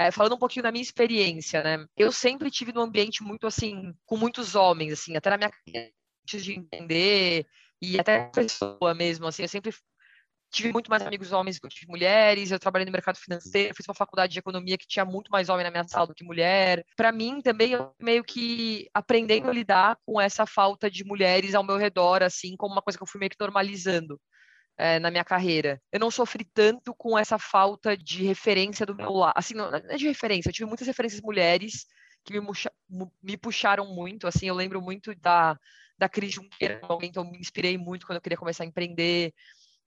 É, 0.00 0.10
falando 0.10 0.34
um 0.34 0.38
pouquinho 0.38 0.62
da 0.62 0.72
minha 0.72 0.80
experiência, 0.80 1.62
né? 1.62 1.84
Eu 1.94 2.10
sempre 2.10 2.50
tive 2.50 2.72
num 2.72 2.80
ambiente 2.80 3.22
muito 3.22 3.46
assim, 3.46 3.92
com 4.06 4.16
muitos 4.16 4.54
homens, 4.54 4.94
assim, 4.94 5.14
até 5.14 5.28
na 5.28 5.36
minha 5.36 5.50
antes 6.24 6.42
de 6.42 6.54
entender 6.54 7.44
e 7.82 8.00
até 8.00 8.30
pessoa 8.30 8.94
mesmo, 8.94 9.26
assim, 9.26 9.42
eu 9.42 9.48
sempre 9.48 9.74
tive 10.50 10.72
muito 10.72 10.90
mais 10.90 11.02
amigos 11.02 11.32
homens 11.32 11.58
que 11.58 11.86
mulheres, 11.86 12.50
eu 12.50 12.58
trabalhei 12.58 12.86
no 12.86 12.92
mercado 12.92 13.18
financeiro, 13.18 13.74
fiz 13.74 13.86
uma 13.86 13.94
faculdade 13.94 14.32
de 14.32 14.38
economia 14.38 14.78
que 14.78 14.86
tinha 14.86 15.04
muito 15.04 15.30
mais 15.30 15.50
homem 15.50 15.64
na 15.64 15.70
minha 15.70 15.86
sala 15.86 16.06
do 16.06 16.14
que 16.14 16.24
mulher. 16.24 16.82
Para 16.96 17.12
mim, 17.12 17.42
também, 17.42 17.72
eu 17.72 17.92
meio 18.00 18.24
que 18.24 18.88
aprendendo 18.94 19.50
a 19.50 19.52
lidar 19.52 19.98
com 20.06 20.18
essa 20.18 20.46
falta 20.46 20.90
de 20.90 21.04
mulheres 21.04 21.54
ao 21.54 21.62
meu 21.62 21.76
redor, 21.76 22.22
assim, 22.22 22.56
como 22.56 22.72
uma 22.72 22.82
coisa 22.82 22.98
que 22.98 23.02
eu 23.02 23.06
fui 23.06 23.18
meio 23.20 23.30
que 23.30 23.36
normalizando. 23.38 24.18
É, 24.82 24.98
na 24.98 25.10
minha 25.10 25.24
carreira. 25.24 25.78
Eu 25.92 26.00
não 26.00 26.10
sofri 26.10 26.42
tanto 26.42 26.94
com 26.94 27.18
essa 27.18 27.38
falta 27.38 27.94
de 27.94 28.24
referência 28.24 28.86
do 28.86 28.94
meu 28.94 29.12
lado. 29.12 29.34
Assim, 29.36 29.52
não, 29.52 29.74
é 29.74 29.96
de 29.96 30.08
referência, 30.08 30.48
eu 30.48 30.54
tive 30.54 30.66
muitas 30.66 30.86
referências 30.86 31.20
mulheres 31.20 31.84
que 32.24 32.40
me, 32.40 32.46
me 33.22 33.36
puxaram 33.36 33.94
muito. 33.94 34.26
Assim, 34.26 34.48
eu 34.48 34.54
lembro 34.54 34.80
muito 34.80 35.14
da, 35.16 35.54
da 35.98 36.08
Cris 36.08 36.32
Junqueira, 36.32 36.80
alguém 36.82 37.12
que 37.12 37.18
eu 37.18 37.24
me 37.24 37.38
inspirei 37.38 37.76
muito 37.76 38.06
quando 38.06 38.16
eu 38.16 38.22
queria 38.22 38.38
começar 38.38 38.64
a 38.64 38.66
empreender. 38.66 39.34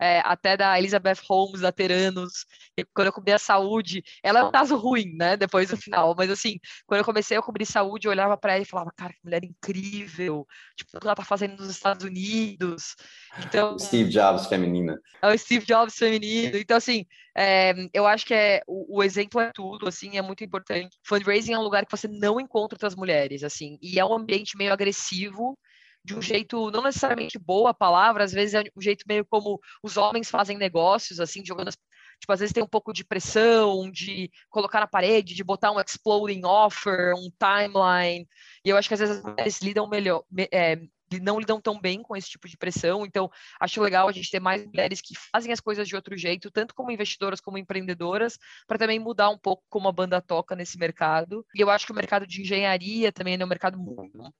É, 0.03 0.21
até 0.25 0.57
da 0.57 0.77
Elizabeth 0.77 1.19
Holmes, 1.29 1.61
da 1.61 1.71
Teranos, 1.71 2.45
quando 2.93 3.07
eu 3.07 3.13
cobri 3.13 3.31
a 3.31 3.39
saúde, 3.39 4.03
ela 4.21 4.39
é 4.39 4.43
um 4.43 4.51
caso 4.51 4.75
ruim, 4.75 5.15
né, 5.15 5.37
depois 5.37 5.69
do 5.69 5.77
final, 5.77 6.13
mas 6.17 6.29
assim, 6.29 6.59
quando 6.85 6.99
eu 6.99 7.05
comecei 7.05 7.37
a 7.37 7.41
cobrir 7.41 7.65
saúde, 7.65 8.05
eu 8.05 8.11
olhava 8.11 8.35
para 8.35 8.55
ela 8.55 8.63
e 8.63 8.65
falava, 8.65 8.91
cara, 8.97 9.13
que 9.13 9.19
mulher 9.23 9.45
incrível, 9.45 10.45
tipo, 10.75 10.97
o 10.97 10.99
que 10.99 11.07
ela 11.07 11.15
tá 11.15 11.23
fazendo 11.23 11.55
nos 11.55 11.69
Estados 11.69 12.05
Unidos, 12.05 12.97
então... 13.45 13.79
Steve 13.79 14.09
Jobs 14.09 14.45
feminina. 14.47 14.99
É 15.21 15.33
o 15.33 15.37
Steve 15.37 15.65
Jobs 15.65 15.95
feminino, 15.95 16.57
então 16.57 16.75
assim, 16.75 17.05
é, 17.33 17.73
eu 17.93 18.05
acho 18.05 18.25
que 18.25 18.33
é, 18.33 18.61
o, 18.67 18.97
o, 18.97 19.03
exemplo 19.03 19.39
é 19.39 19.51
tudo, 19.53 19.87
assim, 19.87 20.17
é 20.17 20.21
muito 20.21 20.43
importante. 20.43 20.97
Fundraising 21.03 21.53
é 21.53 21.57
um 21.57 21.63
lugar 21.63 21.85
que 21.85 21.95
você 21.95 22.07
não 22.07 22.39
encontra 22.39 22.75
outras 22.75 22.95
mulheres, 22.95 23.43
assim, 23.43 23.77
e 23.81 23.99
é 23.99 24.05
um 24.05 24.13
ambiente 24.13 24.57
meio 24.57 24.73
agressivo, 24.73 25.57
de 26.03 26.15
um 26.15 26.21
jeito 26.21 26.69
não 26.71 26.83
necessariamente 26.83 27.39
boa 27.39 27.71
a 27.71 27.73
palavra, 27.73 28.23
às 28.23 28.31
vezes 28.31 28.53
é 28.55 28.63
um 28.75 28.81
jeito 28.81 29.05
meio 29.07 29.25
como 29.25 29.59
os 29.81 29.97
homens 29.97 30.29
fazem 30.29 30.57
negócios, 30.57 31.19
assim, 31.19 31.45
jogando 31.45 31.69
as 31.69 31.77
Tipo, 32.19 32.31
às 32.31 32.39
vezes 32.39 32.53
tem 32.53 32.63
um 32.63 32.67
pouco 32.67 32.93
de 32.93 33.03
pressão, 33.03 33.91
de 33.91 34.31
colocar 34.49 34.79
na 34.79 34.87
parede, 34.87 35.35
de 35.35 35.43
botar 35.43 35.71
um 35.71 35.79
exploding 35.79 36.45
offer, 36.45 37.13
um 37.15 37.29
timeline. 37.37 38.25
E 38.63 38.69
eu 38.69 38.77
acho 38.77 38.87
que 38.87 38.93
às 38.93 38.99
vezes 39.01 39.17
as 39.17 39.23
mulheres 39.23 39.61
lidam 39.61 39.89
melhor, 39.89 40.23
é, 40.51 40.79
não 41.21 41.37
lidam 41.37 41.59
tão 41.59 41.79
bem 41.79 42.01
com 42.01 42.15
esse 42.15 42.29
tipo 42.29 42.47
de 42.47 42.57
pressão. 42.57 43.05
Então, 43.05 43.29
acho 43.59 43.81
legal 43.81 44.07
a 44.07 44.11
gente 44.11 44.31
ter 44.31 44.39
mais 44.39 44.65
mulheres 44.65 45.01
que 45.01 45.13
fazem 45.33 45.51
as 45.51 45.59
coisas 45.59 45.87
de 45.87 45.95
outro 45.95 46.17
jeito, 46.17 46.49
tanto 46.49 46.73
como 46.73 46.91
investidoras 46.91 47.41
como 47.41 47.57
empreendedoras, 47.57 48.37
para 48.67 48.77
também 48.77 48.99
mudar 48.99 49.29
um 49.29 49.37
pouco 49.37 49.63
como 49.69 49.89
a 49.89 49.91
banda 49.91 50.21
toca 50.21 50.55
nesse 50.55 50.77
mercado. 50.77 51.45
E 51.53 51.61
eu 51.61 51.69
acho 51.69 51.85
que 51.85 51.91
o 51.91 51.95
mercado 51.95 52.25
de 52.25 52.41
engenharia 52.41 53.11
também 53.11 53.37
é 53.39 53.43
um 53.43 53.47
mercado 53.47 53.77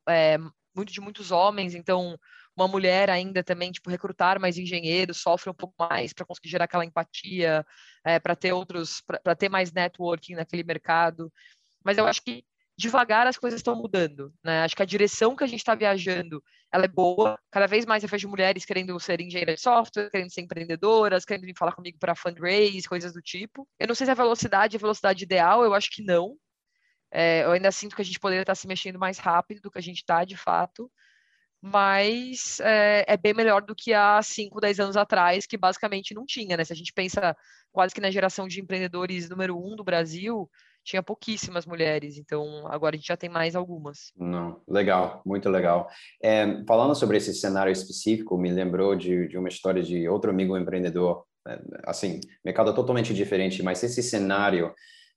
é, 0.07 0.37
muito 0.75 0.91
de 0.91 1.01
muitos 1.01 1.31
homens, 1.31 1.75
então 1.75 2.17
uma 2.55 2.67
mulher 2.67 3.09
ainda 3.09 3.43
também, 3.43 3.71
tipo, 3.71 3.89
recrutar 3.89 4.39
mais 4.39 4.57
engenheiros 4.57 5.17
sofre 5.17 5.49
um 5.49 5.53
pouco 5.53 5.73
mais 5.77 6.13
para 6.13 6.25
conseguir 6.25 6.49
gerar 6.49 6.65
aquela 6.65 6.85
empatia, 6.85 7.65
é, 8.05 8.19
para 8.19 8.35
ter 8.35 8.53
outros, 8.53 9.01
para 9.01 9.35
ter 9.35 9.49
mais 9.49 9.71
networking 9.71 10.35
naquele 10.35 10.63
mercado. 10.63 11.31
Mas 11.83 11.97
eu 11.97 12.05
acho 12.05 12.21
que 12.21 12.45
devagar 12.77 13.27
as 13.27 13.37
coisas 13.37 13.59
estão 13.59 13.75
mudando, 13.75 14.33
né? 14.43 14.63
Acho 14.63 14.75
que 14.75 14.83
a 14.83 14.85
direção 14.85 15.35
que 15.35 15.43
a 15.43 15.47
gente 15.47 15.59
está 15.59 15.75
viajando, 15.75 16.43
ela 16.71 16.85
é 16.85 16.87
boa. 16.87 17.39
Cada 17.51 17.67
vez 17.67 17.85
mais 17.85 18.03
eu 18.03 18.09
vejo 18.09 18.27
mulheres 18.27 18.65
querendo 18.65 18.99
ser 18.99 19.21
engenheiras 19.21 19.55
de 19.55 19.61
software, 19.61 20.09
querendo 20.09 20.31
ser 20.31 20.41
empreendedoras, 20.41 21.25
querendo 21.25 21.45
vir 21.45 21.57
falar 21.57 21.73
comigo 21.73 21.97
para 21.99 22.15
fundraise, 22.15 22.87
coisas 22.87 23.13
do 23.13 23.21
tipo. 23.21 23.67
Eu 23.79 23.87
não 23.87 23.95
sei 23.95 24.05
se 24.05 24.11
a 24.11 24.15
velocidade 24.15 24.75
é 24.75 24.77
a 24.77 24.81
velocidade 24.81 25.23
ideal, 25.23 25.63
eu 25.63 25.73
acho 25.73 25.91
que 25.91 26.03
não. 26.03 26.35
É, 27.13 27.43
eu 27.43 27.51
ainda 27.51 27.71
sinto 27.71 27.95
que 27.95 28.01
a 28.01 28.05
gente 28.05 28.19
poderia 28.19 28.41
estar 28.41 28.55
se 28.55 28.67
mexendo 28.67 28.97
mais 28.97 29.19
rápido 29.19 29.61
do 29.61 29.69
que 29.69 29.77
a 29.77 29.81
gente 29.81 29.97
está, 29.97 30.25
de 30.25 30.35
fato, 30.35 30.91
mas 31.61 32.59
é, 32.61 33.05
é, 33.07 33.15
bem 33.15 33.35
melhor 33.35 33.61
do 33.61 33.75
que 33.75 33.93
há 33.93 34.19
5, 34.21 34.59
10 34.59 34.79
anos 34.79 34.97
atrás, 34.97 35.45
que 35.45 35.55
basicamente 35.55 36.15
não 36.15 36.25
tinha, 36.25 36.57
né? 36.57 36.63
Se 36.65 36.73
a 36.73 36.75
gente 36.75 36.91
pensa 36.91 37.37
quase 37.71 37.93
que 37.93 38.01
na 38.01 38.09
geração 38.09 38.47
de 38.47 38.59
empreendedores 38.59 39.29
número 39.29 39.55
um 39.55 39.75
do 39.75 39.83
Brasil, 39.83 40.49
tinha 40.83 41.01
pouquíssimas 41.01 41.65
mulheres, 41.65 42.17
então 42.17 42.67
agora 42.67 42.95
a 42.95 42.97
gente 42.97 43.07
já 43.07 43.15
tem 43.15 43.29
mais 43.29 43.55
algumas. 43.55 44.11
Não, 44.17 44.61
legal, 44.67 45.21
muito 45.25 45.49
legal. 45.49 45.87
É, 46.21 46.63
falando 46.67 46.95
sobre 46.95 47.17
esse 47.17 47.33
cenário 47.33 47.71
específico, 47.71 48.37
me 48.37 48.51
lembrou 48.51 48.95
de, 48.95 49.27
de 49.27 49.37
uma 49.37 49.47
história 49.47 49.81
de 49.81 50.09
outro 50.09 50.31
amigo 50.31 50.57
empreendedor, 50.57 51.23
é, 51.47 51.59
assim, 51.85 52.19
mercado 52.43 52.73
totalmente 52.73 53.13
diferente, 53.13 53.63
mas 53.63 53.81
esse 53.83 54.03
cenário 54.03 54.73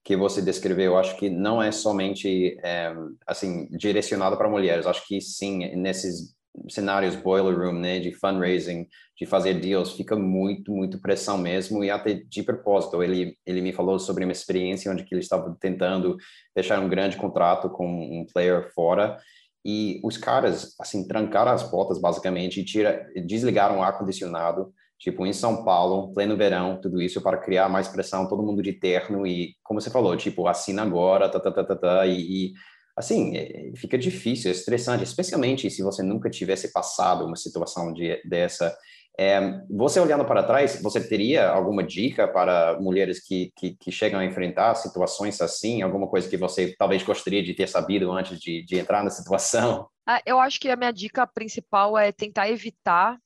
que 0.06 0.16
você 0.16 0.40
descreveu, 0.40 0.96
acho 0.96 1.16
que 1.16 1.28
não 1.28 1.60
é 1.60 1.72
somente 1.72 2.56
é, 2.62 2.94
assim 3.26 3.66
direcionado 3.72 4.36
para 4.36 4.48
mulheres. 4.48 4.86
Acho 4.86 5.04
que 5.04 5.20
sim, 5.20 5.74
nesses 5.74 6.32
cenários 6.68 7.16
boiler 7.16 7.58
room, 7.58 7.80
né, 7.80 7.98
de 7.98 8.12
fundraising, 8.12 8.86
de 9.18 9.26
fazer 9.26 9.54
deals, 9.54 9.94
fica 9.94 10.14
muito, 10.14 10.70
muito 10.72 11.00
pressão 11.00 11.36
mesmo 11.36 11.82
e 11.82 11.90
até 11.90 12.14
de 12.14 12.44
propósito. 12.44 13.02
Ele 13.02 13.36
ele 13.44 13.60
me 13.60 13.72
falou 13.72 13.98
sobre 13.98 14.22
uma 14.22 14.30
experiência 14.30 14.92
onde 14.92 15.02
que 15.02 15.12
ele 15.12 15.22
estava 15.22 15.56
tentando 15.60 16.16
fechar 16.54 16.78
um 16.78 16.88
grande 16.88 17.16
contrato 17.16 17.68
com 17.68 17.84
um 17.84 18.24
player 18.32 18.72
fora 18.72 19.18
e 19.64 20.00
os 20.04 20.16
caras 20.16 20.76
assim 20.80 21.04
trancaram 21.08 21.50
as 21.50 21.64
portas 21.64 22.00
basicamente 22.00 22.60
e 22.60 22.64
tira 22.64 23.04
desligaram 23.26 23.78
o 23.78 23.82
ar 23.82 23.98
condicionado 23.98 24.72
tipo, 24.98 25.26
em 25.26 25.32
São 25.32 25.64
Paulo, 25.64 26.12
pleno 26.12 26.36
verão, 26.36 26.80
tudo 26.80 27.00
isso 27.02 27.20
para 27.20 27.38
criar 27.38 27.68
mais 27.68 27.88
pressão, 27.88 28.28
todo 28.28 28.42
mundo 28.42 28.62
de 28.62 28.72
terno 28.72 29.26
e, 29.26 29.54
como 29.62 29.80
você 29.80 29.90
falou, 29.90 30.16
tipo, 30.16 30.46
assina 30.46 30.82
agora, 30.82 31.28
tá, 31.28 31.38
tá, 31.38 31.50
tá, 31.50 31.64
tá, 31.64 31.76
tá 31.76 32.06
e, 32.06 32.20
e 32.20 32.52
assim, 32.96 33.36
é, 33.36 33.72
fica 33.76 33.98
difícil, 33.98 34.50
é 34.50 34.52
estressante, 34.52 35.04
especialmente 35.04 35.70
se 35.70 35.82
você 35.82 36.02
nunca 36.02 36.30
tivesse 36.30 36.72
passado 36.72 37.26
uma 37.26 37.36
situação 37.36 37.92
de, 37.92 38.20
dessa. 38.24 38.76
É, 39.18 39.60
você 39.70 39.98
olhando 39.98 40.26
para 40.26 40.42
trás, 40.42 40.80
você 40.82 41.00
teria 41.00 41.48
alguma 41.48 41.82
dica 41.82 42.28
para 42.28 42.78
mulheres 42.78 43.26
que, 43.26 43.50
que, 43.56 43.74
que, 43.74 43.90
chegam 43.90 44.20
a 44.20 44.24
enfrentar 44.24 44.74
situações 44.74 45.40
assim? 45.40 45.80
Alguma 45.80 46.06
coisa 46.06 46.28
que 46.28 46.36
você 46.36 46.74
talvez 46.78 47.02
gostaria 47.02 47.42
de 47.42 47.54
ter 47.54 47.66
sabido 47.66 48.12
antes 48.12 48.38
de, 48.38 48.62
de 48.64 48.78
entrar 48.78 49.02
na 49.02 49.08
situação? 49.08 49.88
Ah, 50.06 50.20
eu 50.26 50.38
acho 50.38 50.60
que 50.60 50.68
a 50.68 50.76
minha 50.76 50.92
dica 50.92 51.26
principal 51.26 51.96
é 51.96 52.12
tentar 52.12 52.50
evitar 52.50 53.18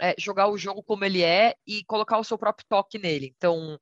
é, 0.00 0.14
jogar 0.18 0.48
o 0.48 0.58
jogo 0.58 0.82
como 0.82 1.04
ele 1.04 1.22
é 1.22 1.54
e 1.66 1.84
colocar 1.84 2.18
o 2.18 2.24
seu 2.24 2.38
próprio 2.38 2.66
toque 2.68 2.98
nele. 2.98 3.32
Então, 3.36 3.78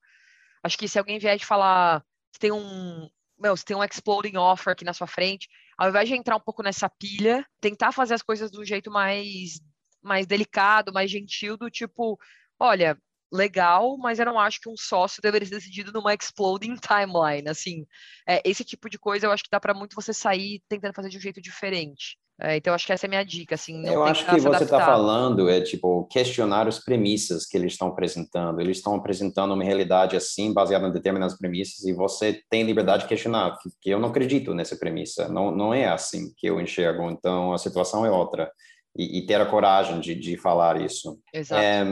acho 0.63 0.79
que 0.79 0.89
se 0.89 0.99
alguém 0.99 1.19
vier 1.19 1.37
de 1.39 1.47
falar 1.47 2.05
que 2.33 2.39
tem 2.39 2.53
um, 2.53 3.09
meu, 3.39 3.57
você 3.57 3.65
tem 3.65 3.77
um 3.77 3.85
exploding 3.85 4.37
offer 4.37 4.73
aqui 4.73 4.85
na 4.85 4.93
sua 4.93 5.07
frente, 5.07 5.49
ao 5.77 5.89
invés 5.89 6.09
de 6.09 6.15
entrar 6.15 6.37
um 6.37 6.41
pouco 6.41 6.63
nessa 6.63 6.89
pilha, 6.89 7.47
tentar 7.61 7.93
fazer 7.93 8.15
as 8.15 8.23
coisas 8.23 8.51
do 8.51 8.65
jeito 8.65 8.91
mais, 8.91 9.61
mais 10.03 10.27
delicado, 10.27 10.93
mais 10.93 11.11
gentil, 11.11 11.57
do 11.57 11.71
tipo, 11.71 12.19
olha, 12.59 12.97
legal, 13.33 13.97
mas 13.97 14.19
eu 14.19 14.27
não 14.27 14.39
acho 14.39 14.61
que 14.61 14.69
um 14.69 14.77
sócio 14.77 15.23
deveria 15.23 15.49
ser 15.49 15.55
decidido 15.55 15.93
numa 15.93 16.15
exploding 16.15 16.77
timeline. 16.81 17.49
Assim, 17.49 17.87
é, 18.29 18.43
esse 18.45 18.65
tipo 18.65 18.91
de 18.91 18.99
coisa 18.99 19.27
eu 19.27 19.33
acho 19.33 19.43
que 19.43 19.51
dá 19.51 19.59
para 19.59 19.75
muito 19.75 19.95
você 19.97 20.13
sair 20.13 20.63
tentando 20.69 20.95
fazer 20.95 21.09
de 21.09 21.17
um 21.17 21.21
jeito 21.21 21.41
diferente. 21.41 22.19
É, 22.45 22.57
então, 22.57 22.75
acho 22.75 22.85
que 22.85 22.93
essa 22.93 23.07
é 23.07 23.09
a 23.09 23.11
minha 23.11 23.25
dica. 23.25 23.55
Assim, 23.55 23.87
eu 23.87 24.03
acho 24.03 24.27
que 24.27 24.41
você 24.41 24.65
está 24.65 24.85
falando 24.85 25.49
é 25.49 25.61
tipo 25.61 26.05
questionar 26.11 26.67
as 26.67 26.81
premissas 26.81 27.47
que 27.47 27.57
eles 27.57 27.73
estão 27.75 27.89
apresentando. 27.89 28.61
Eles 28.61 28.79
estão 28.79 28.97
apresentando 28.97 29.55
uma 29.55 29.63
realidade 29.63 30.17
assim, 30.17 30.53
baseada 30.53 30.89
em 30.89 30.93
determinadas 30.93 31.39
premissas, 31.39 31.85
e 31.85 31.93
você 31.93 32.43
tem 32.51 32.65
liberdade 32.65 33.05
de 33.05 33.09
questionar, 33.09 33.57
que 33.81 33.91
eu 33.91 34.01
não 34.01 34.09
acredito 34.09 34.53
nessa 34.55 34.77
premissa. 34.77 35.29
Não, 35.29 35.55
não 35.55 35.73
é 35.73 35.87
assim 35.87 36.33
que 36.37 36.49
eu 36.49 36.61
enxergo. 36.61 37.09
Então, 37.11 37.53
a 37.53 37.59
situação 37.59 38.05
é 38.05 38.11
outra. 38.11 38.51
E, 38.97 39.21
e 39.21 39.27
ter 39.27 39.41
a 39.41 39.47
coragem 39.47 40.01
de, 40.01 40.15
de 40.15 40.37
falar 40.37 40.81
isso. 40.81 41.19
Exato. 41.33 41.63
É, 41.63 41.85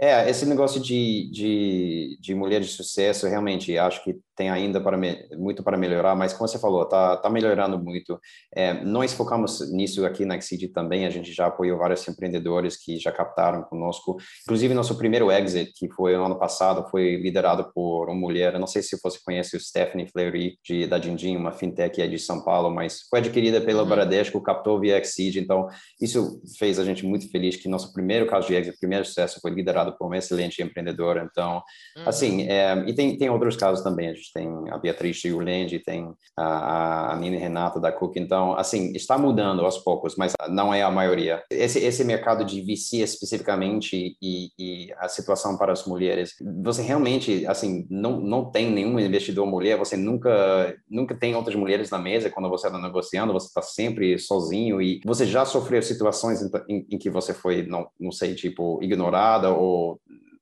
é, 0.00 0.30
esse 0.30 0.46
negócio 0.46 0.80
de, 0.80 1.28
de, 1.32 2.18
de 2.20 2.34
mulher 2.34 2.60
de 2.60 2.68
sucesso, 2.68 3.26
realmente, 3.26 3.76
acho 3.76 4.04
que 4.04 4.16
tem 4.36 4.48
ainda 4.48 4.80
para 4.80 4.96
me, 4.96 5.28
muito 5.36 5.64
para 5.64 5.76
melhorar, 5.76 6.14
mas 6.14 6.32
como 6.32 6.46
você 6.46 6.60
falou, 6.60 6.86
tá, 6.86 7.16
tá 7.16 7.28
melhorando 7.28 7.76
muito. 7.76 8.20
É, 8.54 8.72
nós 8.84 9.12
focamos 9.12 9.72
nisso 9.72 10.06
aqui 10.06 10.24
na 10.24 10.36
Exceed 10.36 10.68
também, 10.72 11.04
a 11.04 11.10
gente 11.10 11.32
já 11.32 11.46
apoiou 11.46 11.76
vários 11.76 12.06
empreendedores 12.06 12.76
que 12.76 12.96
já 13.00 13.10
captaram 13.10 13.64
conosco. 13.64 14.16
Inclusive, 14.44 14.72
nosso 14.74 14.96
primeiro 14.96 15.32
exit, 15.32 15.72
que 15.74 15.92
foi 15.92 16.16
no 16.16 16.24
ano 16.24 16.38
passado, 16.38 16.88
foi 16.88 17.16
liderado 17.16 17.68
por 17.74 18.08
uma 18.08 18.14
mulher, 18.14 18.54
eu 18.54 18.60
não 18.60 18.68
sei 18.68 18.82
se 18.82 18.96
você 19.02 19.18
conhece 19.24 19.56
o 19.56 19.60
Stephanie 19.60 20.08
Fleury, 20.08 20.56
de, 20.64 20.86
da 20.86 20.98
Dindim, 20.98 21.36
uma 21.36 21.50
fintech 21.50 22.06
de 22.06 22.18
São 22.20 22.44
Paulo, 22.44 22.70
mas 22.70 23.00
foi 23.10 23.18
adquirida 23.18 23.60
pela 23.60 23.82
uhum. 23.82 23.88
Bradesco, 23.88 24.40
captou 24.40 24.78
via 24.78 24.98
Exceed, 24.98 25.38
então 25.38 25.66
isso 26.00 26.40
fez 26.56 26.78
a 26.78 26.84
gente 26.84 27.04
muito 27.04 27.28
feliz 27.28 27.56
que 27.56 27.68
nosso 27.68 27.92
primeiro 27.92 28.28
caso 28.28 28.46
de 28.46 28.54
exit, 28.54 28.78
primeiro 28.78 29.04
sucesso, 29.04 29.40
foi 29.42 29.50
liderado 29.50 29.87
por 29.92 30.06
uma 30.06 30.18
excelente 30.18 30.62
empreendedora. 30.62 31.26
Então, 31.30 31.62
assim, 32.06 32.42
uhum. 32.42 32.42
assim, 32.42 32.48
é, 32.48 32.84
e 32.86 32.94
tem, 32.94 33.16
tem 33.16 33.30
outros 33.30 33.56
casos 33.56 33.82
também. 33.82 34.08
A 34.08 34.14
gente 34.14 34.32
tem 34.32 34.48
a 34.70 34.78
Beatriz 34.78 35.22
Yulendi, 35.24 35.78
tem 35.78 36.12
a, 36.36 37.12
a 37.12 37.16
Nina 37.16 37.38
Renata 37.38 37.80
da 37.80 37.92
Cook. 37.92 38.16
Então, 38.16 38.54
assim, 38.54 38.92
está 38.94 39.18
mudando 39.18 39.64
aos 39.64 39.78
poucos, 39.78 40.16
mas 40.16 40.32
não 40.48 40.72
é 40.72 40.82
a 40.82 40.90
maioria. 40.90 41.42
Esse, 41.50 41.78
esse 41.78 42.04
mercado 42.04 42.44
de 42.44 42.60
VC 42.60 42.98
especificamente 42.98 44.16
e, 44.20 44.50
e 44.58 44.92
a 44.98 45.08
situação 45.08 45.56
para 45.56 45.72
as 45.72 45.84
mulheres, 45.84 46.34
você 46.62 46.82
realmente, 46.82 47.46
assim, 47.46 47.86
não, 47.90 48.20
não 48.20 48.50
tem 48.50 48.70
nenhum 48.70 48.98
investidor 48.98 49.46
mulher, 49.46 49.78
você 49.78 49.96
nunca, 49.96 50.76
nunca 50.88 51.14
tem 51.14 51.34
outras 51.34 51.56
mulheres 51.56 51.90
na 51.90 51.98
mesa 51.98 52.30
quando 52.30 52.48
você 52.48 52.66
está 52.66 52.78
negociando, 52.78 53.32
você 53.32 53.46
está 53.46 53.62
sempre 53.62 54.18
sozinho 54.18 54.80
e 54.80 55.00
você 55.04 55.26
já 55.26 55.44
sofreu 55.44 55.82
situações 55.82 56.42
em, 56.42 56.50
em, 56.68 56.86
em 56.92 56.98
que 56.98 57.10
você 57.10 57.32
foi, 57.32 57.66
não, 57.66 57.86
não 57.98 58.12
sei, 58.12 58.34
tipo, 58.34 58.82
ignorada 58.82 59.50
ou 59.50 59.77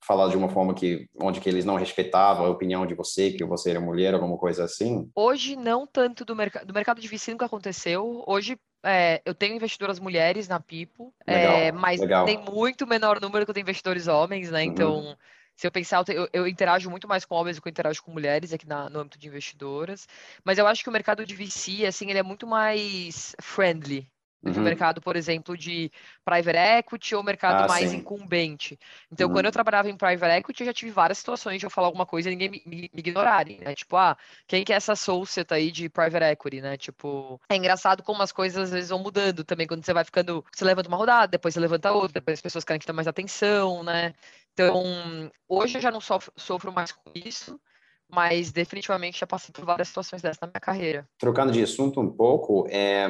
falar 0.07 0.28
de 0.28 0.37
uma 0.37 0.49
forma 0.49 0.72
que 0.72 1.09
onde 1.20 1.41
que 1.41 1.49
eles 1.49 1.64
não 1.64 1.74
respeitavam 1.74 2.47
a 2.47 2.51
opinião 2.51 2.87
de 2.87 2.95
você, 2.95 3.32
que 3.32 3.45
você 3.45 3.70
era 3.70 3.80
mulher, 3.80 4.14
alguma 4.14 4.39
coisa 4.39 4.64
assim? 4.64 5.11
Hoje 5.14 5.57
não 5.57 5.87
tanto 5.87 6.24
do 6.24 6.37
mercado 6.37 6.66
do 6.66 6.74
mercado 6.74 7.01
de 7.01 7.09
VC 7.09 7.32
nunca 7.32 7.47
aconteceu. 7.47 8.22
Hoje 8.26 8.57
é, 8.84 9.20
eu 9.24 9.34
tenho 9.34 9.57
investidoras 9.57 9.99
mulheres 9.99 10.47
na 10.47 10.61
Pipo, 10.61 11.12
legal, 11.26 11.57
é, 11.57 11.72
mas 11.72 12.01
legal. 12.01 12.24
tem 12.24 12.39
muito 12.39 12.87
menor 12.87 13.20
número 13.20 13.45
que 13.45 13.51
eu 13.51 13.55
tenho 13.55 13.64
investidores 13.64 14.07
homens, 14.07 14.51
né? 14.51 14.62
Uhum. 14.62 14.70
Então 14.70 15.16
se 15.57 15.66
eu 15.66 15.72
pensar, 15.72 16.05
eu, 16.09 16.28
eu, 16.32 16.47
interajo 16.47 16.91
muito 16.91 17.09
mais 17.09 17.24
com 17.24 17.34
homens 17.34 17.57
do 17.57 17.62
que 17.62 17.68
eu 17.68 17.70
interajo 17.70 18.03
com 18.03 18.12
mulheres 18.12 18.53
aqui 18.53 18.68
na, 18.68 18.91
no 18.91 19.01
âmbito 19.01 19.18
de 19.18 19.26
investidoras, 19.26 20.07
mas 20.45 20.59
eu 20.59 20.66
acho 20.66 20.82
que 20.82 20.89
o 20.91 20.93
mercado 20.93 21.24
de 21.24 21.34
VC, 21.34 21.87
assim, 21.87 22.11
ele 22.11 22.18
é 22.18 22.22
muito 22.22 22.47
mais 22.47 23.34
friendly, 23.41 24.07
uhum. 24.45 24.62
mercado, 24.62 25.01
por 25.01 25.16
exemplo, 25.16 25.57
de 25.57 25.91
private 26.24 26.59
equity 26.59 27.14
ou 27.14 27.22
mercado 27.22 27.64
ah, 27.64 27.68
mais 27.68 27.91
sim. 27.91 27.97
incumbente. 27.97 28.78
Então, 29.11 29.28
uhum. 29.28 29.34
quando 29.34 29.47
eu 29.47 29.53
trabalhava 29.53 29.91
em 29.91 29.97
private 29.97 30.39
equity, 30.39 30.62
eu 30.62 30.66
já 30.66 30.72
tive 30.72 30.91
várias 30.91 31.18
situações 31.18 31.59
de 31.59 31.66
eu 31.66 31.70
falar 31.70 31.89
alguma 31.89 32.07
coisa 32.07 32.28
e 32.28 32.32
ninguém 32.32 32.49
me, 32.49 32.62
me, 32.66 32.91
ignorarem, 32.95 33.59
né? 33.61 33.74
Tipo, 33.74 33.97
ah, 33.97 34.16
quem 34.47 34.64
que 34.64 34.72
é 34.72 34.76
essa 34.76 34.93
associate 34.93 35.53
aí 35.53 35.70
de 35.70 35.89
private 35.89 36.24
equity, 36.24 36.61
né? 36.61 36.76
Tipo, 36.76 37.41
é 37.49 37.57
engraçado 37.57 38.03
como 38.03 38.22
as 38.22 38.32
coisas 38.32 38.64
às 38.64 38.70
vezes 38.70 38.91
vão 38.91 38.99
mudando 38.99 39.45
também, 39.45 39.66
quando 39.66 39.84
você 39.84 39.93
vai 39.93 40.05
ficando, 40.05 40.45
você 40.53 40.64
levanta 40.64 40.89
uma 40.89 40.97
rodada, 40.97 41.28
depois 41.28 41.55
você 41.55 41.61
levanta 41.61 41.93
outra, 41.93 42.20
depois 42.20 42.39
as 42.39 42.43
pessoas 42.43 42.64
querem 42.64 42.80
que 42.80 42.87
dê 42.87 42.93
mais 42.93 43.09
atenção, 43.09 43.82
né? 43.82 44.14
Então, 44.53 45.30
hoje 45.47 45.76
eu 45.76 45.82
já 45.82 45.91
não 45.91 46.01
sofro, 46.01 46.32
sofro 46.34 46.72
mais 46.72 46.91
com 46.91 47.11
isso, 47.14 47.61
mas 48.09 48.53
definitivamente 48.53 49.20
já 49.20 49.26
passei 49.26 49.53
por 49.53 49.64
várias 49.64 49.89
situações 49.89 50.22
dessas 50.22 50.41
na 50.41 50.47
minha 50.47 50.61
carreira. 50.61 51.07
Trocando 51.18 51.53
de 51.53 51.62
assunto 51.62 52.01
um 52.01 52.11
pouco, 52.11 52.66
é, 52.70 53.07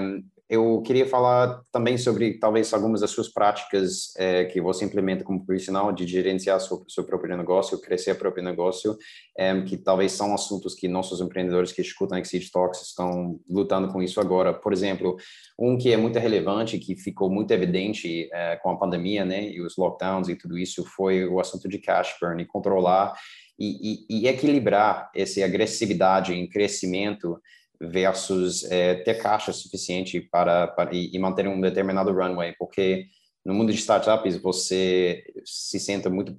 eu 0.49 0.80
queria 0.82 1.07
falar 1.07 1.61
também 1.72 1.99
sobre 1.99 2.38
talvez 2.38 2.72
algumas 2.72 3.01
das 3.01 3.11
suas 3.11 3.28
práticas 3.28 4.14
é, 4.16 4.44
que 4.44 4.61
você 4.61 4.84
implementa 4.84 5.24
como 5.24 5.44
profissional 5.44 5.92
de 5.92 6.07
gerenciar 6.07 6.61
seu, 6.61 6.84
seu 6.88 7.03
próprio 7.03 7.36
negócio, 7.36 7.80
crescer 7.80 8.12
o 8.12 8.16
próprio 8.16 8.44
negócio, 8.44 8.97
é, 9.36 9.61
que 9.62 9.76
talvez 9.76 10.12
são 10.12 10.32
assuntos 10.32 10.74
que 10.74 10.86
nossos 10.86 11.20
empreendedores 11.20 11.72
que 11.72 11.82
escutam 11.82 12.16
Exit 12.16 12.51
Talks 12.53 12.80
estão 12.82 13.40
lutando 13.49 13.88
com 13.92 14.01
isso 14.01 14.20
agora. 14.20 14.55
Por 14.55 14.72
exemplo, 14.72 15.16
um 15.59 15.76
que 15.76 15.92
é 15.92 15.97
muito 15.97 16.18
relevante, 16.18 16.78
que 16.78 16.94
ficou 16.94 17.28
muito 17.28 17.51
evidente 17.51 18.28
é, 18.32 18.57
com 18.57 18.70
a 18.70 18.78
pandemia, 18.78 19.24
né, 19.24 19.49
e 19.51 19.61
os 19.61 19.76
lockdowns 19.76 20.28
e 20.28 20.36
tudo 20.36 20.57
isso, 20.57 20.84
foi 20.84 21.26
o 21.26 21.40
assunto 21.40 21.68
de 21.68 21.78
cash 21.78 22.14
burn 22.20 22.40
e 22.40 22.47
controlar 22.47 23.14
e, 23.59 24.07
e, 24.09 24.20
e 24.20 24.28
equilibrar 24.28 25.11
essa 25.14 25.44
agressividade 25.44 26.34
em 26.34 26.49
crescimento 26.49 27.40
versus 27.80 28.64
é, 28.70 28.94
ter 28.96 29.14
caixa 29.14 29.52
suficiente 29.52 30.20
para, 30.20 30.66
para 30.68 30.94
e, 30.94 31.10
e, 31.12 31.18
manter 31.18 31.46
um 31.48 31.60
determinado 31.60 32.12
runway, 32.12 32.54
porque 32.58 33.06
no 33.44 33.54
mundo 33.54 33.72
de 33.72 33.78
startups 33.78 34.36
você 34.36 35.22
se 35.44 35.78
sente 35.78 36.08
muito 36.08 36.36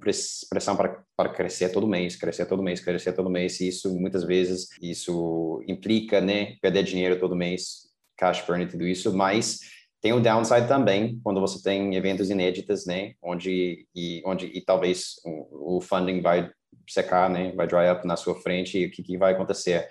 pressão 0.50 0.76
para, 0.76 1.02
para 1.16 1.30
crescer 1.30 1.70
todo 1.70 1.86
mês, 1.86 2.16
crescer 2.16 2.46
todo 2.46 2.62
mês, 2.62 2.80
crescer 2.80 3.12
todo 3.12 3.30
mês, 3.30 3.60
e 3.60 3.68
isso 3.68 3.98
muitas 3.98 4.24
vezes 4.24 4.68
isso 4.82 5.62
implica, 5.66 6.20
né, 6.20 6.56
perder 6.60 6.82
dinheiro 6.82 7.18
todo 7.18 7.34
mês, 7.34 7.88
cash 8.16 8.44
burn 8.46 8.64
e 8.64 8.68
tudo 8.68 8.86
isso, 8.86 9.16
mas 9.16 9.60
tem 10.00 10.12
o 10.12 10.20
downside 10.20 10.68
também 10.68 11.18
quando 11.24 11.40
você 11.40 11.62
tem 11.62 11.94
eventos 11.96 12.30
inéditos, 12.30 12.84
né, 12.84 13.14
onde 13.22 13.86
e 13.94 14.22
onde 14.24 14.46
e 14.46 14.60
talvez 14.60 15.14
o, 15.24 15.80
funding 15.80 16.20
vai 16.20 16.50
secar, 16.88 17.30
né, 17.30 17.52
vai 17.52 17.66
dry 17.66 17.90
up 17.90 18.06
na 18.06 18.16
sua 18.16 18.34
frente 18.34 18.78
e 18.78 18.86
o 18.86 18.90
que, 18.90 19.02
que 19.02 19.16
vai 19.16 19.32
acontecer 19.32 19.88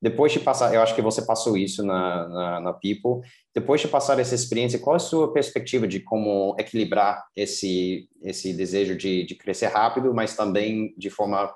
depois 0.00 0.32
de 0.32 0.40
passar, 0.40 0.72
eu 0.74 0.82
acho 0.82 0.94
que 0.94 1.02
você 1.02 1.22
passou 1.22 1.56
isso 1.56 1.84
na, 1.84 2.28
na, 2.28 2.60
na 2.60 2.72
People, 2.72 3.26
depois 3.54 3.80
de 3.80 3.88
passar 3.88 4.18
essa 4.18 4.34
experiência, 4.34 4.78
qual 4.78 4.94
é 4.94 4.96
a 4.96 5.00
sua 5.00 5.32
perspectiva 5.32 5.86
de 5.86 6.00
como 6.00 6.56
equilibrar 6.58 7.24
esse, 7.36 8.08
esse 8.22 8.54
desejo 8.54 8.96
de, 8.96 9.24
de 9.24 9.34
crescer 9.34 9.66
rápido, 9.66 10.14
mas 10.14 10.34
também 10.34 10.94
de 10.96 11.10
forma 11.10 11.52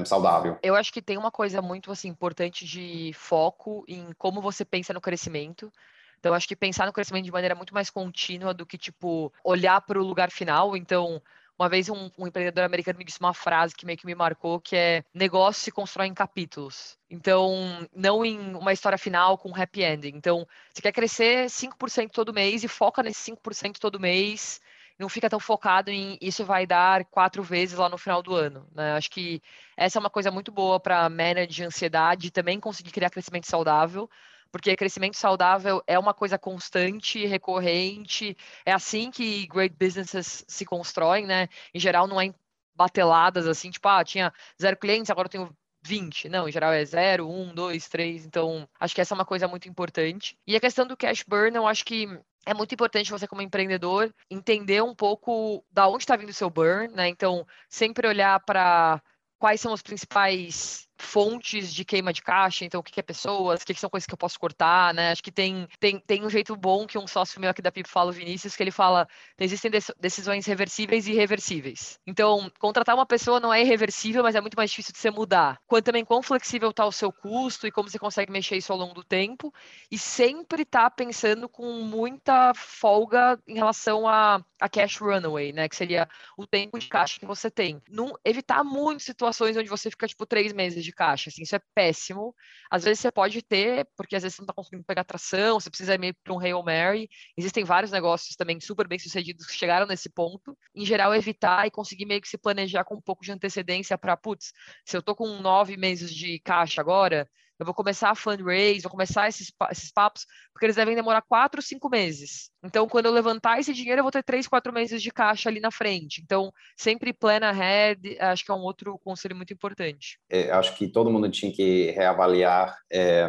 um, 0.00 0.04
saudável? 0.04 0.58
Eu 0.62 0.74
acho 0.74 0.92
que 0.92 1.02
tem 1.02 1.18
uma 1.18 1.30
coisa 1.30 1.60
muito 1.60 1.90
assim, 1.90 2.08
importante 2.08 2.64
de 2.64 3.12
foco 3.14 3.84
em 3.86 4.12
como 4.16 4.40
você 4.40 4.64
pensa 4.64 4.92
no 4.92 5.00
crescimento. 5.00 5.70
Então, 6.18 6.34
acho 6.34 6.46
que 6.46 6.54
pensar 6.54 6.86
no 6.86 6.92
crescimento 6.92 7.24
de 7.24 7.32
maneira 7.32 7.54
muito 7.54 7.74
mais 7.74 7.90
contínua 7.90 8.54
do 8.54 8.64
que, 8.64 8.78
tipo, 8.78 9.32
olhar 9.44 9.80
para 9.80 10.00
o 10.00 10.04
lugar 10.04 10.30
final. 10.30 10.76
Então, 10.76 11.20
uma 11.58 11.68
vez 11.68 11.88
um, 11.88 12.10
um, 12.18 12.26
empreendedor 12.26 12.64
americano 12.64 12.98
me 12.98 13.04
disse 13.04 13.20
uma 13.20 13.34
frase 13.34 13.74
que 13.74 13.86
meio 13.86 13.98
que 13.98 14.06
me 14.06 14.14
marcou, 14.14 14.60
que 14.60 14.74
é 14.74 15.04
negócio 15.14 15.62
se 15.62 15.70
constrói 15.70 16.06
em 16.06 16.14
capítulos. 16.14 16.98
Então, 17.10 17.86
não 17.94 18.24
em 18.24 18.54
uma 18.54 18.72
história 18.72 18.98
final 18.98 19.38
com 19.38 19.50
um 19.50 19.56
happy 19.56 19.82
ending. 19.82 20.12
Então, 20.14 20.46
você 20.72 20.82
quer 20.82 20.92
crescer 20.92 21.48
5% 21.48 22.10
todo 22.10 22.32
mês 22.32 22.64
e 22.64 22.68
foca 22.68 23.02
nesse 23.02 23.20
5% 23.20 23.78
todo 23.78 24.00
mês. 24.00 24.60
Não 24.98 25.08
fica 25.08 25.28
tão 25.28 25.40
focado 25.40 25.90
em 25.90 26.18
isso 26.20 26.44
vai 26.44 26.66
dar 26.66 27.04
quatro 27.06 27.42
vezes 27.42 27.78
lá 27.78 27.88
no 27.88 27.98
final 27.98 28.22
do 28.22 28.34
ano. 28.34 28.66
Né? 28.74 28.92
Acho 28.94 29.10
que 29.10 29.42
essa 29.76 29.98
é 29.98 30.00
uma 30.00 30.10
coisa 30.10 30.30
muito 30.30 30.52
boa 30.52 30.78
para 30.80 31.08
manage 31.08 31.64
ansiedade 31.64 32.28
e 32.28 32.30
também 32.30 32.60
conseguir 32.60 32.90
criar 32.90 33.10
crescimento 33.10 33.46
saudável 33.46 34.08
porque 34.52 34.76
crescimento 34.76 35.16
saudável 35.16 35.82
é 35.86 35.98
uma 35.98 36.12
coisa 36.14 36.38
constante, 36.38 37.26
recorrente, 37.26 38.36
é 38.64 38.72
assim 38.72 39.10
que 39.10 39.46
great 39.46 39.74
businesses 39.74 40.44
se 40.46 40.64
constroem, 40.66 41.26
né? 41.26 41.48
Em 41.74 41.80
geral, 41.80 42.06
não 42.06 42.20
é 42.20 42.32
bateladas 42.74 43.46
assim, 43.46 43.70
tipo, 43.70 43.88
ah, 43.88 44.04
tinha 44.04 44.32
zero 44.60 44.76
clientes, 44.76 45.10
agora 45.10 45.26
eu 45.26 45.30
tenho 45.30 45.56
20. 45.84 46.28
Não, 46.28 46.48
em 46.48 46.52
geral 46.52 46.72
é 46.72 46.84
0, 46.84 47.28
1, 47.28 47.54
2, 47.54 47.88
3. 47.88 48.26
Então, 48.26 48.68
acho 48.78 48.94
que 48.94 49.00
essa 49.00 49.14
é 49.14 49.16
uma 49.16 49.24
coisa 49.24 49.48
muito 49.48 49.68
importante. 49.68 50.38
E 50.46 50.54
a 50.54 50.60
questão 50.60 50.86
do 50.86 50.96
cash 50.96 51.24
burn, 51.26 51.56
eu 51.56 51.66
acho 51.66 51.84
que 51.84 52.06
é 52.46 52.54
muito 52.54 52.74
importante 52.74 53.10
você, 53.10 53.26
como 53.26 53.42
empreendedor, 53.42 54.12
entender 54.30 54.82
um 54.82 54.94
pouco 54.94 55.64
da 55.70 55.88
onde 55.88 56.04
está 56.04 56.16
vindo 56.16 56.30
o 56.30 56.34
seu 56.34 56.50
burn, 56.50 56.88
né? 56.94 57.08
Então, 57.08 57.46
sempre 57.68 58.06
olhar 58.06 58.38
para 58.40 59.02
quais 59.38 59.60
são 59.60 59.72
os 59.72 59.82
principais 59.82 60.88
fontes 61.02 61.74
de 61.74 61.84
queima 61.84 62.12
de 62.12 62.22
caixa, 62.22 62.64
então 62.64 62.80
o 62.80 62.82
que 62.82 62.98
é 62.98 63.02
pessoas, 63.02 63.62
o 63.62 63.66
que 63.66 63.74
são 63.74 63.90
coisas 63.90 64.06
que 64.06 64.14
eu 64.14 64.18
posso 64.18 64.38
cortar, 64.38 64.94
né? 64.94 65.10
Acho 65.10 65.22
que 65.22 65.32
tem, 65.32 65.66
tem, 65.78 65.98
tem 65.98 66.24
um 66.24 66.30
jeito 66.30 66.54
bom 66.56 66.86
que 66.86 66.96
um 66.96 67.06
sócio 67.06 67.40
meu 67.40 67.50
aqui 67.50 67.60
da 67.60 67.72
PIP 67.72 67.88
fala, 67.88 68.10
o 68.10 68.14
Vinícius, 68.14 68.54
que 68.54 68.62
ele 68.62 68.70
fala, 68.70 69.06
existem 69.38 69.70
decisões 69.98 70.46
reversíveis 70.46 71.06
e 71.06 71.12
irreversíveis. 71.12 71.98
Então, 72.06 72.50
contratar 72.58 72.94
uma 72.94 73.04
pessoa 73.04 73.40
não 73.40 73.52
é 73.52 73.60
irreversível, 73.62 74.22
mas 74.22 74.34
é 74.34 74.40
muito 74.40 74.56
mais 74.56 74.70
difícil 74.70 74.92
de 74.92 74.98
você 74.98 75.10
mudar. 75.10 75.58
Quanto 75.66 75.84
também 75.84 76.04
quão 76.04 76.22
flexível 76.22 76.70
está 76.70 76.86
o 76.86 76.92
seu 76.92 77.12
custo 77.12 77.66
e 77.66 77.72
como 77.72 77.90
você 77.90 77.98
consegue 77.98 78.30
mexer 78.30 78.56
isso 78.56 78.72
ao 78.72 78.78
longo 78.78 78.94
do 78.94 79.04
tempo, 79.04 79.52
e 79.90 79.98
sempre 79.98 80.64
tá 80.64 80.88
pensando 80.88 81.48
com 81.48 81.82
muita 81.82 82.54
folga 82.54 83.38
em 83.46 83.54
relação 83.54 84.06
a, 84.06 84.40
a 84.60 84.68
cash 84.68 84.98
runaway, 84.98 85.52
né? 85.52 85.68
Que 85.68 85.76
seria 85.76 86.08
o 86.36 86.46
tempo 86.46 86.78
de 86.78 86.88
caixa 86.88 87.18
que 87.18 87.26
você 87.26 87.50
tem. 87.50 87.82
Não, 87.90 88.16
evitar 88.24 88.62
muito 88.62 89.02
situações 89.02 89.56
onde 89.56 89.68
você 89.68 89.90
fica, 89.90 90.06
tipo, 90.06 90.24
três 90.24 90.52
meses 90.52 90.84
de 90.84 90.91
de 90.92 90.96
caixa, 90.96 91.30
assim, 91.30 91.42
isso 91.42 91.56
é 91.56 91.60
péssimo. 91.74 92.34
Às 92.70 92.84
vezes 92.84 93.00
você 93.00 93.10
pode 93.10 93.42
ter, 93.42 93.88
porque 93.96 94.14
às 94.14 94.22
vezes 94.22 94.36
você 94.36 94.42
não 94.42 94.44
está 94.44 94.52
conseguindo 94.54 94.84
pegar 94.84 95.04
tração, 95.04 95.58
você 95.58 95.70
precisa 95.70 95.94
ir 95.94 95.98
meio 95.98 96.14
para 96.22 96.32
um 96.32 96.38
Hail 96.38 96.62
Mary. 96.62 97.08
Existem 97.36 97.64
vários 97.64 97.90
negócios 97.90 98.36
também 98.36 98.60
super 98.60 98.86
bem 98.86 98.98
sucedidos 98.98 99.46
que 99.46 99.54
chegaram 99.54 99.86
nesse 99.86 100.08
ponto. 100.10 100.56
Em 100.74 100.84
geral, 100.84 101.14
evitar 101.14 101.66
e 101.66 101.70
conseguir 101.70 102.06
meio 102.06 102.20
que 102.20 102.28
se 102.28 102.38
planejar 102.38 102.84
com 102.84 102.96
um 102.96 103.00
pouco 103.00 103.24
de 103.24 103.32
antecedência 103.32 103.96
para, 103.98 104.16
putz, 104.16 104.52
se 104.84 104.96
eu 104.96 105.00
estou 105.00 105.16
com 105.16 105.40
nove 105.40 105.76
meses 105.76 106.14
de 106.14 106.38
caixa 106.40 106.80
agora, 106.80 107.28
eu 107.62 107.64
vou 107.64 107.74
começar 107.74 108.10
a 108.10 108.14
fundraise, 108.14 108.82
vou 108.82 108.90
começar 108.90 109.28
esses, 109.28 109.52
esses 109.70 109.90
papos, 109.92 110.26
porque 110.52 110.66
eles 110.66 110.76
devem 110.76 110.96
demorar 110.96 111.22
quatro, 111.22 111.62
cinco 111.62 111.88
meses. 111.88 112.50
Então, 112.64 112.88
quando 112.88 113.06
eu 113.06 113.12
levantar 113.12 113.58
esse 113.58 113.72
dinheiro, 113.72 114.00
eu 114.00 114.04
vou 114.04 114.12
ter 114.12 114.22
três, 114.22 114.46
quatro 114.46 114.72
meses 114.72 115.00
de 115.02 115.10
caixa 115.10 115.48
ali 115.48 115.60
na 115.60 115.70
frente. 115.70 116.20
Então, 116.22 116.52
sempre 116.76 117.12
plan 117.12 117.40
ahead, 117.42 118.16
acho 118.20 118.44
que 118.44 118.50
é 118.50 118.54
um 118.54 118.62
outro 118.62 118.98
conselho 119.04 119.36
muito 119.36 119.52
importante. 119.52 120.18
É, 120.28 120.50
acho 120.50 120.76
que 120.76 120.88
todo 120.88 121.10
mundo 121.10 121.30
tinha 121.30 121.52
que 121.52 121.90
reavaliar 121.92 122.76
é, 122.90 123.28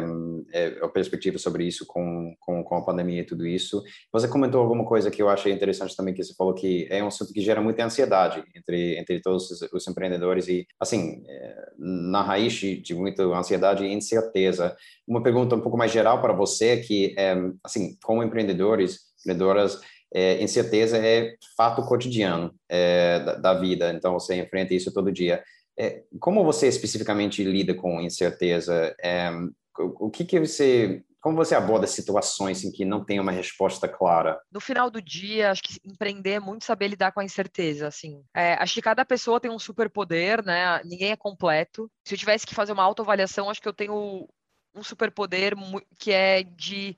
é, 0.52 0.78
a 0.82 0.88
perspectiva 0.88 1.38
sobre 1.38 1.64
isso 1.64 1.86
com, 1.86 2.34
com, 2.40 2.62
com, 2.62 2.76
a 2.76 2.84
pandemia 2.84 3.22
e 3.22 3.26
tudo 3.26 3.46
isso. 3.46 3.82
Você 4.12 4.28
comentou 4.28 4.60
alguma 4.60 4.84
coisa 4.84 5.10
que 5.10 5.22
eu 5.22 5.28
achei 5.28 5.52
interessante 5.52 5.96
também, 5.96 6.12
que 6.12 6.22
você 6.22 6.34
falou 6.34 6.54
que 6.54 6.86
é 6.90 7.02
um 7.02 7.08
assunto 7.08 7.32
que 7.32 7.40
gera 7.40 7.60
muita 7.60 7.84
ansiedade 7.84 8.44
entre, 8.54 8.98
entre 8.98 9.20
todos 9.20 9.50
os, 9.50 9.62
os 9.72 9.88
empreendedores 9.88 10.48
e, 10.48 10.66
assim, 10.80 11.24
é, 11.28 11.72
na 11.78 12.22
raiz 12.22 12.52
de 12.52 12.94
muita 12.94 13.22
ansiedade 13.24 13.84
e 13.84 13.92
incerteza 13.92 14.23
certeza. 14.24 14.76
Uma 15.06 15.22
pergunta 15.22 15.54
um 15.54 15.60
pouco 15.60 15.78
mais 15.78 15.92
geral 15.92 16.20
para 16.20 16.32
você, 16.32 16.78
que, 16.78 17.14
é, 17.16 17.36
assim, 17.62 17.96
como 18.02 18.22
empreendedores, 18.22 19.00
empreendedoras, 19.20 19.80
é, 20.14 20.42
incerteza 20.42 20.96
é 20.96 21.34
fato 21.56 21.82
cotidiano 21.82 22.54
é, 22.68 23.18
da, 23.20 23.34
da, 23.34 23.54
vida, 23.54 23.92
então 23.92 24.12
você 24.12 24.36
enfrenta 24.36 24.72
isso 24.72 24.92
todo 24.92 25.12
dia. 25.12 25.42
É, 25.76 26.02
como 26.20 26.44
você 26.44 26.68
especificamente 26.68 27.42
lida 27.42 27.74
com 27.74 28.00
incerteza? 28.00 28.94
É, 29.02 29.30
o, 29.76 30.08
que, 30.08 30.24
que 30.24 30.38
você 30.38 31.02
como 31.24 31.38
você 31.38 31.54
aborda 31.54 31.86
situações 31.86 32.62
em 32.64 32.70
que 32.70 32.84
não 32.84 33.02
tem 33.02 33.18
uma 33.18 33.32
resposta 33.32 33.88
clara? 33.88 34.38
No 34.52 34.60
final 34.60 34.90
do 34.90 35.00
dia, 35.00 35.50
acho 35.50 35.62
que 35.62 35.80
empreender 35.82 36.32
é 36.32 36.38
muito 36.38 36.66
saber 36.66 36.88
lidar 36.88 37.12
com 37.12 37.20
a 37.20 37.24
incerteza, 37.24 37.88
assim. 37.88 38.22
É, 38.36 38.52
acho 38.62 38.74
que 38.74 38.82
cada 38.82 39.06
pessoa 39.06 39.40
tem 39.40 39.50
um 39.50 39.58
superpoder, 39.58 40.44
né? 40.44 40.82
Ninguém 40.84 41.12
é 41.12 41.16
completo. 41.16 41.90
Se 42.06 42.12
eu 42.12 42.18
tivesse 42.18 42.46
que 42.46 42.54
fazer 42.54 42.72
uma 42.72 42.82
autoavaliação, 42.82 43.48
acho 43.48 43.62
que 43.62 43.66
eu 43.66 43.72
tenho 43.72 44.28
um 44.74 44.82
superpoder 44.82 45.54
que 45.98 46.12
é 46.12 46.42
de 46.42 46.94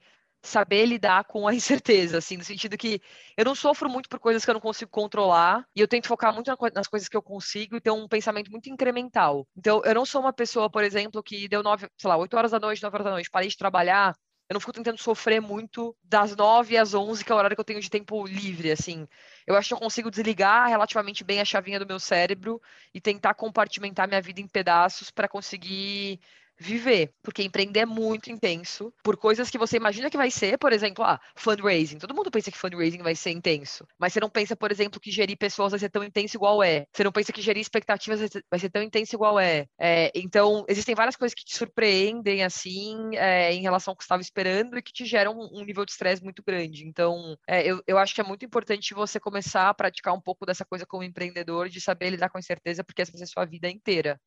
saber 0.47 0.87
lidar 0.87 1.25
com 1.25 1.47
a 1.47 1.55
incerteza, 1.55 2.19
assim, 2.19 2.37
no 2.37 2.45
sentido 2.45 2.77
que 2.77 3.01
eu 3.37 3.45
não 3.45 3.55
sofro 3.55 3.89
muito 3.89 4.09
por 4.09 4.19
coisas 4.19 4.45
que 4.45 4.51
eu 4.51 4.55
não 4.55 4.61
consigo 4.61 4.91
controlar 4.91 5.67
e 5.75 5.81
eu 5.81 5.89
tento 5.89 6.09
focar 6.09 6.33
muito 6.33 6.51
nas 6.75 6.89
coisas 6.89 7.09
que 7.09 7.17
eu 7.17 7.23
consigo 7.23 7.77
e 7.77 7.81
ter 7.81 7.91
um 7.91 8.09
pensamento 8.09 8.51
muito 8.51 8.71
incremental. 8.71 9.47
Então, 9.57 9.83
eu 9.85 9.95
não 9.95 10.07
sou 10.07 10.21
uma 10.21 10.33
pessoa, 10.33 10.71
por 10.71 10.83
exemplo, 10.85 11.23
que 11.23 11.49
deu 11.49 11.63
nove, 11.63 11.89
sei 11.97 12.09
lá, 12.09 12.17
oito 12.17 12.37
horas 12.37 12.51
da 12.53 12.61
noite, 12.61 12.83
nove 12.83 12.97
horas 12.97 13.05
da 13.05 13.11
noite, 13.11 13.31
parei 13.31 13.49
de 13.49 13.57
trabalhar, 13.57 14.15
eu 14.49 14.55
não 14.55 14.61
fico 14.61 14.73
tentando 14.73 14.99
sofrer 14.99 15.41
muito 15.41 15.97
das 16.05 16.37
nove 16.37 16.77
às 16.77 16.95
onze, 16.95 17.25
que 17.25 17.33
é 17.33 17.35
o 17.35 17.39
horário 17.39 17.57
que 17.57 17.61
eu 17.61 17.65
tenho 17.65 17.81
de 17.81 17.91
tempo 17.91 18.25
livre, 18.27 18.71
assim. 18.71 19.07
Eu 19.45 19.57
acho 19.57 19.69
que 19.69 19.75
eu 19.75 19.79
consigo 19.79 20.11
desligar 20.11 20.69
relativamente 20.69 21.25
bem 21.25 21.41
a 21.41 21.45
chavinha 21.45 21.81
do 21.81 21.87
meu 21.87 21.99
cérebro 21.99 22.61
e 22.95 23.01
tentar 23.01 23.35
compartimentar 23.35 24.07
minha 24.07 24.23
vida 24.23 24.41
em 24.41 24.47
pedaços 24.47 25.11
para 25.11 25.29
conseguir 25.29 26.21
viver, 26.59 27.13
porque 27.23 27.43
empreender 27.43 27.81
é 27.81 27.87
muito 27.87 28.31
intenso 28.31 28.93
por 29.03 29.17
coisas 29.17 29.51
que 29.51 29.59
você 29.59 29.77
imagina 29.77 30.11
que 30.11 30.17
vai 30.17 30.31
ser, 30.31 30.59
por 30.59 30.73
exemplo, 30.73 31.05
ah, 31.05 31.21
fundraising. 31.37 31.99
Todo 31.99 32.15
mundo 32.15 32.31
pensa 32.31 32.51
que 32.51 32.59
fundraising 32.59 33.03
vai 33.03 33.15
ser 33.15 33.31
intenso, 33.31 33.87
mas 33.99 34.13
você 34.13 34.21
não 34.21 34.31
pensa, 34.31 34.57
por 34.57 34.71
exemplo, 34.71 35.01
que 35.01 35.11
gerir 35.11 35.37
pessoas 35.37 35.73
vai 35.73 35.79
ser 35.79 35.91
tão 35.91 36.03
intenso 36.03 36.37
igual 36.37 36.63
é. 36.63 36.87
Você 36.93 37.05
não 37.05 37.13
pensa 37.13 37.33
que 37.33 37.43
gerir 37.43 37.61
expectativas 37.61 38.21
vai 38.51 38.59
ser 38.59 38.71
tão 38.71 38.83
intenso 38.83 39.15
igual 39.15 39.39
é. 39.39 39.67
é 39.79 40.11
então, 40.15 40.65
existem 40.69 40.95
várias 40.95 41.17
coisas 41.17 41.35
que 41.35 41.45
te 41.45 41.57
surpreendem, 41.57 42.43
assim, 42.43 42.97
é, 43.15 43.53
em 43.53 43.63
relação 43.63 43.93
ao 43.93 43.97
que 43.97 44.03
você 44.03 44.07
estava 44.07 44.23
esperando 44.23 44.79
e 44.79 44.83
que 44.83 44.93
te 44.93 45.05
geram 45.05 45.39
um, 45.39 45.65
nível 45.65 45.85
de 45.85 45.93
estresse 45.93 46.23
muito 46.23 46.43
grande. 46.43 46.87
Então, 46.87 47.37
é, 47.47 47.67
eu, 47.67 47.83
eu 47.87 47.99
acho 47.99 48.15
que 48.15 48.21
é 48.21 48.25
muito 48.25 48.45
importante 48.45 48.95
você 48.95 49.21
começar 49.21 49.69
a 49.69 49.75
praticar 49.75 50.15
um 50.15 50.21
pouco 50.21 50.47
dessa 50.47 50.65
coisa 50.65 50.87
como 50.87 51.03
empreendedor, 51.03 51.69
de 51.69 51.81
saber 51.81 52.11
lidar 52.11 52.31
com 52.31 52.39
incerteza, 52.39 52.85
porque 52.85 53.03
essa 53.03 53.13
vai 53.13 53.19
ser 53.19 53.27
sua 53.27 53.45
vida 53.45 53.69
inteira. 53.69 54.21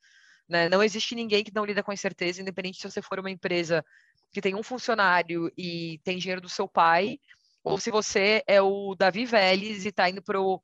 Né? 0.50 0.68
Não 0.68 0.82
existe 0.82 1.14
ninguém 1.14 1.44
que 1.44 1.54
não 1.54 1.64
lida 1.64 1.84
com 1.84 1.94
incerteza, 1.94 2.42
independente 2.42 2.82
se 2.82 2.90
você 2.90 3.02
for 3.02 3.20
uma 3.20 3.30
empresa 3.30 3.86
que 4.34 4.42
tem 4.42 4.56
um 4.56 4.64
funcionário 4.64 5.52
e 5.56 6.00
tem 6.04 6.18
dinheiro 6.18 6.42
do 6.42 6.50
seu 6.50 6.68
pai, 6.68 7.20
ou 7.64 7.78
se 7.80 7.92
você 7.92 8.44
é 8.48 8.62
o 8.62 8.96
Davi 8.96 9.26
Vélez 9.26 9.86
e 9.86 9.90
está 9.90 10.10
indo 10.10 10.24
para 10.24 10.42
o 10.42 10.62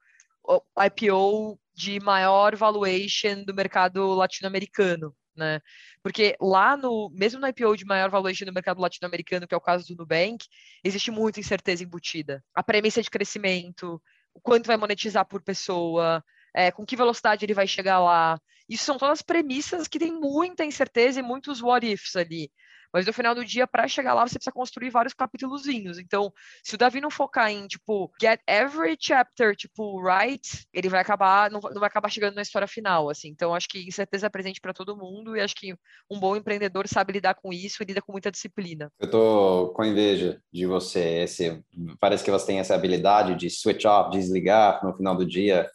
IPO 0.85 1.59
de 1.73 1.99
maior 1.99 2.55
valuation 2.55 3.43
do 3.43 3.53
mercado 3.53 4.07
latino-americano. 4.13 5.15
Né? 5.35 5.59
Porque 6.01 6.35
lá 6.39 6.77
no, 6.77 7.11
mesmo 7.13 7.39
no 7.41 7.47
IPO 7.47 7.75
de 7.75 7.85
maior 7.85 8.09
valuation 8.09 8.45
do 8.45 8.53
mercado 8.53 8.79
latino-americano, 8.79 9.47
que 9.47 9.53
é 9.53 9.57
o 9.57 9.61
caso 9.61 9.87
do 9.87 9.97
Nubank, 9.97 10.45
existe 10.83 11.11
muita 11.11 11.39
incerteza 11.39 11.83
embutida. 11.83 12.43
A 12.53 12.63
premissa 12.63 13.01
de 13.01 13.09
crescimento, 13.09 14.01
o 14.33 14.39
quanto 14.39 14.67
vai 14.67 14.77
monetizar 14.77 15.25
por 15.25 15.41
pessoa, 15.41 16.23
é, 16.55 16.71
com 16.71 16.85
que 16.85 16.95
velocidade 16.95 17.45
ele 17.45 17.53
vai 17.53 17.67
chegar 17.67 17.99
lá. 17.99 18.39
Isso 18.67 18.85
são 18.85 18.97
todas 18.97 19.21
premissas 19.21 19.87
que 19.87 19.99
tem 19.99 20.11
muita 20.11 20.63
incerteza 20.63 21.19
e 21.19 21.23
muitos 21.23 21.61
what 21.61 21.85
ifs 21.85 22.15
ali. 22.15 22.49
Mas 22.95 23.05
no 23.05 23.11
final 23.11 23.35
do 23.35 23.43
dia, 23.43 23.67
para 23.67 23.89
chegar 23.89 24.13
lá, 24.13 24.25
você 24.25 24.35
precisa 24.35 24.53
construir 24.53 24.89
vários 24.89 25.13
capítulozinhos. 25.13 25.99
Então, 25.99 26.31
se 26.63 26.75
o 26.75 26.77
Davi 26.77 27.01
não 27.01 27.11
focar 27.11 27.51
em, 27.51 27.67
tipo, 27.67 28.09
get 28.21 28.39
every 28.47 28.95
chapter, 28.97 29.53
tipo, 29.53 30.01
right, 30.01 30.65
ele 30.73 30.87
vai 30.87 31.01
acabar, 31.01 31.51
não, 31.51 31.59
vai 31.59 31.87
acabar 31.87 32.09
chegando 32.09 32.35
na 32.35 32.41
história 32.41 32.69
final, 32.69 33.09
assim. 33.09 33.27
Então, 33.27 33.53
acho 33.53 33.67
que 33.67 33.85
incerteza 33.85 34.27
é 34.27 34.29
presente 34.29 34.61
para 34.61 34.73
todo 34.73 34.95
mundo 34.95 35.35
e 35.35 35.41
acho 35.41 35.55
que 35.55 35.75
um 36.09 36.17
bom 36.17 36.37
empreendedor 36.37 36.87
sabe 36.87 37.11
lidar 37.11 37.33
com 37.33 37.51
isso 37.51 37.83
e 37.83 37.85
lida 37.85 38.01
com 38.01 38.13
muita 38.13 38.31
disciplina. 38.31 38.89
Eu 38.97 39.11
tô 39.11 39.73
com 39.75 39.83
inveja 39.83 40.39
de 40.49 40.65
você. 40.65 41.23
Esse, 41.23 41.61
parece 41.99 42.23
que 42.23 42.31
você 42.31 42.45
tem 42.45 42.59
essa 42.59 42.75
habilidade 42.75 43.35
de 43.35 43.49
switch 43.49 43.83
off, 43.83 44.09
desligar 44.09 44.81
no 44.85 44.95
final 44.95 45.17
do 45.17 45.25
dia 45.25 45.69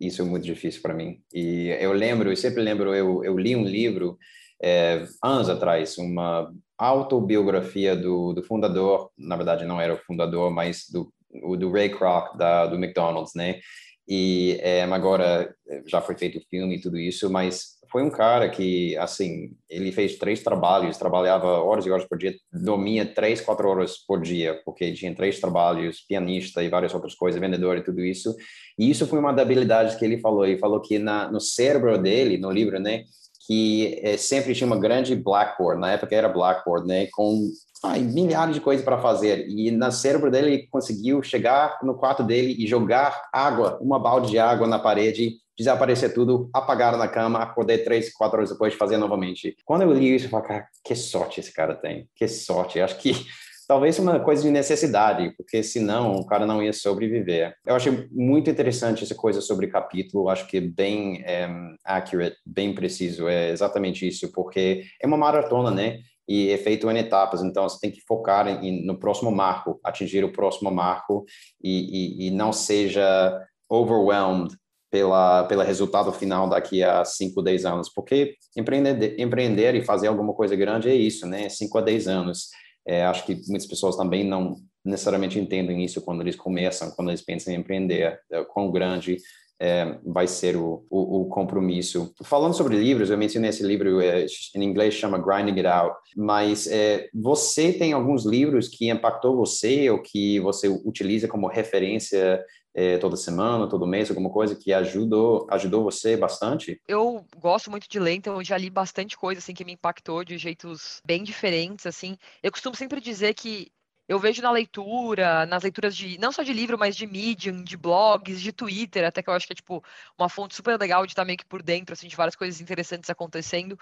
isso 0.00 0.22
é 0.22 0.24
muito 0.24 0.44
difícil 0.44 0.80
para 0.80 0.94
mim. 0.94 1.20
E 1.32 1.68
eu 1.80 1.92
lembro, 1.92 2.30
eu 2.30 2.36
sempre 2.36 2.62
lembro, 2.62 2.94
eu, 2.94 3.22
eu 3.24 3.38
li 3.38 3.54
um 3.54 3.64
livro 3.64 4.18
é, 4.62 5.06
anos 5.22 5.48
atrás, 5.48 5.98
uma 5.98 6.50
autobiografia 6.78 7.94
do, 7.94 8.32
do 8.32 8.42
fundador, 8.42 9.10
na 9.18 9.36
verdade 9.36 9.66
não 9.66 9.80
era 9.80 9.94
o 9.94 9.98
fundador, 9.98 10.50
mas 10.50 10.86
do, 10.90 11.12
do 11.56 11.70
Ray 11.70 11.90
Kroc, 11.90 12.36
da, 12.36 12.66
do 12.66 12.76
McDonald's, 12.76 13.34
né? 13.34 13.60
E 14.08 14.58
é, 14.60 14.82
agora 14.82 15.54
já 15.86 16.00
foi 16.00 16.16
feito 16.16 16.38
o 16.38 16.44
filme 16.48 16.76
e 16.76 16.80
tudo 16.80 16.98
isso, 16.98 17.30
mas 17.30 17.79
foi 17.90 18.02
um 18.02 18.10
cara 18.10 18.48
que, 18.48 18.96
assim, 18.98 19.50
ele 19.68 19.90
fez 19.90 20.16
três 20.16 20.42
trabalhos, 20.42 20.96
trabalhava 20.96 21.46
horas 21.46 21.84
e 21.84 21.90
horas 21.90 22.06
por 22.06 22.16
dia, 22.16 22.34
dormia 22.52 23.04
três, 23.04 23.40
quatro 23.40 23.68
horas 23.68 23.98
por 23.98 24.20
dia, 24.20 24.60
porque 24.64 24.92
tinha 24.92 25.14
três 25.14 25.40
trabalhos, 25.40 26.00
pianista 26.08 26.62
e 26.62 26.68
várias 26.68 26.94
outras 26.94 27.14
coisas, 27.14 27.40
vendedor 27.40 27.76
e 27.76 27.82
tudo 27.82 28.00
isso. 28.00 28.34
E 28.78 28.88
isso 28.88 29.06
foi 29.06 29.18
uma 29.18 29.32
das 29.32 29.44
habilidades 29.44 29.96
que 29.96 30.04
ele 30.04 30.20
falou. 30.20 30.46
Ele 30.46 30.58
falou 30.58 30.80
que 30.80 30.98
na, 30.98 31.30
no 31.30 31.40
cérebro 31.40 31.98
dele, 31.98 32.38
no 32.38 32.50
livro, 32.50 32.78
né, 32.78 33.04
que 33.46 33.98
é, 34.02 34.16
sempre 34.16 34.54
tinha 34.54 34.66
uma 34.66 34.78
grande 34.78 35.16
blackboard, 35.16 35.80
na 35.80 35.92
época 35.92 36.14
era 36.14 36.28
blackboard, 36.28 36.86
né, 36.86 37.08
com 37.12 37.50
ai, 37.82 37.98
milhares 38.00 38.54
de 38.54 38.60
coisas 38.60 38.84
para 38.84 38.98
fazer. 38.98 39.48
E 39.48 39.70
no 39.72 39.90
cérebro 39.90 40.30
dele 40.30 40.54
ele 40.54 40.66
conseguiu 40.68 41.22
chegar 41.22 41.78
no 41.82 41.96
quarto 41.96 42.22
dele 42.22 42.54
e 42.56 42.66
jogar 42.66 43.28
água, 43.32 43.78
uma 43.80 43.98
balde 43.98 44.30
de 44.30 44.38
água 44.38 44.66
na 44.68 44.78
parede 44.78 45.40
desaparecer 45.60 46.14
tudo, 46.14 46.48
apagar 46.54 46.96
na 46.96 47.06
cama, 47.06 47.38
acordei 47.38 47.78
três, 47.78 48.10
quatro 48.12 48.38
horas 48.38 48.50
depois, 48.50 48.74
fazer 48.74 48.96
novamente. 48.96 49.54
Quando 49.64 49.82
eu 49.82 49.92
li 49.92 50.14
isso, 50.14 50.26
eu 50.26 50.30
falei, 50.30 50.48
cara, 50.48 50.68
que 50.82 50.94
sorte 50.94 51.38
esse 51.38 51.52
cara 51.52 51.74
tem, 51.74 52.08
que 52.16 52.26
sorte. 52.26 52.80
Acho 52.80 52.96
que 52.96 53.12
talvez 53.68 53.98
uma 53.98 54.18
coisa 54.20 54.42
de 54.42 54.50
necessidade, 54.50 55.34
porque 55.36 55.62
senão 55.62 56.12
o 56.12 56.26
cara 56.26 56.46
não 56.46 56.62
ia 56.62 56.72
sobreviver. 56.72 57.54
Eu 57.66 57.76
achei 57.76 58.08
muito 58.10 58.48
interessante 58.48 59.04
essa 59.04 59.14
coisa 59.14 59.42
sobre 59.42 59.68
capítulo, 59.68 60.30
acho 60.30 60.46
que 60.46 60.60
bem 60.60 61.22
é, 61.26 61.46
accurate, 61.84 62.36
bem 62.44 62.74
preciso, 62.74 63.28
é 63.28 63.50
exatamente 63.50 64.08
isso, 64.08 64.32
porque 64.32 64.84
é 65.00 65.06
uma 65.06 65.18
maratona, 65.18 65.70
né? 65.70 65.98
E 66.26 66.50
é 66.50 66.56
feito 66.56 66.90
em 66.90 66.96
etapas, 66.96 67.42
então 67.42 67.68
você 67.68 67.78
tem 67.80 67.90
que 67.90 68.00
focar 68.06 68.48
em, 68.48 68.86
no 68.86 68.98
próximo 68.98 69.30
marco, 69.30 69.78
atingir 69.84 70.24
o 70.24 70.32
próximo 70.32 70.70
marco 70.70 71.24
e, 71.62 72.24
e, 72.24 72.28
e 72.28 72.30
não 72.30 72.52
seja 72.52 73.38
overwhelmed 73.68 74.54
pela 74.90 75.44
pelo 75.44 75.62
resultado 75.62 76.12
final 76.12 76.48
daqui 76.48 76.82
a 76.82 77.04
5, 77.04 77.40
10 77.42 77.64
anos, 77.64 77.88
porque 77.94 78.34
empreender, 78.56 79.20
empreender 79.20 79.74
e 79.74 79.84
fazer 79.84 80.08
alguma 80.08 80.34
coisa 80.34 80.56
grande 80.56 80.88
é 80.88 80.94
isso, 80.94 81.26
né? 81.26 81.48
5 81.48 81.78
a 81.78 81.80
10 81.80 82.08
anos. 82.08 82.48
É, 82.86 83.04
acho 83.04 83.24
que 83.24 83.34
muitas 83.48 83.66
pessoas 83.66 83.96
também 83.96 84.24
não 84.24 84.56
necessariamente 84.84 85.38
entendem 85.38 85.84
isso 85.84 86.00
quando 86.00 86.22
eles 86.22 86.36
começam, 86.36 86.90
quando 86.92 87.08
eles 87.10 87.22
pensam 87.22 87.52
em 87.52 87.56
empreender, 87.56 88.18
é, 88.32 88.44
quão 88.44 88.70
grande 88.70 89.18
é, 89.60 89.98
vai 90.06 90.26
ser 90.26 90.56
o, 90.56 90.86
o, 90.90 91.20
o, 91.20 91.24
compromisso. 91.26 92.14
Falando 92.24 92.54
sobre 92.54 92.78
livros, 92.78 93.10
eu 93.10 93.18
mencionei 93.18 93.50
esse 93.50 93.62
livro, 93.62 94.00
é, 94.00 94.24
em 94.56 94.64
inglês 94.64 94.94
chama 94.94 95.18
Grinding 95.18 95.60
It 95.60 95.66
Out, 95.66 95.96
mas 96.16 96.66
é, 96.66 97.08
você 97.12 97.70
tem 97.70 97.92
alguns 97.92 98.24
livros 98.24 98.68
que 98.68 98.88
impactou 98.88 99.36
você 99.36 99.90
ou 99.90 100.00
que 100.00 100.40
você 100.40 100.66
utiliza 100.68 101.28
como 101.28 101.46
referência 101.46 102.42
é, 102.74 102.98
toda 102.98 103.16
semana, 103.16 103.68
todo 103.68 103.86
mês, 103.86 104.10
alguma 104.10 104.30
coisa 104.30 104.54
que 104.54 104.72
ajudou, 104.72 105.46
ajudou 105.50 105.82
você 105.82 106.16
bastante? 106.16 106.80
Eu 106.86 107.24
gosto 107.36 107.70
muito 107.70 107.88
de 107.88 107.98
ler, 107.98 108.14
então 108.14 108.36
eu 108.36 108.44
já 108.44 108.56
li 108.56 108.70
bastante 108.70 109.16
coisa 109.16 109.38
assim 109.38 109.54
que 109.54 109.64
me 109.64 109.72
impactou 109.72 110.24
de 110.24 110.38
jeitos 110.38 111.00
bem 111.04 111.22
diferentes, 111.22 111.86
assim. 111.86 112.16
Eu 112.42 112.50
costumo 112.50 112.74
sempre 112.74 113.00
dizer 113.00 113.34
que 113.34 113.72
eu 114.08 114.18
vejo 114.18 114.42
na 114.42 114.50
leitura, 114.50 115.46
nas 115.46 115.62
leituras 115.62 115.96
de 115.96 116.18
não 116.18 116.32
só 116.32 116.42
de 116.42 116.52
livro, 116.52 116.76
mas 116.76 116.96
de 116.96 117.06
Medium, 117.06 117.62
de 117.62 117.76
blogs, 117.76 118.40
de 118.40 118.52
Twitter, 118.52 119.06
até 119.06 119.22
que 119.22 119.30
eu 119.30 119.34
acho 119.34 119.46
que 119.46 119.52
é 119.52 119.56
tipo 119.56 119.84
uma 120.18 120.28
fonte 120.28 120.54
super 120.56 120.76
legal 120.78 121.06
de 121.06 121.12
estar 121.12 121.24
meio 121.24 121.38
que 121.38 121.46
por 121.46 121.62
dentro 121.62 121.92
assim 121.92 122.08
de 122.08 122.16
várias 122.16 122.34
coisas 122.34 122.60
interessantes 122.60 123.08
acontecendo, 123.08 123.78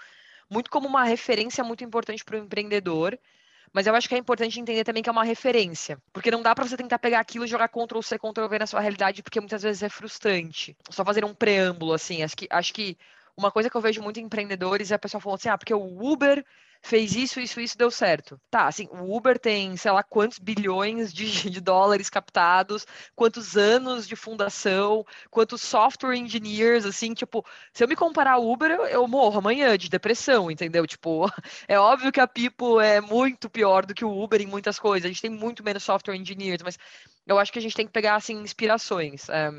muito 0.49 0.69
como 0.69 0.87
uma 0.87 1.03
referência 1.03 1.63
muito 1.63 1.83
importante 1.83 2.23
para 2.23 2.35
o 2.37 2.43
empreendedor. 2.43 3.17
Mas 3.73 3.87
eu 3.87 3.95
acho 3.95 4.07
que 4.09 4.15
é 4.15 4.17
importante 4.17 4.59
entender 4.59 4.83
também 4.83 5.03
que 5.03 5.09
é 5.09 5.11
uma 5.11 5.23
referência, 5.23 5.97
porque 6.11 6.31
não 6.31 6.41
dá 6.41 6.55
para 6.55 6.67
você 6.67 6.75
tentar 6.77 6.99
pegar 6.99 7.19
aquilo 7.19 7.45
e 7.45 7.47
jogar 7.47 7.69
Ctrl 7.69 8.01
C, 8.01 8.17
Ctrl 8.17 8.47
V 8.47 8.59
na 8.59 8.67
sua 8.67 8.79
realidade, 8.79 9.21
porque 9.23 9.39
muitas 9.39 9.63
vezes 9.63 9.83
é 9.83 9.89
frustrante. 9.89 10.75
Só 10.89 11.05
fazer 11.05 11.23
um 11.25 11.33
preâmbulo 11.33 11.93
assim, 11.93 12.23
acho 12.23 12.35
que 12.35 12.47
acho 12.49 12.73
que 12.73 12.97
uma 13.39 13.51
coisa 13.51 13.69
que 13.69 13.77
eu 13.77 13.81
vejo 13.81 14.01
muito 14.01 14.19
em 14.19 14.23
empreendedores 14.23 14.91
é 14.91 14.95
a 14.95 14.99
pessoa 14.99 15.21
falando 15.21 15.37
assim: 15.39 15.49
"Ah, 15.49 15.57
porque 15.57 15.73
o 15.73 16.11
Uber 16.11 16.45
fez 16.81 17.15
isso, 17.15 17.39
isso, 17.39 17.59
isso, 17.59 17.77
deu 17.77 17.91
certo. 17.91 18.39
Tá, 18.49 18.67
assim, 18.67 18.87
o 18.91 19.15
Uber 19.15 19.37
tem, 19.37 19.75
sei 19.75 19.91
lá, 19.91 20.01
quantos 20.01 20.39
bilhões 20.39 21.13
de, 21.13 21.25
de 21.49 21.59
dólares 21.61 22.09
captados, 22.09 22.85
quantos 23.15 23.57
anos 23.57 24.07
de 24.07 24.15
fundação, 24.15 25.05
quantos 25.29 25.61
software 25.61 26.15
engineers, 26.15 26.85
assim, 26.85 27.13
tipo, 27.13 27.45
se 27.73 27.83
eu 27.83 27.87
me 27.87 27.95
comparar 27.95 28.33
ao 28.33 28.49
Uber, 28.49 28.71
eu, 28.71 28.85
eu 28.85 29.07
morro 29.07 29.39
amanhã 29.39 29.77
de 29.77 29.89
depressão, 29.89 30.49
entendeu? 30.49 30.87
Tipo, 30.87 31.25
é 31.67 31.77
óbvio 31.79 32.11
que 32.11 32.19
a 32.19 32.27
People 32.27 32.83
é 32.83 33.01
muito 33.01 33.49
pior 33.49 33.85
do 33.85 33.93
que 33.93 34.05
o 34.05 34.23
Uber 34.23 34.41
em 34.41 34.47
muitas 34.47 34.79
coisas, 34.79 35.05
a 35.05 35.09
gente 35.09 35.21
tem 35.21 35.31
muito 35.31 35.63
menos 35.63 35.83
software 35.83 36.15
engineers, 36.15 36.61
mas 36.63 36.77
eu 37.27 37.37
acho 37.37 37.51
que 37.51 37.59
a 37.59 37.61
gente 37.61 37.75
tem 37.75 37.85
que 37.85 37.93
pegar, 37.93 38.15
assim, 38.15 38.35
inspirações. 38.41 39.29
É... 39.29 39.51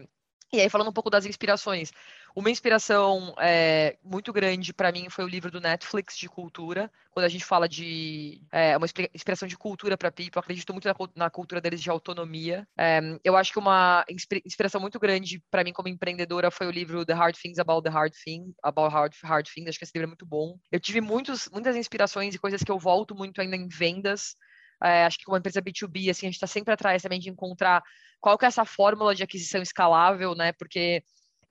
E 0.52 0.60
aí, 0.60 0.68
falando 0.68 0.88
um 0.90 0.92
pouco 0.92 1.10
das 1.10 1.26
inspirações, 1.26 1.92
uma 2.34 2.50
inspiração 2.50 3.34
é, 3.38 3.96
muito 4.04 4.32
grande 4.32 4.72
para 4.72 4.92
mim 4.92 5.08
foi 5.10 5.24
o 5.24 5.28
livro 5.28 5.50
do 5.50 5.60
Netflix 5.60 6.16
de 6.16 6.28
cultura. 6.28 6.90
Quando 7.10 7.26
a 7.26 7.28
gente 7.28 7.44
fala 7.44 7.68
de 7.68 8.40
é, 8.52 8.76
uma 8.76 8.86
inspiração 9.14 9.48
de 9.48 9.56
cultura 9.56 9.96
para 9.96 10.12
People, 10.12 10.36
eu 10.36 10.40
acredito 10.40 10.72
muito 10.72 10.86
na, 10.86 10.94
na, 11.16 11.30
cultura 11.30 11.60
deles 11.60 11.82
de 11.82 11.90
autonomia. 11.90 12.66
É, 12.78 13.00
eu 13.24 13.36
acho 13.36 13.52
que 13.52 13.58
uma 13.58 14.04
inspiração 14.44 14.80
muito 14.80 14.98
grande 14.98 15.42
para 15.50 15.64
mim 15.64 15.72
como 15.72 15.88
empreendedora 15.88 16.50
foi 16.50 16.66
o 16.66 16.70
livro 16.70 17.04
The 17.04 17.14
Hard 17.14 17.36
Things 17.36 17.58
About 17.58 17.82
the 17.82 17.90
Hard 17.90 18.12
Thing, 18.12 18.54
About 18.62 18.94
Hard, 18.94 19.14
Hard 19.22 19.48
Things. 19.52 19.68
Acho 19.68 19.78
que 19.78 19.84
esse 19.84 19.92
livro 19.94 20.06
é 20.06 20.12
muito 20.12 20.26
bom. 20.26 20.56
Eu 20.70 20.78
tive 20.78 21.00
muitos, 21.00 21.48
muitas 21.52 21.76
inspirações 21.76 22.34
e 22.34 22.38
coisas 22.38 22.62
que 22.62 22.70
eu 22.70 22.78
volto 22.78 23.14
muito 23.14 23.40
ainda 23.40 23.56
em 23.56 23.66
vendas. 23.66 24.36
É, 24.82 25.04
acho 25.04 25.18
que 25.18 25.24
como 25.24 25.36
empresa 25.36 25.60
B2B, 25.60 26.10
assim, 26.10 26.26
a 26.26 26.30
gente 26.30 26.36
está 26.36 26.46
sempre 26.46 26.72
atrás 26.72 27.02
também 27.02 27.20
de 27.20 27.28
encontrar 27.28 27.82
qual 28.20 28.38
que 28.38 28.44
é 28.44 28.48
essa 28.48 28.64
fórmula 28.64 29.14
de 29.14 29.22
aquisição 29.22 29.60
escalável, 29.60 30.34
né? 30.34 30.52
Porque 30.52 31.02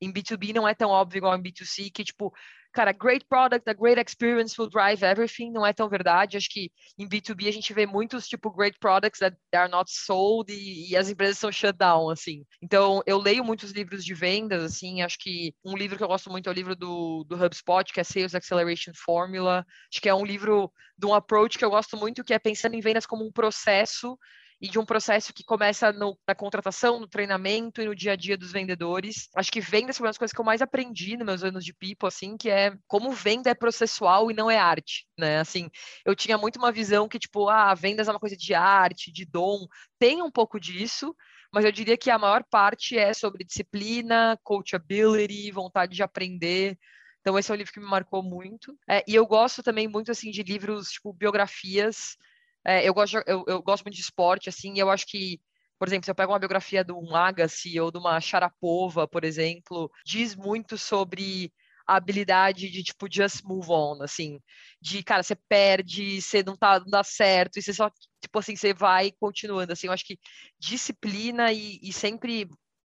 em 0.02 0.12
B2B 0.12 0.54
não 0.54 0.68
é 0.68 0.74
tão 0.74 0.90
óbvio 0.90 1.20
igual 1.20 1.36
em 1.36 1.42
B2C, 1.42 1.92
que 1.92 2.04
tipo, 2.04 2.34
cara, 2.72 2.92
great 2.92 3.26
product, 3.28 3.68
a 3.70 3.74
great 3.74 4.00
experience 4.00 4.60
will 4.60 4.70
drive 4.70 5.04
everything, 5.04 5.52
não 5.52 5.66
é 5.66 5.74
tão 5.74 5.90
verdade. 5.90 6.38
Acho 6.38 6.50
que 6.50 6.72
em 6.98 7.08
B2B 7.08 7.48
a 7.48 7.52
gente 7.52 7.74
vê 7.74 7.86
muitos, 7.86 8.28
tipo, 8.28 8.52
great 8.52 8.78
products 8.80 9.20
that 9.20 9.36
are 9.54 9.70
not 9.70 9.92
sold 9.92 10.52
e, 10.52 10.92
e, 10.92 10.96
as 10.96 11.10
empresas 11.10 11.38
são 11.38 11.52
shut 11.52 11.78
down, 11.78 12.10
assim. 12.10 12.46
Então, 12.62 13.02
eu 13.06 13.18
leio 13.18 13.44
muitos 13.44 13.72
livros 13.72 14.06
de 14.06 14.14
vendas, 14.14 14.64
assim, 14.64 15.02
acho 15.02 15.18
que 15.20 15.54
um 15.66 15.76
livro 15.76 15.98
que 15.98 16.04
eu 16.04 16.08
gosto 16.08 16.30
muito 16.30 16.48
é 16.48 16.52
o 16.52 16.56
livro 16.56 16.76
do, 16.76 17.24
do 17.28 17.44
HubSpot, 17.44 17.92
que 17.92 18.00
é 18.00 18.04
Sales 18.04 18.36
Acceleration 18.36 18.92
Formula. 18.96 19.66
Acho 19.92 20.02
que 20.02 20.10
é 20.10 20.14
um 20.14 20.26
livro 20.26 20.72
de 20.98 21.06
um 21.06 21.14
approach 21.14 21.58
que 21.58 21.66
eu 21.66 21.70
gosto 21.70 21.98
muito, 21.98 22.24
que 22.24 22.34
é 22.34 22.40
pensando 22.40 22.76
em 22.76 22.82
vendas 22.82 23.06
como 23.06 23.26
um 23.26 23.32
processo 23.32 24.18
e 24.62 24.68
de 24.68 24.78
um 24.78 24.86
processo 24.86 25.34
que 25.34 25.44
começa 25.44 25.92
no, 25.94 26.18
na 26.28 26.36
contratação, 26.36 27.00
no 27.00 27.08
treinamento 27.08 27.82
e 27.82 27.86
no 27.86 27.96
dia 27.96 28.12
a 28.12 28.16
dia 28.16 28.38
dos 28.38 28.52
vendedores. 28.52 29.30
Acho 29.36 29.52
que 29.52 29.62
vendas 29.62 29.98
foi 29.98 30.06
uma 30.06 30.10
das 30.10 30.18
coisas 30.18 30.34
que 30.34 30.42
eu 30.42 30.46
mais 30.46 30.62
aprendi 30.62 31.16
nos 31.16 31.26
meus 31.26 31.44
anos 31.44 31.64
de 31.64 31.74
People, 31.74 32.08
assim, 32.08 32.36
que 32.36 32.50
é 32.50 32.76
como 32.88 33.12
venda 33.12 33.50
é 33.50 33.54
processual 33.54 34.30
e 34.30 34.34
não 34.34 34.52
é 34.52 34.58
arte, 34.58 35.08
né? 35.18 35.40
Assim, 35.40 35.70
eu 36.06 36.16
tinha 36.16 36.38
muito 36.38 36.58
uma 36.58 36.72
visão 36.72 37.08
que, 37.08 37.18
tipo, 37.18 37.48
ah, 37.48 37.74
vendas 37.74 38.08
é 38.08 38.12
uma 38.12 38.20
coisa 38.20 38.36
de 38.36 38.54
arte, 38.54 39.12
de 39.12 39.26
dom. 39.26 39.66
Tem 39.98 40.22
um 40.22 40.32
pouco 40.32 40.60
disso, 40.60 41.16
mas 41.54 41.64
eu 41.64 41.72
diria 41.72 41.98
que 41.98 42.12
a 42.12 42.20
maior 42.20 42.44
parte 42.44 42.98
é 42.98 43.14
sobre 43.14 43.46
disciplina, 43.46 44.38
coachability, 44.44 45.52
vontade 45.52 45.96
de 45.96 46.04
aprender. 46.04 46.78
Então, 47.22 47.38
esse 47.38 47.50
é 47.50 47.54
um 47.54 47.58
livro 47.58 47.72
que 47.72 47.80
me 47.80 47.86
marcou 47.86 48.22
muito. 48.22 48.78
É, 48.90 49.04
e 49.08 49.16
eu 49.16 49.26
gosto 49.26 49.64
também 49.64 49.88
muito, 49.88 50.12
assim, 50.12 50.32
de 50.32 50.44
livros, 50.44 50.90
tipo, 50.90 51.14
biografias 51.14 52.18
é, 52.66 52.88
eu, 52.88 52.94
gosto, 52.94 53.18
eu, 53.26 53.44
eu, 53.48 53.62
gosto 53.62 53.84
muito 53.84 53.96
de 53.96 54.02
esporte, 54.02 54.50
assim, 54.50 54.74
e 54.76 54.80
eu 54.80 54.90
acho 54.90 55.06
que, 55.08 55.40
por 55.78 55.88
exemplo, 55.88 56.06
se 56.06 56.12
eu 56.12 56.16
pego 56.16 56.32
uma 56.32 56.40
biografia 56.40 56.84
de 56.84 56.92
um 56.92 57.16
Agassi 57.16 57.80
ou 57.80 57.92
de 57.92 57.98
uma 57.98 58.20
Sharapova, 58.20 59.08
por 59.08 59.24
exemplo, 59.24 59.90
diz 60.06 60.36
muito 60.36 60.78
sobre 60.78 61.52
a 61.88 61.96
habilidade 61.96 62.70
de, 62.70 62.84
tipo, 62.84 63.08
just 63.12 63.42
move 63.44 63.70
on, 63.72 64.04
assim, 64.04 64.40
de, 64.82 65.02
cara, 65.04 65.24
você 65.24 65.36
perde, 65.36 66.22
você 66.22 66.44
não 66.44 66.56
tá, 66.56 66.80
não 66.80 66.88
dá 66.88 67.04
certo, 67.04 67.58
e 67.58 67.62
você 67.62 67.74
só, 67.74 67.90
tipo 68.22 68.38
assim, 68.38 68.56
você 68.56 68.74
vai 68.74 69.12
continuando, 69.20 69.74
assim, 69.74 69.88
eu 69.88 69.94
acho 69.94 70.06
que 70.06 70.20
disciplina 70.60 71.52
e, 71.52 71.80
e 71.82 71.92
sempre 71.92 72.48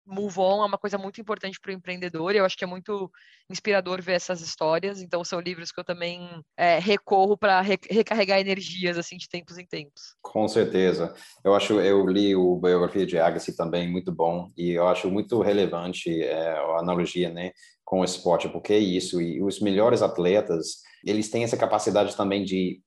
move 0.07 0.38
on 0.38 0.62
é 0.62 0.66
uma 0.66 0.78
coisa 0.78 0.98
muito 0.98 1.20
importante 1.20 1.59
para 1.61 1.70
o 1.70 1.74
empreendedor 1.74 2.34
e 2.34 2.38
eu 2.38 2.44
acho 2.44 2.57
que 2.57 2.64
é 2.64 2.66
muito 2.66 3.11
inspirador 3.50 4.02
ver 4.02 4.12
essas 4.12 4.40
histórias. 4.40 5.00
Então 5.00 5.24
são 5.24 5.40
livros 5.40 5.72
que 5.72 5.80
eu 5.80 5.84
também 5.84 6.28
é, 6.57 6.78
recorro 6.78 7.36
para 7.36 7.61
re 7.61 7.78
recarregar 7.90 8.38
energias 8.38 8.98
assim 8.98 9.16
de 9.16 9.28
tempos 9.28 9.59
em 9.59 9.66
tempos. 9.66 10.14
Com 10.22 10.46
certeza. 10.46 11.14
Eu 11.44 11.55
acho 11.55 11.80
eu 11.80 12.07
li 12.07 12.36
o 12.36 12.57
biografia 12.57 13.07
de 13.07 13.18
Agassi 13.18 13.57
também 13.57 13.90
muito 13.90 14.12
bom 14.12 14.50
e 14.57 14.72
eu 14.72 14.86
acho 14.86 15.11
muito 15.11 15.40
relevante 15.40 16.22
é, 16.22 16.50
a 16.50 16.78
analogia, 16.78 17.30
né, 17.30 17.52
com 17.84 18.00
o 18.00 18.05
esporte, 18.05 18.48
porque 18.48 18.72
é 18.72 18.78
isso 18.78 19.20
e 19.20 19.42
os 19.42 19.61
melhores 19.61 20.02
atletas 20.02 20.82
eles 21.05 21.30
têm 21.30 21.44
essa 21.44 21.57
capacidade 21.57 22.16
também 22.16 22.44
de 22.44 22.80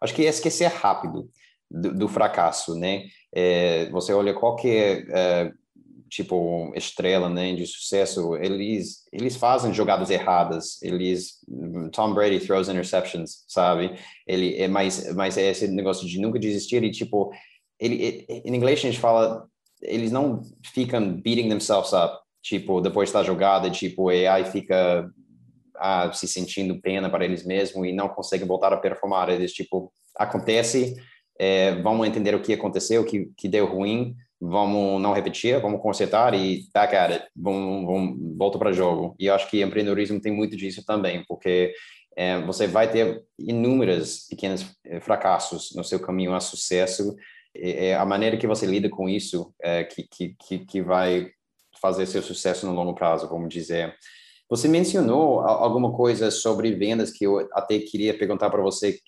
acho 0.00 0.14
que 0.14 0.24
é 0.24 0.28
esquecer 0.28 0.66
rápido 0.66 1.28
do, 1.70 1.94
do 1.94 2.08
fracasso, 2.08 2.74
né? 2.78 3.04
É, 3.34 3.90
você 3.90 4.12
olha 4.12 4.34
qualquer 4.34 5.06
é, 5.10 5.52
tipo 6.08 6.72
estrela, 6.74 7.28
né, 7.28 7.54
de 7.54 7.66
sucesso, 7.66 8.36
eles 8.36 9.04
eles 9.12 9.36
fazem 9.36 9.74
jogadas 9.74 10.10
erradas, 10.10 10.80
eles 10.82 11.38
Tom 11.92 12.14
Brady 12.14 12.40
throws 12.40 12.68
interceptions, 12.68 13.44
sabe? 13.48 13.98
Ele 14.26 14.56
é 14.56 14.68
mais 14.68 15.12
mais 15.14 15.36
é 15.36 15.50
esse 15.50 15.68
negócio 15.68 16.06
de 16.06 16.20
nunca 16.20 16.38
desistir 16.38 16.82
e 16.84 16.90
tipo 16.90 17.30
ele 17.78 18.24
em 18.28 18.54
inglês 18.54 18.78
a 18.78 18.82
gente 18.82 18.98
fala 18.98 19.46
eles 19.82 20.10
não 20.10 20.42
ficam 20.64 21.12
beating 21.12 21.48
themselves 21.48 21.92
up, 21.92 22.18
tipo 22.42 22.80
depois 22.80 23.10
da 23.10 23.22
jogada, 23.22 23.70
tipo 23.70 24.08
aí 24.08 24.44
fica 24.44 25.10
ah, 25.76 26.10
se 26.12 26.26
sentindo 26.28 26.80
pena 26.80 27.10
para 27.10 27.24
eles 27.24 27.44
mesmos 27.44 27.86
e 27.86 27.92
não 27.92 28.08
conseguem 28.08 28.46
voltar 28.46 28.72
a 28.72 28.78
performar, 28.78 29.28
eles 29.28 29.52
tipo 29.52 29.92
acontece, 30.16 30.94
é, 31.38 31.74
vamos 31.82 32.06
entender 32.06 32.34
o 32.34 32.40
que 32.40 32.52
aconteceu, 32.52 33.02
o 33.02 33.04
que 33.04 33.30
que 33.36 33.48
deu 33.48 33.66
ruim 33.66 34.16
vamos 34.40 35.00
não 35.00 35.12
repetir, 35.12 35.60
vamos 35.60 35.80
consertar 35.80 36.34
e 36.34 36.68
tá, 36.72 36.86
cara, 36.86 37.26
vamos, 37.34 37.86
vamos 37.86 38.36
volta 38.36 38.58
para 38.58 38.72
jogo. 38.72 39.14
E 39.18 39.26
eu 39.26 39.34
acho 39.34 39.48
que 39.48 39.62
empreendedorismo 39.62 40.20
tem 40.20 40.32
muito 40.32 40.56
disso 40.56 40.84
também, 40.84 41.24
porque 41.26 41.72
é, 42.16 42.40
você 42.42 42.66
vai 42.66 42.90
ter 42.90 43.22
inúmeros 43.38 44.26
pequenos 44.28 44.66
é, 44.84 45.00
fracassos 45.00 45.74
no 45.74 45.84
seu 45.84 46.00
caminho 46.00 46.34
a 46.34 46.40
sucesso. 46.40 47.14
É 47.54 47.94
a 47.94 48.04
maneira 48.04 48.36
que 48.36 48.46
você 48.46 48.66
lida 48.66 48.88
com 48.88 49.08
isso 49.08 49.54
é, 49.62 49.84
que, 49.84 50.06
que, 50.38 50.58
que 50.58 50.82
vai 50.82 51.30
fazer 51.80 52.06
seu 52.06 52.22
sucesso 52.22 52.66
no 52.66 52.74
longo 52.74 52.94
prazo, 52.94 53.28
vamos 53.28 53.48
dizer. 53.48 53.94
Você 54.48 54.68
mencionou 54.68 55.40
alguma 55.40 55.92
coisa 55.92 56.30
sobre 56.30 56.72
vendas 56.72 57.10
que 57.10 57.24
eu 57.24 57.48
até 57.52 57.80
queria 57.80 58.16
perguntar 58.16 58.48
para 58.48 58.62
você, 58.62 59.00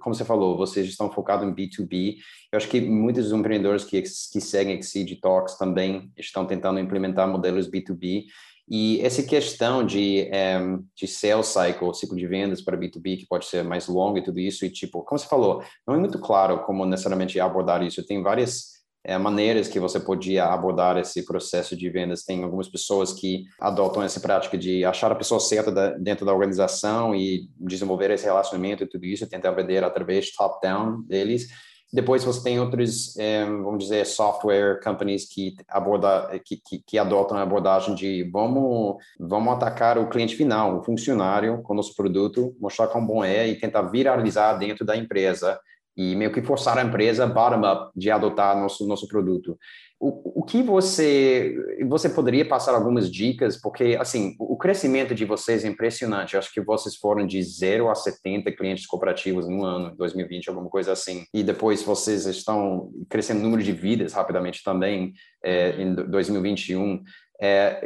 como 0.00 0.14
você 0.14 0.24
falou, 0.24 0.56
vocês 0.56 0.86
estão 0.86 1.10
focados 1.10 1.46
em 1.46 1.52
B2B. 1.52 2.18
Eu 2.52 2.56
acho 2.56 2.68
que 2.68 2.80
muitos 2.80 3.32
empreendedores 3.32 3.84
que, 3.84 4.00
que 4.00 4.40
seguem 4.40 4.78
Exceed 4.78 5.18
Talks 5.20 5.58
também 5.58 6.12
estão 6.16 6.46
tentando 6.46 6.78
implementar 6.78 7.26
modelos 7.26 7.68
B2B. 7.68 8.26
E 8.68 9.00
essa 9.00 9.22
questão 9.22 9.84
de, 9.84 10.28
um, 10.28 10.34
eh, 10.34 10.78
de 10.94 11.06
sales 11.06 11.46
cycle, 11.46 11.94
ciclo 11.94 12.16
de 12.16 12.26
vendas 12.26 12.60
para 12.60 12.76
B2B, 12.76 13.18
que 13.18 13.26
pode 13.26 13.46
ser 13.46 13.62
mais 13.62 13.86
longo 13.86 14.18
e 14.18 14.22
tudo 14.22 14.40
isso, 14.40 14.64
e 14.64 14.70
tipo, 14.70 15.04
como 15.04 15.18
você 15.18 15.26
falou, 15.26 15.62
não 15.86 15.94
é 15.94 15.98
muito 15.98 16.18
claro 16.18 16.64
como 16.64 16.84
necessariamente 16.84 17.38
abordar 17.38 17.82
isso. 17.82 18.04
Tem 18.04 18.22
várias 18.22 18.75
é, 19.06 19.16
maneiras 19.16 19.68
que 19.68 19.78
você 19.78 20.00
podia 20.00 20.46
abordar 20.46 20.98
esse 20.98 21.24
processo 21.24 21.76
de 21.76 21.88
vendas. 21.88 22.24
Tem 22.24 22.42
algumas 22.42 22.68
pessoas 22.68 23.12
que 23.12 23.44
adotam 23.60 24.02
essa 24.02 24.18
prática 24.18 24.58
de 24.58 24.84
achar 24.84 25.12
a 25.12 25.14
pessoa 25.14 25.38
certa 25.38 25.70
da, 25.70 25.90
dentro 25.90 26.26
da 26.26 26.32
organização 26.34 27.14
e 27.14 27.48
desenvolver 27.56 28.10
esse 28.10 28.24
relacionamento 28.24 28.82
e 28.82 28.86
tudo 28.88 29.06
isso, 29.06 29.28
tentar 29.28 29.52
vender 29.52 29.84
através 29.84 30.32
top-down 30.32 31.02
deles. 31.02 31.46
Depois 31.92 32.24
você 32.24 32.42
tem 32.42 32.58
outros, 32.58 33.16
é, 33.16 33.44
vamos 33.44 33.84
dizer, 33.84 34.04
software 34.04 34.80
companies 34.82 35.24
que 35.24 35.54
aborda, 35.68 36.28
que, 36.44 36.56
que, 36.56 36.82
que, 36.84 36.98
adotam 36.98 37.38
a 37.38 37.42
abordagem 37.42 37.94
de 37.94 38.28
vamos, 38.28 38.96
vamos 39.20 39.52
atacar 39.52 39.96
o 39.98 40.08
cliente 40.08 40.34
final, 40.34 40.80
o 40.80 40.82
funcionário 40.82 41.62
com 41.62 41.74
o 41.74 41.76
nosso 41.76 41.94
produto, 41.94 42.56
mostrar 42.60 42.88
quão 42.88 43.06
bom 43.06 43.24
é 43.24 43.46
e 43.46 43.54
tentar 43.54 43.82
viralizar 43.82 44.54
dentro 44.54 44.84
da 44.84 44.96
empresa 44.96 45.60
e 45.96 46.14
meio 46.14 46.32
que 46.32 46.42
forçar 46.42 46.76
a 46.78 46.82
empresa 46.82 47.26
bottom-up 47.26 47.90
de 47.96 48.10
adotar 48.10 48.58
nosso 48.60 48.86
nosso 48.86 49.08
produto. 49.08 49.58
O, 49.98 50.40
o 50.40 50.44
que 50.44 50.62
você 50.62 51.56
você 51.88 52.10
poderia 52.10 52.46
passar 52.46 52.74
algumas 52.74 53.10
dicas 53.10 53.58
porque 53.58 53.96
assim 53.98 54.36
o 54.38 54.58
crescimento 54.58 55.14
de 55.14 55.24
vocês 55.24 55.64
é 55.64 55.68
impressionante. 55.68 56.34
Eu 56.34 56.38
acho 56.38 56.52
que 56.52 56.60
vocês 56.60 56.96
foram 56.96 57.26
de 57.26 57.42
0 57.42 57.88
a 57.88 57.94
70 57.94 58.52
clientes 58.52 58.86
cooperativos 58.86 59.48
no 59.48 59.64
ano 59.64 59.96
2020, 59.96 60.48
alguma 60.48 60.68
coisa 60.68 60.92
assim. 60.92 61.24
E 61.32 61.42
depois 61.42 61.82
vocês 61.82 62.26
estão 62.26 62.90
crescendo 63.08 63.40
o 63.40 63.42
número 63.42 63.62
de 63.62 63.72
vidas 63.72 64.12
rapidamente 64.12 64.62
também 64.62 65.14
é, 65.42 65.80
em 65.80 65.94
2021. 65.94 67.02
É, 67.40 67.82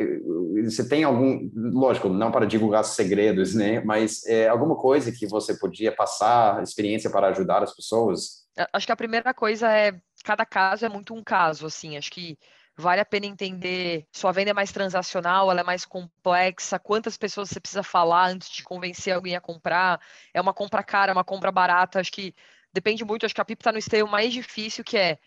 você 0.65 0.89
tem 0.89 1.03
algum, 1.03 1.51
lógico, 1.55 2.09
não 2.09 2.31
para 2.31 2.47
divulgar 2.47 2.85
segredos, 2.85 3.55
né? 3.55 3.81
Mas 3.81 4.25
é, 4.27 4.49
alguma 4.49 4.77
coisa 4.77 5.11
que 5.11 5.27
você 5.27 5.59
podia 5.59 5.91
passar, 5.91 6.63
experiência 6.63 7.11
para 7.11 7.29
ajudar 7.29 7.63
as 7.63 7.75
pessoas? 7.75 8.47
Acho 8.73 8.87
que 8.87 8.93
a 8.93 8.97
primeira 8.97 9.35
coisa 9.35 9.73
é 9.73 9.93
cada 10.25 10.45
caso 10.45 10.85
é 10.85 10.89
muito 10.89 11.15
um 11.15 11.23
caso, 11.23 11.67
assim. 11.67 11.97
Acho 11.97 12.11
que 12.11 12.39
vale 12.77 13.01
a 13.01 13.05
pena 13.05 13.27
entender 13.27 14.07
sua 14.13 14.33
venda 14.33 14.51
é 14.51 14.55
mais 14.55 14.73
transacional, 14.73 15.51
ela 15.51 15.61
é 15.61 15.65
mais 15.65 15.85
complexa, 15.85 16.79
quantas 16.79 17.17
pessoas 17.17 17.51
você 17.51 17.61
precisa 17.61 17.83
falar 17.83 18.31
antes 18.31 18.51
de 18.51 18.63
convencer 18.63 19.15
alguém 19.15 19.37
a 19.37 19.41
comprar, 19.41 20.01
é 20.33 20.41
uma 20.41 20.55
compra 20.55 20.83
cara, 20.83 21.13
uma 21.13 21.25
compra 21.25 21.53
barata, 21.53 22.01
acho 22.01 22.11
que 22.11 22.35
depende 22.73 23.05
muito, 23.05 23.27
acho 23.27 23.35
que 23.35 23.41
a 23.41 23.45
PIP 23.45 23.61
está 23.61 23.73
no 23.73 23.79
esteio 23.79 24.09
mais 24.09 24.33
difícil, 24.33 24.83
que 24.83 24.97
é 24.97 25.19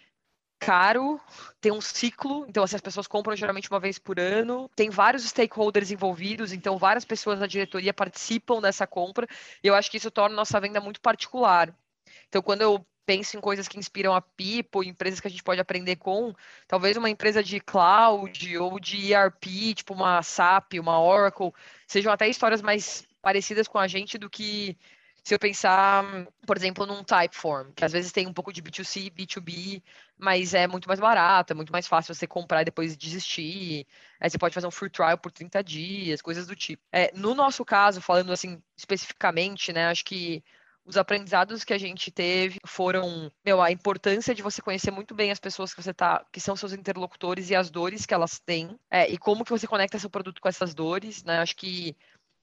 caro, 0.66 1.20
tem 1.60 1.72
um 1.72 1.82
ciclo, 1.82 2.46
então 2.48 2.64
assim, 2.64 2.76
as 2.76 2.82
pessoas 2.82 3.08
compram 3.08 3.36
geralmente 3.36 3.70
uma 3.70 3.80
vez 3.80 4.00
por 4.00 4.20
ano, 4.20 4.70
tem 4.76 4.90
vários 4.90 5.24
stakeholders 5.24 5.92
envolvidos, 5.92 6.52
então 6.52 6.78
várias 6.78 7.06
pessoas 7.06 7.40
da 7.40 7.48
diretoria 7.48 7.94
participam 7.94 8.62
dessa 8.62 8.88
compra, 8.88 9.28
e 9.64 9.68
eu 9.68 9.76
acho 9.76 9.90
que 9.90 9.98
isso 9.98 10.12
torna 10.12 10.36
nossa 10.36 10.60
venda 10.60 10.82
muito 10.82 11.02
particular. 11.02 11.74
Então, 12.28 12.42
quando 12.42 12.62
eu 12.62 12.86
penso 13.06 13.38
em 13.38 13.42
coisas 13.42 13.68
que 13.68 13.78
inspiram 13.78 14.16
a 14.16 14.22
Pipo, 14.22 14.84
empresas 14.84 15.20
que 15.20 15.28
a 15.28 15.30
gente 15.30 15.44
pode 15.44 15.60
aprender 15.60 15.98
com, 15.98 16.34
talvez 16.68 16.98
uma 16.98 17.10
empresa 17.10 17.44
de 17.44 17.60
cloud 17.60 18.58
ou 18.58 18.80
de 18.80 19.14
ERP, 19.14 19.74
tipo 19.76 19.94
uma 19.94 20.22
SAP, 20.24 20.74
uma 20.80 21.02
Oracle, 21.02 21.54
sejam 21.88 22.12
até 22.12 22.28
histórias 22.28 22.62
mais 22.62 23.06
parecidas 23.22 23.68
com 23.68 23.78
a 23.78 23.88
gente 23.88 24.18
do 24.18 24.30
que 24.30 24.78
se 25.24 25.34
eu 25.34 25.40
pensar, 25.40 26.04
por 26.46 26.58
exemplo, 26.58 26.86
num 26.86 27.04
Typeform, 27.04 27.72
que 27.74 27.86
às 27.86 27.94
vezes 27.94 28.12
tem 28.12 28.28
um 28.28 28.34
pouco 28.34 28.52
de 28.52 28.62
B2C, 28.62 29.10
B2B, 29.10 29.82
mas 30.18 30.54
é 30.54 30.68
muito 30.68 30.88
mais 30.88 31.00
barato, 31.00 31.54
é 31.54 31.56
muito 31.56 31.72
mais 31.72 31.88
fácil 31.88 32.14
você 32.14 32.28
comprar 32.28 32.62
e 32.62 32.66
depois 32.66 32.98
desistir. 32.98 33.88
Aí 34.20 34.30
você 34.30 34.38
pode 34.38 34.54
fazer 34.54 34.68
um 34.68 34.72
free 34.72 34.90
trial 34.90 35.18
por 35.18 35.32
30 35.32 35.64
dias, 35.64 36.22
coisas 36.22 36.46
do 36.46 36.56
tipo. 36.56 36.84
É, 36.92 37.10
no 37.16 37.34
nosso 37.34 37.64
caso, 37.64 38.02
falando 38.02 38.34
assim 38.34 38.62
especificamente, 38.76 39.72
né, 39.72 39.88
acho 39.88 40.04
que 40.04 40.44
os 40.86 40.98
aprendizados 40.98 41.64
que 41.64 41.74
a 41.74 41.78
gente 41.78 42.12
teve 42.12 42.60
foram, 42.66 43.32
meu, 43.46 43.62
a 43.62 43.72
importância 43.72 44.36
de 44.36 44.42
você 44.42 44.62
conhecer 44.62 44.92
muito 44.92 45.16
bem 45.16 45.32
as 45.32 45.40
pessoas 45.40 45.74
que 45.74 45.82
você 45.82 45.94
tá, 45.94 46.26
que 46.32 46.42
são 46.42 46.56
seus 46.56 46.74
interlocutores 46.74 47.50
e 47.50 47.56
as 47.56 47.70
dores 47.70 48.06
que 48.06 48.14
elas 48.14 48.40
têm, 48.40 48.78
é, 48.92 49.10
e 49.10 49.18
como 49.18 49.46
que 49.46 49.52
você 49.52 49.66
conecta 49.66 49.98
seu 49.98 50.10
produto 50.10 50.42
com 50.42 50.50
essas 50.50 50.74
dores, 50.74 51.24
né? 51.24 51.40
Acho 51.40 51.56
que 51.56 51.96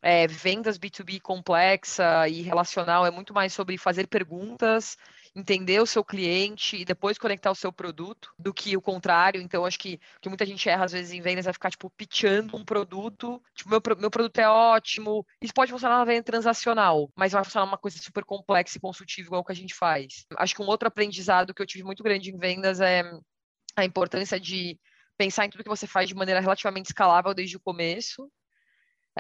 é, 0.03 0.26
vendas 0.26 0.78
B2B 0.78 1.20
complexa 1.20 2.26
e 2.28 2.42
relacional 2.42 3.05
é 3.05 3.11
muito 3.11 3.34
mais 3.34 3.53
sobre 3.53 3.76
fazer 3.76 4.07
perguntas, 4.07 4.96
entender 5.34 5.80
o 5.80 5.86
seu 5.86 6.03
cliente 6.03 6.76
e 6.76 6.84
depois 6.84 7.18
conectar 7.18 7.51
o 7.51 7.55
seu 7.55 7.72
produto 7.72 8.32
do 8.38 8.53
que 8.53 8.76
o 8.76 8.80
contrário. 8.80 9.40
Então, 9.40 9.64
acho 9.64 9.78
que 9.78 10.01
que 10.20 10.28
muita 10.28 10.46
gente 10.46 10.68
erra 10.68 10.84
às 10.84 10.92
vezes 10.92 11.12
em 11.12 11.20
vendas 11.20 11.46
é 11.46 11.53
ficar, 11.53 11.70
tipo, 11.70 11.90
pitchando 11.90 12.57
um 12.57 12.64
produto. 12.64 13.42
Tipo, 13.55 13.70
meu, 13.70 13.82
meu 13.98 14.11
produto 14.11 14.38
é 14.38 14.48
ótimo. 14.48 15.24
Isso 15.40 15.55
pode 15.55 15.70
funcionar 15.70 15.98
na 15.98 16.05
venda 16.05 16.22
transacional, 16.22 17.11
mas 17.14 17.32
vai 17.32 17.44
funcionar 17.44 17.66
uma 17.66 17.78
coisa 17.78 17.98
super 17.98 18.24
complexa 18.24 18.78
e 18.78 18.80
consultiva 18.80 19.28
igual 19.28 19.44
que 19.44 19.53
a 19.53 19.57
gente 19.57 19.74
faz. 19.74 20.26
Acho 20.36 20.55
que 20.55 20.62
um 20.62 20.66
outro 20.66 20.88
aprendizado 20.88 21.55
que 21.55 21.62
eu 21.62 21.66
tive 21.66 21.84
muito 21.84 22.03
grande 22.03 22.30
em 22.30 22.38
vendas 22.38 22.80
é 22.80 23.03
a 23.76 23.84
importância 23.84 24.40
de 24.40 24.78
pensar 25.16 25.44
em 25.44 25.51
tudo 25.51 25.62
que 25.62 25.70
você 25.70 25.86
faz 25.86 26.09
de 26.09 26.14
maneira 26.14 26.40
relativamente 26.40 26.86
escalável 26.86 27.34
desde 27.34 27.57
o 27.57 27.61
começo 27.61 28.30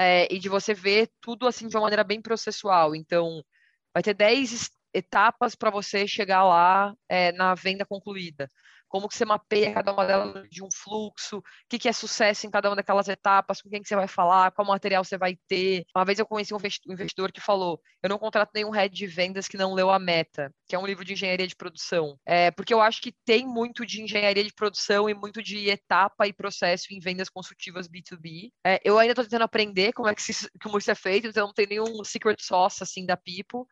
é, 0.00 0.26
e 0.32 0.38
de 0.38 0.48
você 0.48 0.72
ver 0.72 1.10
tudo 1.20 1.46
assim 1.46 1.68
de 1.68 1.76
uma 1.76 1.82
maneira 1.82 2.02
bem 2.02 2.22
processual. 2.22 2.94
Então, 2.96 3.44
vai 3.92 4.02
ter 4.02 4.14
10 4.14 4.70
etapas 4.94 5.54
para 5.54 5.70
você 5.70 6.08
chegar 6.08 6.42
lá 6.44 6.94
é, 7.08 7.32
na 7.32 7.54
venda 7.54 7.84
concluída 7.84 8.48
como 8.90 9.08
que 9.08 9.16
você 9.16 9.24
mapeia 9.24 9.72
cada 9.72 9.92
uma 9.92 10.04
delas 10.04 10.48
de 10.50 10.62
um 10.62 10.68
fluxo, 10.74 11.38
o 11.38 11.42
que, 11.68 11.78
que 11.78 11.88
é 11.88 11.92
sucesso 11.92 12.46
em 12.46 12.50
cada 12.50 12.68
uma 12.68 12.76
daquelas 12.76 13.08
etapas, 13.08 13.62
com 13.62 13.70
quem 13.70 13.80
que 13.80 13.88
você 13.88 13.94
vai 13.94 14.08
falar, 14.08 14.50
qual 14.50 14.66
material 14.66 15.04
você 15.04 15.16
vai 15.16 15.38
ter. 15.48 15.84
Uma 15.94 16.04
vez 16.04 16.18
eu 16.18 16.26
conheci 16.26 16.52
um 16.52 16.58
investidor 16.92 17.30
que 17.30 17.40
falou, 17.40 17.80
eu 18.02 18.08
não 18.08 18.18
contrato 18.18 18.50
nenhum 18.52 18.70
head 18.70 18.94
de 18.94 19.06
vendas 19.06 19.46
que 19.46 19.56
não 19.56 19.72
leu 19.72 19.90
a 19.90 19.98
Meta, 19.98 20.52
que 20.66 20.74
é 20.74 20.78
um 20.78 20.84
livro 20.84 21.04
de 21.04 21.12
engenharia 21.12 21.46
de 21.46 21.54
produção. 21.54 22.18
É, 22.26 22.50
porque 22.50 22.74
eu 22.74 22.80
acho 22.80 23.00
que 23.00 23.14
tem 23.24 23.46
muito 23.46 23.86
de 23.86 24.02
engenharia 24.02 24.42
de 24.42 24.52
produção 24.52 25.08
e 25.08 25.14
muito 25.14 25.40
de 25.40 25.70
etapa 25.70 26.26
e 26.26 26.32
processo 26.32 26.92
em 26.92 26.98
vendas 26.98 27.28
consultivas 27.28 27.88
B2B. 27.88 28.50
É, 28.66 28.80
eu 28.84 28.98
ainda 28.98 29.12
estou 29.12 29.24
tentando 29.24 29.44
aprender 29.44 29.92
como 29.92 30.08
é 30.08 30.14
que 30.14 30.20
isso, 30.28 30.48
como 30.60 30.78
isso 30.78 30.90
é 30.90 30.96
feito, 30.96 31.28
então 31.28 31.46
não 31.46 31.54
tem 31.54 31.66
nenhum 31.66 32.02
secret 32.02 32.42
sauce 32.42 32.82
assim 32.82 33.06
da 33.06 33.16
People, 33.16 33.66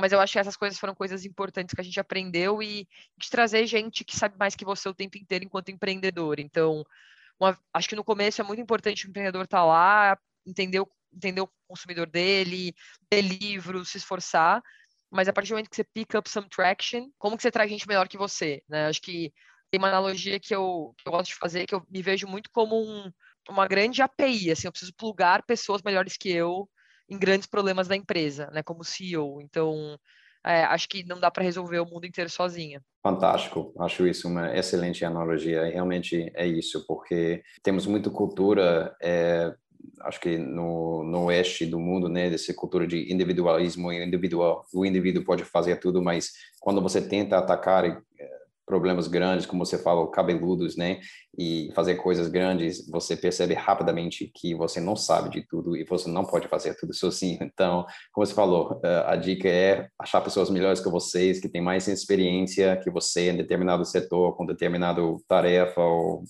mas 0.00 0.12
eu 0.12 0.20
acho 0.20 0.32
que 0.32 0.38
essas 0.38 0.56
coisas 0.56 0.78
foram 0.78 0.94
coisas 0.94 1.24
importantes 1.24 1.74
que 1.74 1.80
a 1.80 1.84
gente 1.84 2.00
aprendeu 2.00 2.62
e 2.62 2.88
de 3.16 3.30
trazer 3.30 3.66
gente 3.66 4.04
que 4.04 4.16
sabe 4.16 4.36
mais 4.38 4.54
que 4.54 4.64
você 4.64 4.88
o 4.88 4.94
tempo 4.94 5.18
inteiro 5.18 5.44
enquanto 5.44 5.70
empreendedor. 5.70 6.40
Então, 6.40 6.84
uma, 7.38 7.58
acho 7.72 7.88
que 7.88 7.96
no 7.96 8.04
começo 8.04 8.40
é 8.40 8.44
muito 8.44 8.60
importante 8.60 9.06
o 9.06 9.10
empreendedor 9.10 9.44
estar 9.44 9.58
tá 9.58 9.64
lá, 9.64 10.18
entender 10.46 10.80
o, 10.80 10.88
entender 11.12 11.40
o 11.40 11.50
consumidor 11.68 12.08
dele, 12.08 12.74
ler 13.12 13.22
livros, 13.22 13.90
se 13.90 13.98
esforçar, 13.98 14.62
mas 15.10 15.28
a 15.28 15.32
partir 15.32 15.48
do 15.48 15.52
momento 15.54 15.70
que 15.70 15.76
você 15.76 15.84
pick 15.84 16.14
up 16.14 16.30
some 16.30 16.48
traction, 16.48 17.10
como 17.18 17.36
que 17.36 17.42
você 17.42 17.50
traz 17.50 17.68
gente 17.68 17.88
melhor 17.88 18.08
que 18.08 18.16
você, 18.16 18.62
né? 18.68 18.86
Acho 18.86 19.02
que 19.02 19.32
tem 19.70 19.78
uma 19.78 19.88
analogia 19.88 20.38
que 20.38 20.54
eu, 20.54 20.94
que 20.98 21.08
eu 21.08 21.12
gosto 21.12 21.30
de 21.30 21.36
fazer, 21.36 21.66
que 21.66 21.74
eu 21.74 21.84
me 21.90 22.02
vejo 22.02 22.26
muito 22.26 22.50
como 22.50 22.80
um, 22.80 23.10
uma 23.48 23.66
grande 23.66 24.02
API, 24.02 24.52
assim, 24.52 24.66
eu 24.68 24.72
preciso 24.72 24.94
plugar 24.94 25.42
pessoas 25.44 25.82
melhores 25.82 26.16
que 26.16 26.30
eu 26.30 26.68
em 27.10 27.18
grandes 27.18 27.46
problemas 27.46 27.88
da 27.88 27.96
empresa, 27.96 28.48
né, 28.52 28.62
como 28.62 28.84
CEO. 28.84 29.40
Então, 29.42 29.98
é, 30.44 30.62
acho 30.64 30.88
que 30.88 31.04
não 31.04 31.18
dá 31.18 31.30
para 31.30 31.44
resolver 31.44 31.80
o 31.80 31.86
mundo 31.86 32.06
inteiro 32.06 32.30
sozinha. 32.30 32.80
Fantástico, 33.02 33.74
acho 33.78 34.06
isso 34.06 34.28
uma 34.28 34.56
excelente 34.56 35.04
analogia. 35.04 35.64
Realmente 35.66 36.30
é 36.34 36.46
isso, 36.46 36.84
porque 36.86 37.42
temos 37.62 37.86
muita 37.86 38.10
cultura, 38.10 38.94
é, 39.02 39.52
acho 40.02 40.20
que 40.20 40.38
no, 40.38 41.02
no 41.04 41.24
oeste 41.24 41.66
do 41.66 41.78
mundo, 41.78 42.08
né, 42.08 42.30
dessa 42.30 42.54
cultura 42.54 42.86
de 42.86 43.12
individualismo 43.12 43.92
individual. 43.92 44.64
O 44.72 44.86
indivíduo 44.86 45.24
pode 45.24 45.44
fazer 45.44 45.76
tudo, 45.76 46.02
mas 46.02 46.32
quando 46.60 46.80
você 46.80 47.06
tenta 47.06 47.36
atacar 47.38 48.02
problemas 48.70 49.08
grandes, 49.08 49.46
como 49.46 49.66
você 49.66 49.76
falou, 49.76 50.06
cabeludos, 50.06 50.76
né? 50.76 51.00
E 51.36 51.72
fazer 51.74 51.96
coisas 51.96 52.28
grandes, 52.28 52.88
você 52.88 53.16
percebe 53.16 53.52
rapidamente 53.52 54.30
que 54.32 54.54
você 54.54 54.80
não 54.80 54.94
sabe 54.94 55.28
de 55.28 55.44
tudo 55.44 55.76
e 55.76 55.84
você 55.84 56.08
não 56.08 56.24
pode 56.24 56.46
fazer 56.46 56.76
tudo 56.76 56.94
sozinho. 56.94 57.38
Então, 57.42 57.84
como 58.12 58.24
você 58.24 58.32
falou, 58.32 58.80
eh, 58.84 59.04
a 59.06 59.16
dica 59.16 59.48
é 59.48 59.88
achar 59.98 60.20
pessoas 60.20 60.50
melhores 60.50 60.78
que 60.78 60.88
vocês, 60.88 61.40
que 61.40 61.48
têm 61.48 61.60
mais 61.60 61.88
experiência 61.88 62.76
que 62.76 62.92
você 62.92 63.30
em 63.30 63.36
determinado 63.36 63.84
setor, 63.84 64.36
com 64.36 64.46
determinado 64.46 65.16
tarefa 65.26 65.80
ou 65.80 66.22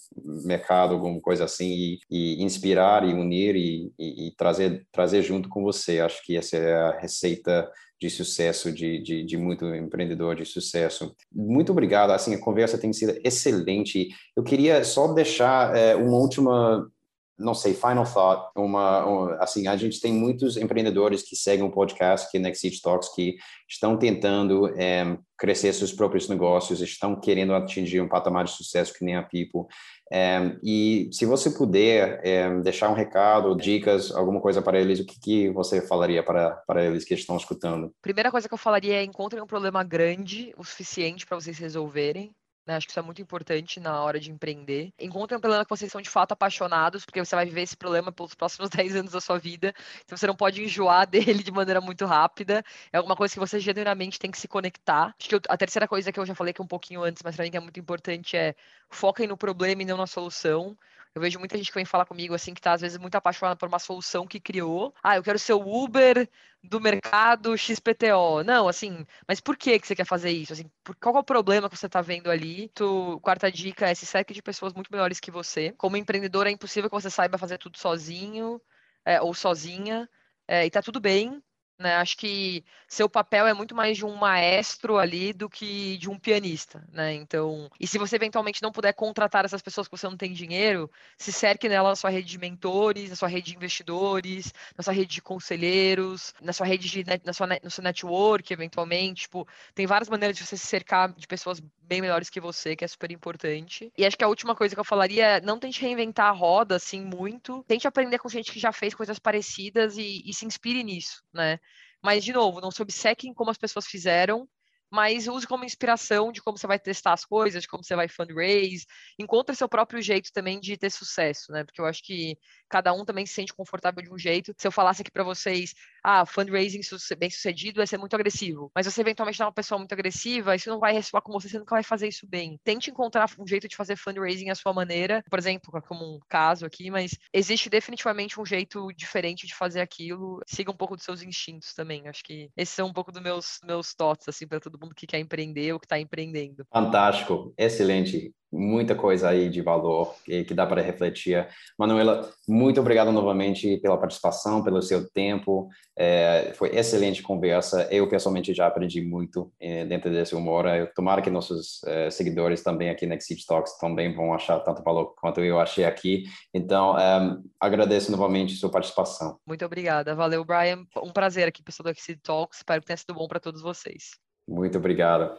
mercado, 0.46 0.94
alguma 0.94 1.20
coisa 1.20 1.44
assim, 1.44 1.68
e, 1.68 1.98
e 2.10 2.42
inspirar 2.42 3.06
e 3.06 3.12
unir 3.12 3.54
e, 3.54 3.92
e, 3.98 4.28
e 4.28 4.34
trazer, 4.34 4.86
trazer 4.90 5.20
junto 5.20 5.50
com 5.50 5.62
você. 5.62 6.00
Acho 6.00 6.24
que 6.24 6.38
essa 6.38 6.56
é 6.56 6.74
a 6.74 6.98
receita 6.98 7.70
de 8.00 8.08
sucesso, 8.08 8.72
de, 8.72 8.98
de, 9.02 9.22
de, 9.22 9.36
muito 9.36 9.66
empreendedor 9.74 10.34
de 10.34 10.46
sucesso. 10.46 11.14
Muito 11.30 11.70
obrigado, 11.70 12.12
assim, 12.12 12.34
a 12.34 12.40
conversa 12.40 12.78
tem 12.78 12.92
sido 12.94 13.20
excelente. 13.22 14.08
Eu 14.34 14.42
queria 14.42 14.82
só 14.84 15.12
deixar 15.12 15.76
é, 15.76 15.94
uma 15.94 16.16
última, 16.16 16.90
não 17.38 17.52
sei, 17.52 17.74
final 17.74 18.10
thought, 18.10 18.50
uma, 18.56 19.04
uma, 19.04 19.34
assim, 19.34 19.68
a 19.68 19.76
gente 19.76 20.00
tem 20.00 20.14
muitos 20.14 20.56
empreendedores 20.56 21.22
que 21.22 21.36
seguem 21.36 21.66
o 21.66 21.70
podcast, 21.70 22.30
que 22.30 22.38
é 22.38 22.40
Next 22.40 22.80
Talks, 22.80 23.14
que 23.14 23.36
estão 23.68 23.98
tentando 23.98 24.68
é, 24.80 25.18
crescer 25.38 25.74
seus 25.74 25.92
próprios 25.92 26.26
negócios, 26.26 26.80
estão 26.80 27.20
querendo 27.20 27.52
atingir 27.52 28.00
um 28.00 28.08
patamar 28.08 28.44
de 28.44 28.52
sucesso 28.52 28.94
que 28.94 29.04
nem 29.04 29.16
a 29.16 29.22
People. 29.22 29.66
É, 30.12 30.56
e 30.62 31.08
se 31.12 31.24
você 31.24 31.50
puder 31.50 32.20
é, 32.24 32.50
deixar 32.60 32.90
um 32.90 32.94
recado, 32.94 33.54
dicas, 33.54 34.10
alguma 34.10 34.40
coisa 34.40 34.60
para 34.60 34.80
eles, 34.80 34.98
o 34.98 35.06
que, 35.06 35.20
que 35.20 35.50
você 35.50 35.80
falaria 35.80 36.22
para, 36.22 36.50
para 36.66 36.84
eles 36.84 37.04
que 37.04 37.14
estão 37.14 37.36
escutando? 37.36 37.94
Primeira 38.02 38.30
coisa 38.30 38.48
que 38.48 38.54
eu 38.54 38.58
falaria 38.58 38.96
é 38.96 39.04
encontrem 39.04 39.42
um 39.42 39.46
problema 39.46 39.84
grande 39.84 40.52
o 40.56 40.64
suficiente 40.64 41.24
para 41.24 41.38
vocês 41.38 41.58
resolverem. 41.58 42.34
Né? 42.70 42.76
Acho 42.76 42.86
que 42.86 42.92
isso 42.92 43.00
é 43.00 43.02
muito 43.02 43.20
importante 43.20 43.80
na 43.80 44.00
hora 44.00 44.20
de 44.20 44.30
empreender. 44.30 44.92
Encontre 44.96 45.36
um 45.36 45.40
problema 45.40 45.64
que 45.64 45.70
vocês 45.70 45.90
são 45.90 46.00
de 46.00 46.08
fato 46.08 46.32
apaixonados, 46.32 47.04
porque 47.04 47.22
você 47.22 47.34
vai 47.34 47.44
viver 47.44 47.62
esse 47.62 47.76
problema 47.76 48.12
pelos 48.12 48.32
próximos 48.34 48.70
10 48.70 48.94
anos 48.94 49.12
da 49.12 49.20
sua 49.20 49.38
vida. 49.38 49.74
Então 50.04 50.16
você 50.16 50.26
não 50.26 50.36
pode 50.36 50.62
enjoar 50.62 51.04
dele 51.10 51.42
de 51.42 51.50
maneira 51.50 51.80
muito 51.80 52.06
rápida. 52.06 52.64
É 52.92 52.96
alguma 52.96 53.16
coisa 53.16 53.34
que 53.34 53.40
você 53.40 53.58
genuinamente 53.58 54.20
tem 54.20 54.30
que 54.30 54.38
se 54.38 54.46
conectar. 54.46 55.14
Acho 55.18 55.28
que 55.28 55.34
eu, 55.34 55.40
a 55.48 55.56
terceira 55.56 55.88
coisa 55.88 56.12
que 56.12 56.20
eu 56.20 56.24
já 56.26 56.34
falei 56.34 56.54
que 56.54 56.60
é 56.60 56.64
um 56.64 56.68
pouquinho 56.68 57.02
antes, 57.02 57.22
mas 57.24 57.34
para 57.34 57.44
mim 57.44 57.50
que 57.50 57.56
é 57.56 57.60
muito 57.60 57.80
importante 57.80 58.36
é 58.36 58.54
foquem 58.88 59.26
no 59.26 59.36
problema 59.36 59.82
e 59.82 59.84
não 59.84 59.96
na 59.96 60.06
solução. 60.06 60.76
Eu 61.14 61.20
vejo 61.20 61.38
muita 61.38 61.56
gente 61.56 61.68
que 61.68 61.74
vem 61.74 61.84
falar 61.84 62.06
comigo 62.06 62.34
assim 62.34 62.54
que 62.54 62.60
tá 62.60 62.72
às 62.72 62.80
vezes 62.80 62.96
muito 62.98 63.16
apaixonada 63.16 63.56
por 63.56 63.68
uma 63.68 63.78
solução 63.78 64.26
que 64.26 64.38
criou. 64.38 64.94
Ah, 65.02 65.16
eu 65.16 65.22
quero 65.22 65.38
ser 65.38 65.54
o 65.54 65.60
Uber 65.60 66.28
do 66.62 66.80
mercado 66.80 67.56
XPTO. 67.56 68.44
Não, 68.44 68.68
assim, 68.68 69.04
mas 69.26 69.40
por 69.40 69.56
que 69.56 69.78
que 69.78 69.86
você 69.86 69.96
quer 69.96 70.04
fazer 70.04 70.30
isso? 70.30 70.52
Assim, 70.52 70.70
por, 70.84 70.94
qual 70.96 71.16
é 71.16 71.18
o 71.18 71.24
problema 71.24 71.68
que 71.68 71.76
você 71.76 71.86
está 71.86 72.00
vendo 72.00 72.30
ali? 72.30 72.68
Tu, 72.74 73.18
quarta 73.20 73.50
dica 73.50 73.88
é 73.88 73.94
se 73.94 74.06
cerque 74.06 74.32
de 74.32 74.42
pessoas 74.42 74.72
muito 74.72 74.92
melhores 74.92 75.18
que 75.18 75.30
você. 75.30 75.72
Como 75.72 75.96
empreendedor 75.96 76.46
é 76.46 76.50
impossível 76.50 76.88
que 76.88 76.94
você 76.94 77.10
saiba 77.10 77.38
fazer 77.38 77.58
tudo 77.58 77.76
sozinho 77.78 78.60
é, 79.04 79.20
ou 79.20 79.34
sozinha. 79.34 80.08
É, 80.46 80.66
e 80.66 80.70
tá 80.70 80.82
tudo 80.82 81.00
bem, 81.00 81.42
né? 81.80 81.96
Acho 81.96 82.16
que 82.16 82.62
seu 82.86 83.08
papel 83.08 83.46
é 83.46 83.54
muito 83.54 83.74
mais 83.74 83.96
de 83.96 84.04
um 84.04 84.14
maestro 84.14 84.98
ali 84.98 85.32
do 85.32 85.48
que 85.48 85.96
de 85.98 86.10
um 86.10 86.18
pianista, 86.18 86.86
né? 86.92 87.14
Então, 87.14 87.70
e 87.80 87.86
se 87.86 87.98
você 87.98 88.16
eventualmente 88.16 88.62
não 88.62 88.70
puder 88.70 88.92
contratar 88.92 89.44
essas 89.44 89.62
pessoas 89.62 89.88
que 89.88 89.96
você 89.96 90.06
não 90.06 90.16
tem 90.16 90.32
dinheiro, 90.32 90.90
se 91.16 91.32
cerque 91.32 91.68
nela 91.68 91.88
na 91.88 91.96
sua 91.96 92.10
rede 92.10 92.28
de 92.28 92.38
mentores, 92.38 93.08
na 93.10 93.16
sua 93.16 93.28
rede 93.28 93.50
de 93.50 93.56
investidores, 93.56 94.52
na 94.76 94.82
sua 94.84 94.92
rede 94.92 95.14
de 95.14 95.22
conselheiros, 95.22 96.34
na 96.40 96.52
sua 96.52 96.66
rede 96.66 96.88
de 96.88 97.04
na 97.24 97.32
sua 97.32 97.46
no 97.62 97.70
seu 97.70 97.82
network, 97.82 98.52
eventualmente, 98.52 99.22
tipo, 99.22 99.46
tem 99.74 99.86
várias 99.86 100.08
maneiras 100.08 100.36
de 100.36 100.44
você 100.44 100.56
se 100.56 100.66
cercar 100.66 101.12
de 101.14 101.26
pessoas 101.26 101.60
bem 101.80 102.00
melhores 102.00 102.30
que 102.30 102.40
você, 102.40 102.76
que 102.76 102.84
é 102.84 102.88
super 102.88 103.10
importante. 103.10 103.92
E 103.96 104.04
acho 104.06 104.16
que 104.16 104.24
a 104.24 104.28
última 104.28 104.54
coisa 104.54 104.74
que 104.74 104.80
eu 104.80 104.84
falaria 104.84 105.26
é 105.26 105.40
não 105.40 105.58
tente 105.58 105.80
reinventar 105.80 106.26
a 106.28 106.32
roda 106.32 106.76
assim 106.76 107.00
muito, 107.04 107.64
tente 107.66 107.88
aprender 107.88 108.18
com 108.18 108.28
gente 108.28 108.52
que 108.52 108.60
já 108.60 108.72
fez 108.72 108.94
coisas 108.94 109.18
parecidas 109.18 109.96
e, 109.96 110.22
e 110.24 110.32
se 110.34 110.44
inspire 110.46 110.84
nisso, 110.84 111.22
né? 111.32 111.58
Mas, 112.02 112.24
de 112.24 112.32
novo, 112.32 112.60
não 112.60 112.70
se 112.70 112.82
obcequem 112.82 113.34
como 113.34 113.50
as 113.50 113.58
pessoas 113.58 113.86
fizeram, 113.86 114.48
mas 114.90 115.28
use 115.28 115.46
como 115.46 115.64
inspiração 115.64 116.32
de 116.32 116.42
como 116.42 116.58
você 116.58 116.66
vai 116.66 116.78
testar 116.78 117.12
as 117.12 117.24
coisas, 117.24 117.62
de 117.62 117.68
como 117.68 117.84
você 117.84 117.94
vai 117.94 118.08
fundraise. 118.08 118.86
Encontre 119.18 119.54
seu 119.54 119.68
próprio 119.68 120.02
jeito 120.02 120.32
também 120.32 120.60
de 120.60 120.76
ter 120.76 120.90
sucesso, 120.90 121.52
né? 121.52 121.64
Porque 121.64 121.80
eu 121.80 121.86
acho 121.86 122.02
que 122.02 122.36
cada 122.68 122.92
um 122.92 123.04
também 123.04 123.26
se 123.26 123.34
sente 123.34 123.54
confortável 123.54 124.02
de 124.02 124.12
um 124.12 124.18
jeito. 124.18 124.54
Se 124.56 124.66
eu 124.66 124.72
falasse 124.72 125.02
aqui 125.02 125.10
para 125.10 125.24
vocês, 125.24 125.74
ah, 126.02 126.24
fundraising 126.26 126.80
bem 127.18 127.30
sucedido 127.30 127.78
vai 127.78 127.86
ser 127.86 127.98
muito 127.98 128.14
agressivo, 128.14 128.70
mas 128.74 128.86
você 128.86 129.00
eventualmente 129.00 129.40
é 129.40 129.44
uma 129.44 129.52
pessoa 129.52 129.78
muito 129.78 129.92
agressiva, 129.92 130.54
isso 130.54 130.68
não 130.68 130.78
vai 130.78 130.92
ressoar 130.92 131.22
com 131.22 131.32
você, 131.32 131.48
você 131.48 131.58
nunca 131.58 131.74
vai 131.74 131.82
fazer 131.82 132.08
isso 132.08 132.26
bem. 132.26 132.58
Tente 132.64 132.90
encontrar 132.90 133.28
um 133.38 133.46
jeito 133.46 133.68
de 133.68 133.76
fazer 133.76 133.96
fundraising 133.96 134.50
à 134.50 134.54
sua 134.54 134.72
maneira, 134.72 135.22
por 135.28 135.38
exemplo, 135.38 135.70
como 135.82 136.16
um 136.16 136.20
caso 136.28 136.64
aqui, 136.66 136.90
mas 136.90 137.16
existe 137.32 137.68
definitivamente 137.68 138.40
um 138.40 138.44
jeito 138.44 138.88
diferente 138.92 139.46
de 139.46 139.54
fazer 139.54 139.80
aquilo. 139.80 140.40
Siga 140.46 140.70
um 140.70 140.76
pouco 140.76 140.96
dos 140.96 141.04
seus 141.04 141.22
instintos 141.22 141.74
também. 141.74 142.08
Acho 142.08 142.22
que 142.22 142.50
esses 142.56 142.74
são 142.74 142.88
um 142.88 142.92
pouco 142.92 143.12
dos 143.12 143.22
meus 143.22 143.60
meus 143.64 143.94
thoughts 143.94 144.28
assim 144.28 144.46
para 144.46 144.60
todo 144.60 144.78
mundo 144.80 144.94
que 144.94 145.06
quer 145.06 145.18
empreender 145.18 145.72
ou 145.72 145.80
que 145.80 145.86
está 145.86 145.98
empreendendo. 145.98 146.64
Fantástico, 146.72 147.52
excelente 147.56 148.32
muita 148.52 148.94
coisa 148.94 149.28
aí 149.28 149.48
de 149.48 149.62
valor 149.62 150.14
que, 150.24 150.44
que 150.44 150.54
dá 150.54 150.66
para 150.66 150.82
refletir. 150.82 151.46
Manuela, 151.78 152.28
muito 152.48 152.80
obrigado 152.80 153.12
novamente 153.12 153.76
pela 153.78 153.98
participação, 153.98 154.62
pelo 154.62 154.82
seu 154.82 155.08
tempo. 155.10 155.68
É, 155.96 156.52
foi 156.54 156.74
excelente 156.74 157.22
conversa. 157.22 157.86
Eu 157.90 158.08
pessoalmente 158.08 158.52
já 158.52 158.66
aprendi 158.66 159.00
muito 159.00 159.52
é, 159.60 159.84
dentro 159.84 160.10
desse 160.10 160.34
humor. 160.34 160.66
Eu 160.66 160.92
tomara 160.92 161.22
que 161.22 161.30
nossos 161.30 161.82
é, 161.84 162.10
seguidores 162.10 162.62
também 162.62 162.90
aqui 162.90 163.06
na 163.06 163.14
Exit 163.14 163.46
Talks 163.46 163.78
também 163.78 164.14
vão 164.14 164.34
achar 164.34 164.58
tanto 164.60 164.82
valor 164.82 165.14
quanto 165.20 165.40
eu 165.40 165.60
achei 165.60 165.84
aqui. 165.84 166.24
Então, 166.52 166.98
é, 166.98 167.38
agradeço 167.60 168.10
novamente 168.10 168.54
sua 168.54 168.70
participação. 168.70 169.38
Muito 169.46 169.64
obrigada. 169.64 170.14
Valeu, 170.14 170.44
Brian. 170.44 170.84
Um 171.02 171.12
prazer 171.12 171.46
aqui, 171.46 171.62
pessoal 171.62 171.84
do 171.84 171.90
Exit 171.90 172.20
Talks. 172.22 172.58
Espero 172.58 172.80
que 172.80 172.86
tenha 172.86 172.96
sido 172.96 173.14
bom 173.14 173.28
para 173.28 173.40
todos 173.40 173.62
vocês. 173.62 174.29
Muito 174.50 174.76
obrigado. 174.78 175.30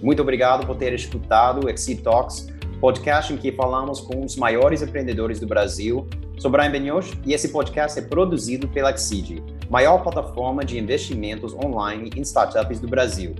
Muito 0.00 0.22
obrigado 0.22 0.64
por 0.64 0.76
ter 0.76 0.92
escutado 0.92 1.66
o 1.66 1.68
Exit 1.68 2.00
Talks, 2.00 2.46
podcast 2.80 3.32
em 3.32 3.36
que 3.36 3.50
falamos 3.50 4.00
com 4.00 4.24
os 4.24 4.36
maiores 4.36 4.82
empreendedores 4.82 5.40
do 5.40 5.48
Brasil. 5.48 6.06
Sou 6.38 6.48
Brian 6.48 6.70
Benioch 6.70 7.18
e 7.24 7.34
esse 7.34 7.48
podcast 7.48 7.98
é 7.98 8.02
produzido 8.02 8.68
pela 8.68 8.92
Exid, 8.92 9.42
maior 9.68 10.00
plataforma 10.02 10.64
de 10.64 10.78
investimentos 10.78 11.52
online 11.54 12.10
em 12.14 12.20
startups 12.20 12.78
do 12.78 12.86
Brasil. 12.86 13.34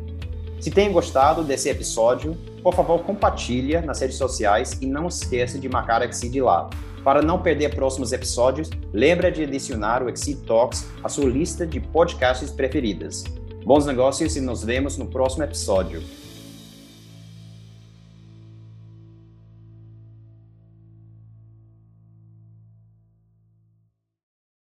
Se 0.58 0.70
tem 0.70 0.90
gostado 0.90 1.44
desse 1.44 1.68
episódio, 1.68 2.36
por 2.64 2.74
favor, 2.74 3.04
compartilhe 3.04 3.80
nas 3.80 4.00
redes 4.00 4.16
sociais 4.16 4.76
e 4.80 4.86
não 4.86 5.06
esqueça 5.06 5.56
de 5.56 5.68
marcar 5.68 6.02
a 6.02 6.06
Exid 6.06 6.40
lá. 6.40 6.68
Para 7.06 7.22
não 7.22 7.40
perder 7.40 7.72
próximos 7.72 8.12
episódios, 8.12 8.68
lembra 8.92 9.30
de 9.30 9.44
adicionar 9.44 10.02
o 10.02 10.08
Exit 10.08 10.44
Talks 10.44 10.88
à 11.04 11.08
sua 11.08 11.26
lista 11.26 11.64
de 11.64 11.78
podcasts 11.78 12.50
preferidas. 12.50 13.22
Bons 13.64 13.86
negócios 13.86 14.34
e 14.34 14.40
nos 14.40 14.64
vemos 14.64 14.98
no 14.98 15.06
próximo 15.06 15.44
episódio. 15.44 16.02